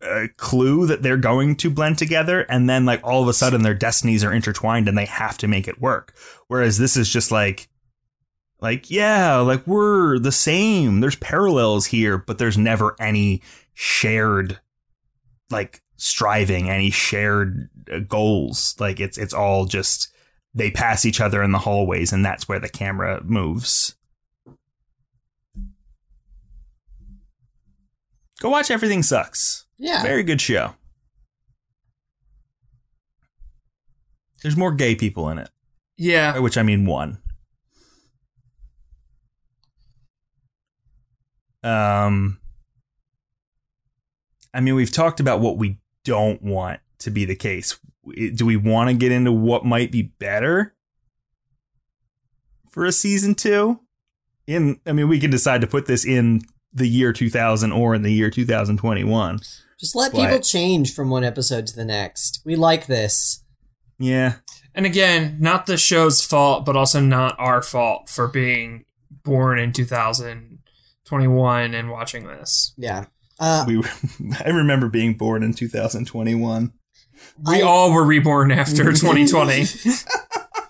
[0.00, 3.62] uh, clue that they're going to blend together and then like all of a sudden
[3.62, 6.14] their destinies are intertwined and they have to make it work.
[6.46, 7.68] Whereas this is just like
[8.60, 11.00] like yeah, like we're the same.
[11.00, 13.42] There's parallels here, but there's never any
[13.74, 14.58] shared
[15.50, 18.74] like striving, any shared uh, goals.
[18.78, 20.12] Like it's it's all just
[20.58, 23.94] they pass each other in the hallways and that's where the camera moves.
[28.40, 29.66] Go watch Everything Sucks.
[29.78, 30.02] Yeah.
[30.02, 30.74] Very good show.
[34.42, 35.50] There's more gay people in it,
[35.96, 37.18] yeah by which I mean one.
[41.64, 42.38] Um,
[44.54, 47.78] I mean, we've talked about what we don't want to be the case.
[48.34, 50.74] Do we want to get into what might be better
[52.70, 53.80] for a season two?
[54.46, 56.40] In, I mean, we can decide to put this in
[56.72, 59.38] the year 2000 or in the year 2021.
[59.78, 62.40] Just let But- people change from one episode to the next.
[62.44, 63.44] We like this.
[63.98, 64.36] Yeah,
[64.74, 68.84] And again, not the show's fault, but also not our fault for being
[69.24, 72.74] born in 2021 and watching this.
[72.76, 73.06] Yeah.
[73.40, 73.82] Uh, we.
[74.44, 76.72] I remember being born in 2021.
[77.46, 79.64] We I- all were reborn after 2020.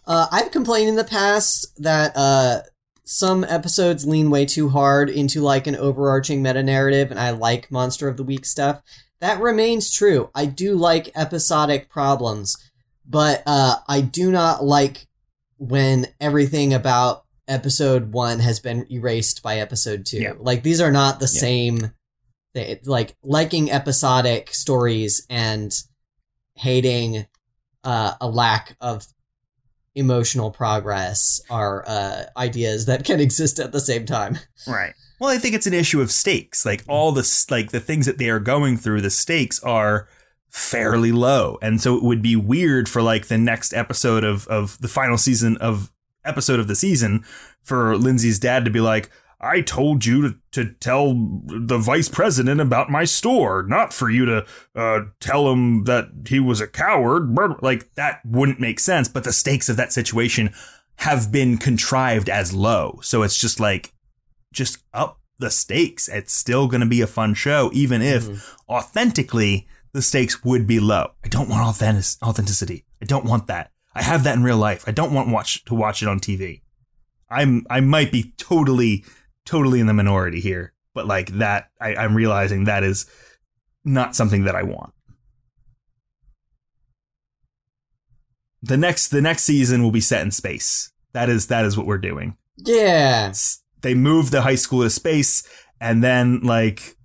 [0.07, 2.61] Uh, I've complained in the past that uh,
[3.05, 7.70] some episodes lean way too hard into like an overarching meta narrative, and I like
[7.70, 8.81] Monster of the Week stuff.
[9.20, 10.31] That remains true.
[10.35, 12.57] I do like episodic problems,
[13.07, 15.07] but uh, I do not like
[15.59, 20.19] when everything about episode one has been erased by episode two.
[20.20, 20.35] Yeah.
[20.39, 21.41] Like these are not the Yeah.
[21.41, 21.93] same.
[22.55, 25.70] They, like liking episodic stories and
[26.59, 27.27] hating
[27.85, 29.07] uh, a lack of
[29.95, 34.39] emotional progress are uh, ideas that can exist at the same time.
[34.67, 34.93] Right.
[35.21, 36.65] Well, I think it's an issue of stakes.
[36.65, 40.09] Like all the like the things that they are going through, the stakes are
[40.51, 44.79] fairly low, and so it would be weird for like the next episode of of
[44.79, 45.91] the final season of
[46.25, 47.25] episode of the season
[47.63, 49.11] for Lindsay's dad to be like.
[49.40, 54.24] I told you to, to tell the vice president about my store, not for you
[54.27, 57.36] to uh, tell him that he was a coward.
[57.62, 59.06] Like, that wouldn't make sense.
[59.09, 60.52] But the stakes of that situation
[60.97, 62.98] have been contrived as low.
[63.02, 63.93] So it's just like,
[64.52, 66.09] just up the stakes.
[66.09, 68.40] It's still going to be a fun show, even if Mhm.
[68.69, 71.12] authentically the stakes would be low.
[71.24, 72.85] I don't want authentic- authenticity.
[73.01, 73.70] I don't want that.
[73.94, 74.82] I have that in real life.
[74.89, 76.62] I don't want watch to watch it on TV.
[77.31, 79.05] I'm I might be totally
[79.49, 83.07] totally in the minority here, but like that I, I'm realizing that is
[83.85, 84.93] not something that I want.
[88.62, 90.93] The next the next season will be set in space.
[91.12, 93.29] That is that is what we're doing Yeah.
[93.31, 95.43] s- they move the high school to space
[95.81, 96.97] and then like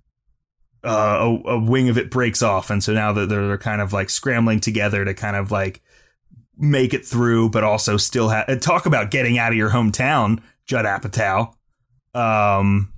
[0.84, 3.80] uh, a, a wing of it breaks off and so now that they're, they're kind
[3.80, 5.80] of like scrambling together to kind of like
[6.58, 10.84] make it through but also still have talk about getting out of your hometown judd
[10.84, 11.54] apatow
[12.14, 12.92] um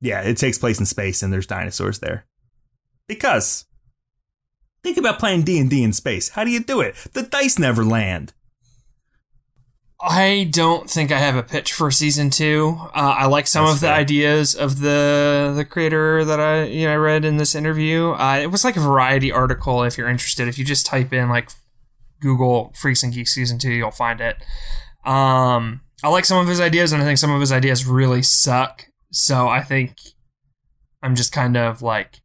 [0.00, 2.26] yeah it takes place in space and there's dinosaurs there
[3.06, 3.64] because
[4.82, 8.32] think about playing d&d in space how do you do it the dice never land
[10.00, 12.76] I don't think I have a pitch for season two.
[12.94, 13.96] Uh, I like some That's of the fair.
[13.96, 18.10] ideas of the the creator that I you know I read in this interview.
[18.12, 19.82] Uh, it was like a variety article.
[19.82, 21.50] If you're interested, if you just type in like
[22.20, 24.36] Google Freaks and Geeks season two, you'll find it.
[25.04, 28.22] Um, I like some of his ideas, and I think some of his ideas really
[28.22, 28.86] suck.
[29.10, 29.96] So I think
[31.02, 32.20] I'm just kind of like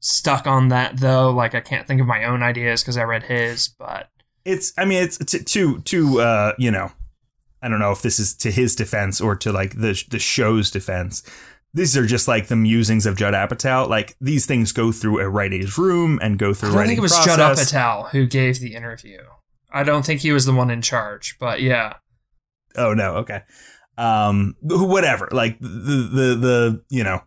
[0.00, 1.30] stuck on that though.
[1.30, 4.08] Like I can't think of my own ideas because I read his, but
[4.44, 6.90] it's i mean it's to to to uh you know
[7.60, 10.70] i don't know if this is to his defense or to like the the show's
[10.70, 11.22] defense
[11.74, 15.28] these are just like the musings of judd apatow like these things go through a
[15.28, 17.36] writing's room and go I through don't writing think it was process.
[17.36, 19.20] Judd Apatow who gave the interview.
[19.70, 21.96] I don't think he was the one in charge, but yeah.
[22.76, 23.42] Oh no okay
[23.98, 27.20] um whatever like the the the you know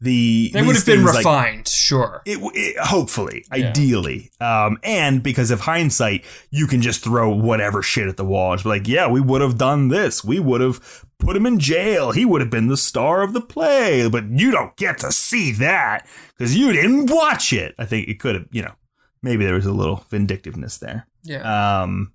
[0.00, 2.20] the They would have been things, like, refined, sure.
[2.26, 3.68] It, it hopefully, Yeah.
[3.68, 8.52] ideally, um, and because of hindsight, you can just throw whatever shit at the wall.
[8.52, 10.22] It's like, yeah, we would have done this.
[10.22, 12.10] We would have put him in jail.
[12.12, 14.06] He would have been the star of the play.
[14.10, 16.06] But you don't get to see that
[16.36, 17.74] because you didn't watch it.
[17.78, 18.74] I think it could have, you know,
[19.22, 21.06] maybe there was a little vindictiveness there.
[21.22, 21.82] Yeah.
[21.82, 22.12] Um,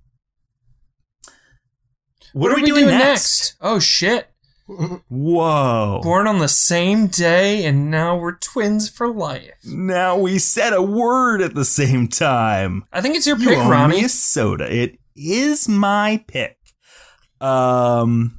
[2.34, 3.56] what, are we, doing, next?
[3.62, 4.30] Oh shit.
[5.10, 6.00] Whoa!
[6.04, 9.56] Born on the same day and now we're twins for life.
[9.66, 12.84] Now we said a word at the same time.
[12.94, 14.04] I think it's your You pick, owe me Ronnie.
[14.04, 14.72] a soda.
[14.72, 16.58] It is my pick.
[17.42, 18.38] Um,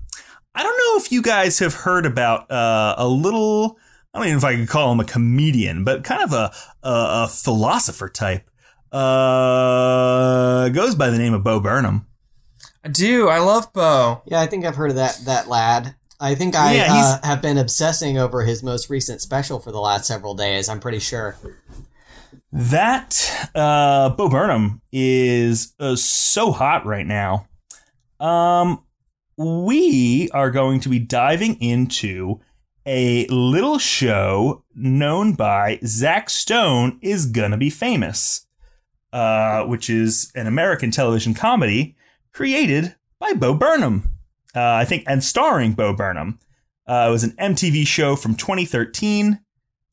[0.55, 3.77] I don't know if you guys have heard about uh, a little.
[4.15, 6.53] I don't even know if I could call him a comedian, but kind of a
[6.85, 8.49] a, a philosopher type.
[8.93, 12.07] Uh, goes by the name of Bo Burnham.
[12.85, 13.28] I do.
[13.28, 14.23] I love Bo.
[14.27, 15.94] Yeah, I think I've heard of that that lad.
[16.19, 19.81] I think I Yeah, uh, have been obsessing over his most recent special for the
[19.81, 20.69] last several days.
[20.69, 21.36] I'm pretty sure.
[22.52, 27.47] That uh, Bo Burnham is uh, so hot right now.
[28.19, 28.85] Um,
[29.36, 32.40] we are going to be diving into
[32.85, 38.47] a little show known by Zach Stone is gonna be famous,
[39.12, 41.97] uh, which is an American television comedy
[42.32, 44.11] created by Bo Burnham.
[44.55, 46.39] Uh, I think, and starring Bo Burnham.
[46.86, 49.40] Uh, it was an MTV show from 2013.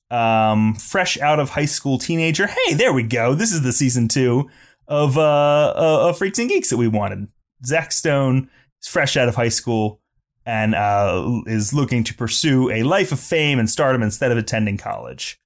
[0.10, 2.48] um, fresh out of high school teenager.
[2.48, 3.34] Hey, there we go.
[3.36, 4.50] This is the season two
[4.88, 7.28] of uh, uh of Freaks and Geeks that we wanted.
[7.66, 8.50] Zach Stone
[8.82, 10.00] is fresh out of high school
[10.46, 14.78] and uh, is looking to pursue a life of fame and stardom instead of attending
[14.78, 15.42] college.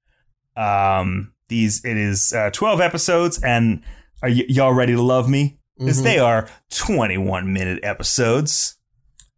[0.55, 3.81] Um, these it is uh, twelve episodes, and
[4.21, 5.57] are y- y'all ready to love me?
[5.81, 6.03] Because Mhm.
[6.03, 8.75] they are twenty-one minute episodes.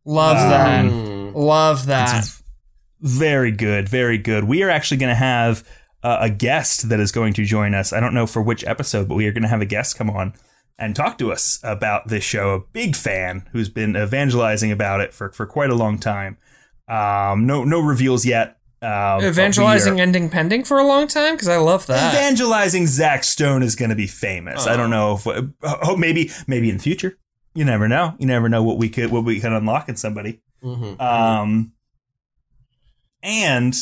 [0.06, 0.86] Love Um, that.
[0.86, 1.32] Mm.
[1.36, 2.26] Love that.
[3.02, 4.44] Very good, very good.
[4.44, 5.64] We are actually going to have
[6.04, 7.94] uh, a guest that is going to join us.
[7.94, 10.10] I don't know for which episode, but we are going to have a guest come
[10.10, 10.34] on
[10.78, 12.50] and talk to us about this show.
[12.56, 16.38] A big fan who's been evangelizing about it for, for quite a long time.
[16.90, 18.58] Um, no no reveals yet.
[18.84, 22.14] Um, Evangelizing ending pending for a long time because I love that.
[22.14, 24.68] evangelizing Zach Stone is going to be famous.
[24.68, 25.26] I don't know if
[25.64, 27.18] oh maybe maybe in the future.
[27.56, 28.14] You never know.
[28.20, 30.42] You never know what we could what we could unlock in somebody.
[30.62, 31.00] Mhm.
[31.00, 31.72] Um,
[33.22, 33.74] and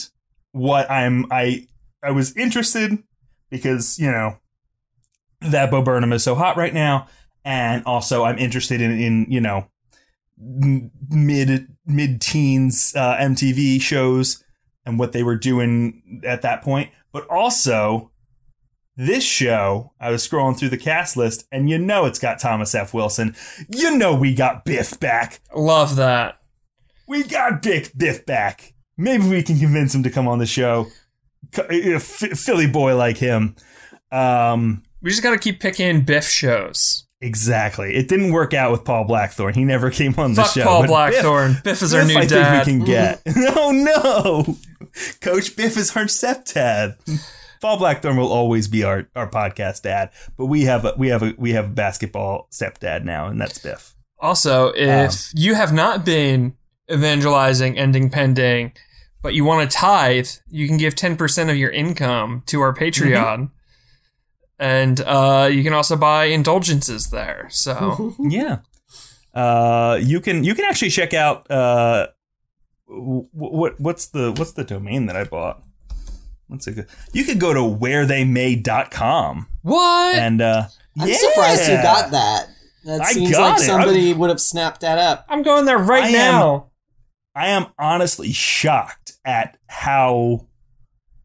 [0.52, 1.68] what I'm I
[2.04, 2.98] I was interested
[3.50, 4.38] because you know
[5.42, 7.08] that Bo Burnham is so hot right now,
[7.44, 9.68] and also I'm interested in in you know
[10.38, 14.44] mid mid teens uh, MTV shows
[14.86, 18.12] and what they were doing at that point, but also
[18.98, 22.76] this show, I was scrolling through the cast list, and you know it's got Thomas
[22.76, 22.94] F.
[22.94, 23.36] Wilson.
[23.70, 25.40] You know we got Biff back.
[25.56, 26.40] Love that.
[27.08, 28.74] We got Biff Biff back.
[28.98, 30.88] Maybe we can convince him to come on the show.
[31.58, 32.04] A F-
[32.38, 33.56] Philly boy like him.
[34.12, 37.08] Um, We just got to keep picking Biff shows.
[37.22, 37.96] exactly.
[37.96, 39.54] It didn't work out with Paul Blackthorne.
[39.54, 40.64] He never came on the Fuck show.
[40.64, 41.54] Paul Blackthorne.
[41.54, 42.66] Biff, Biff, is our Biff new I dad.
[42.66, 43.22] think we can get.
[43.58, 44.58] oh no,
[45.22, 46.96] Coach Biff is our stepdad.
[47.60, 51.24] Fall Blackthorn will always be our, our podcast dad, but we have a, we have
[51.24, 53.96] a we have a basketball stepdad now, and that's Biff.
[54.20, 56.56] Also, if Um, you have not been
[56.92, 58.74] evangelizing ending pending,
[59.22, 63.50] but you want to tithe, you can give 10% of your income to our Patreon.
[64.60, 67.48] And uh, you can also buy indulgences there.
[67.50, 68.60] So, Yeah.
[69.34, 72.08] Uh, you can you can actually check out uh,
[72.92, 75.64] what what's the what's the domain that I bought?
[76.48, 76.74] What's it?
[76.76, 80.16] go- You could go to wheretheymay.com what?
[80.16, 80.64] and uh,
[81.00, 81.16] I'm yeah.
[81.18, 82.48] surprised you got that.
[82.84, 83.66] That I seems got like it.
[83.66, 85.26] somebody would have snapped that up.
[85.30, 86.68] I'm going there right I am- now.
[87.34, 90.48] I am honestly shocked at how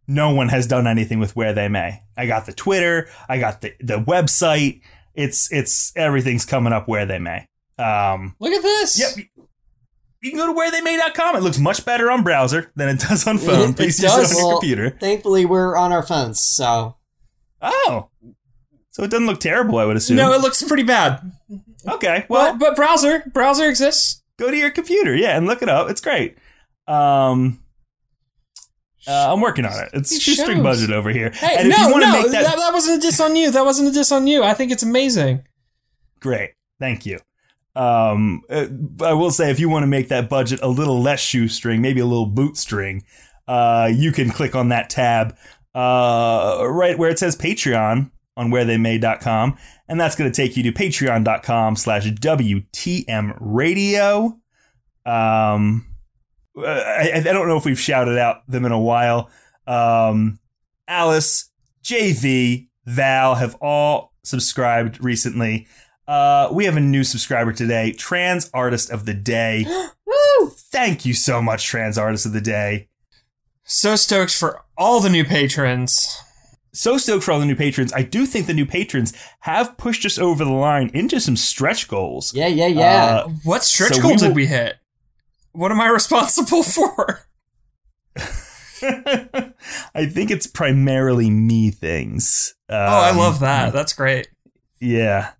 [0.06, 2.02] no one has done anything with where they may.
[2.16, 4.82] I got the Twitter, I got the the website.
[5.14, 7.48] It's it's everything's coming up where they may.
[7.78, 8.98] Um, Look at this.
[9.16, 9.26] Yep.
[10.26, 11.36] You can go to wheretheymay.com.
[11.36, 13.70] It looks much better on browser than it does on phone.
[13.70, 14.32] It Please use does.
[14.32, 14.90] it on your Well, computer.
[14.90, 16.96] Thankfully, we're on our phones, so
[17.62, 18.08] Oh.
[18.90, 20.16] So it doesn't look terrible, I would assume.
[20.16, 21.32] No, it looks pretty bad.
[21.88, 22.24] okay.
[22.28, 24.22] Well, But, but browser, browser exists.
[24.38, 25.88] go to your computer, yeah, and look it up.
[25.90, 26.36] It's great.
[26.88, 27.60] Um
[29.08, 29.90] uh, I'm working on it.
[29.92, 31.30] It's These shoestring budget over here.
[31.30, 33.52] Hey, and if no, you no, make that, that, that wasn't a diss on you.
[33.52, 34.42] That wasn't a diss on you.
[34.42, 35.44] I think it's amazing.
[36.18, 37.20] great, thank you.
[37.76, 38.66] Um, uh,
[39.04, 42.00] I will say if you want to make that budget a little less shoestring, maybe
[42.00, 43.02] a little bootstring,
[43.46, 45.36] uh, you can click on that tab
[45.74, 49.58] uh, right where it says Patreon on wheretheymay.com,
[49.88, 54.38] and that's going to take you to patreon.com slash WTM radio.
[55.04, 55.86] Um,
[56.58, 59.30] I, I don't know if we've shouted out them in a while.
[59.66, 60.38] Um,
[60.88, 61.50] Alice,
[61.84, 65.66] JV, Val have all subscribed recently.
[66.08, 69.64] Uh, we have a new subscriber today, Trans Artist of the Day.
[70.06, 70.48] woo!
[70.50, 72.88] Thank you so much, Trans Artist of the Day.
[73.64, 76.16] So stoked for all the new patrons.
[76.72, 77.92] So stoked for all the new patrons.
[77.92, 81.88] I do think the new patrons have pushed us over the line into some stretch
[81.88, 82.32] goals.
[82.34, 83.04] Yeah, yeah, yeah.
[83.24, 84.76] Uh, What stretch So goal we did will- we hit?
[85.52, 87.22] What am I responsible for?
[88.82, 92.54] I think it's primarily me things.
[92.68, 93.72] Um, oh, I love that.
[93.72, 94.28] That's great.
[94.80, 95.30] Yeah.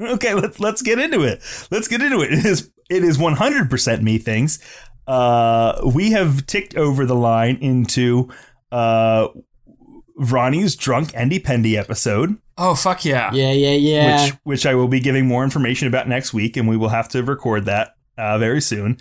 [0.14, 1.42] Okay, let's let's get into it.
[1.70, 2.32] Let's get into it.
[2.32, 4.58] It is it is 100% me things.
[5.06, 8.28] Uh, we have ticked over the line into
[8.72, 9.28] uh,
[10.16, 13.32] Ronnie's drunk Endy Pendy episode, Oh, fuck yeah.
[13.32, 14.24] yeah, yeah, yeah.
[14.24, 17.08] which which I will be giving more information about next week, and we will have
[17.08, 18.98] to record that uh, very soon.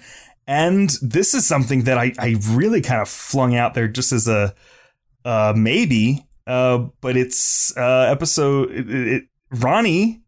[0.47, 4.29] And this is something that I, I really kind of flung out there just as
[4.29, 4.55] a
[5.25, 8.71] uh, maybe, uh, but it's uh, episode.
[8.71, 10.21] It, it, Ronnie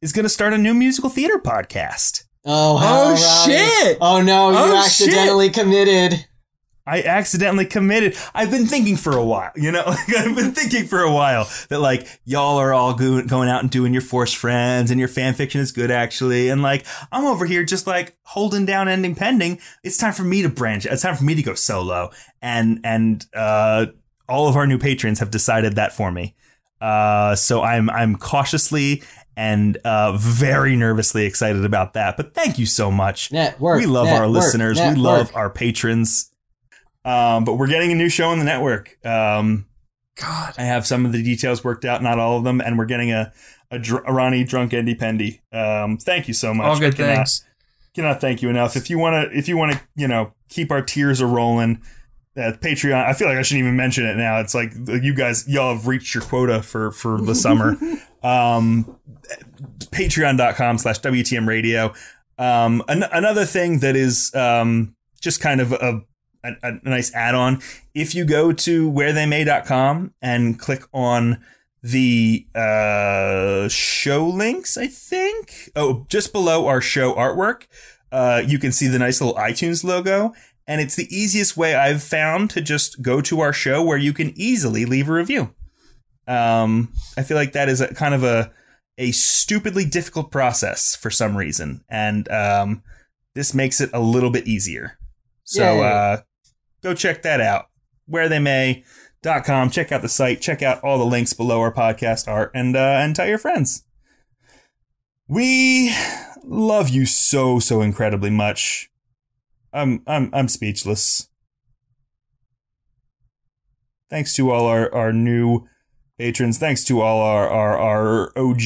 [0.00, 2.24] is going to start a new musical theater podcast.
[2.44, 3.98] oh, Oh, shit.
[4.00, 6.24] Oh no, you Oh, accidentally committed.
[6.86, 8.16] I accidentally committed.
[8.34, 11.80] I've been thinking for a while, you know, I've been thinking for a while that
[11.80, 15.34] like y'all are all go- going out and doing your forced friends and your fan
[15.34, 16.48] fiction is good actually.
[16.48, 19.60] And like I'm over here just like holding down ending pending.
[19.84, 20.86] It's time for me to branch.
[20.86, 22.10] It's time for me to go solo
[22.40, 23.86] and, and, uh,
[24.26, 26.36] all of our new patrons have decided that for me.
[26.80, 29.02] Uh, so I'm I'm cautiously
[29.38, 32.16] and uh, very nervously excited about that.
[32.16, 33.30] But thank you so much.
[33.30, 33.78] Network.
[33.78, 34.80] we love our network, listeners.
[34.80, 36.32] We love our patrons.
[37.04, 38.98] Um, but we're getting a new show on the network.
[39.06, 39.66] Um,
[40.20, 40.54] God.
[40.58, 43.12] I have some of the details worked out, not all of them, and we're getting
[43.12, 43.32] a
[43.70, 45.40] a, dr- a Ronnie drunk Andy Pendy.
[45.52, 46.66] Um, thank you so much.
[46.66, 47.44] All good cannot- things.
[47.94, 48.74] cannot thank you enough.
[48.76, 51.80] If you want to, if you want to, you know, keep our tears a rolling,
[52.38, 53.04] uh, Patreon.
[53.04, 54.38] I feel like I shouldn't even mention it now.
[54.40, 57.76] It's like you guys, y'all have reached your quota for for the summer.
[58.22, 58.96] um,
[59.90, 61.92] Patreon.com slash WTM Radio.
[62.38, 66.02] Um, an- another thing that is um, just kind of a,
[66.44, 67.60] a, a nice add on.
[67.94, 71.42] If you go to wherethey.com and click on
[71.82, 75.70] the uh, show links, I think.
[75.74, 77.66] Oh, just below our show artwork,
[78.12, 80.32] uh, you can see the nice little iTunes logo.
[80.68, 84.12] And it's the easiest way I've found to just go to our show where you
[84.12, 85.54] can easily leave a review.
[86.26, 88.52] Um, I feel like that is a kind of a
[88.98, 92.82] a stupidly difficult process for some reason, and um,
[93.34, 94.98] this makes it a little bit easier.
[95.44, 96.20] So uh,
[96.82, 97.70] go check that out.
[98.04, 98.84] Where they may
[99.22, 99.70] dot com.
[99.70, 100.42] Check out the site.
[100.42, 103.84] Check out all the links below our podcast art, and uh, and tell your friends.
[105.28, 105.94] We
[106.44, 108.90] love you so so incredibly much.
[109.72, 111.28] I'm I'm I'm speechless.
[114.10, 115.66] Thanks to all our, our new
[116.18, 116.58] patrons.
[116.58, 118.62] Thanks to all our, our, our OG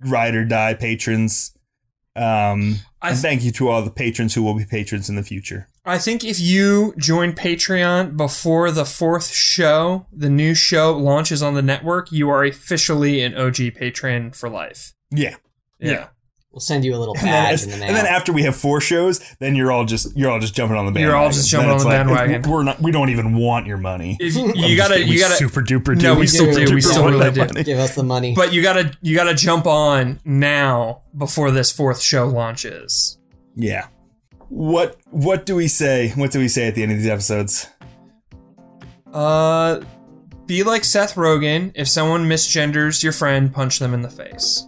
[0.00, 1.56] ride or die patrons.
[2.16, 5.14] Um, I and th- thank you to all the patrons who will be patrons in
[5.14, 5.68] the future.
[5.84, 11.54] I think if you join Patreon before the fourth show, the new show launches on
[11.54, 14.92] the network, you are officially an OG patron for life.
[15.10, 15.36] Yeah.
[15.78, 16.08] Yeah.
[16.58, 17.86] We'll send you a little And then, badge in the mail.
[17.86, 20.76] and then after we have four shows, then you're all just you're all just jumping
[20.76, 21.08] on the bandwagon.
[21.08, 22.50] You're all just jumping on the like, bandwagon.
[22.50, 22.80] We're not.
[22.82, 24.16] We don't even want your money.
[24.18, 25.08] If you, just gotta, kidding.
[25.08, 26.18] you We gotta, super duper No, do.
[26.20, 26.66] we still do.
[26.66, 26.74] do.
[26.74, 27.40] We still really do.
[27.46, 27.62] money.
[27.62, 28.34] Give us the money.
[28.34, 33.18] But you gotta, you gotta jump on now before this fourth show launches.
[33.54, 33.86] Yeah.
[34.48, 36.10] What What do we say?
[36.16, 37.68] What do we say at the end of these episodes?
[39.12, 39.80] Uh,
[40.46, 41.72] be like Seth Rogen.
[41.74, 44.66] If someone misgenders your friend, punch them in the face.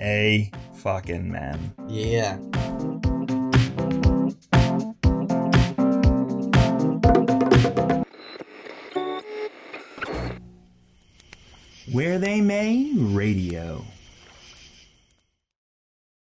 [0.00, 0.50] A
[0.80, 1.74] fucking man.
[1.88, 2.38] yeah.
[11.92, 13.84] Where they may radio.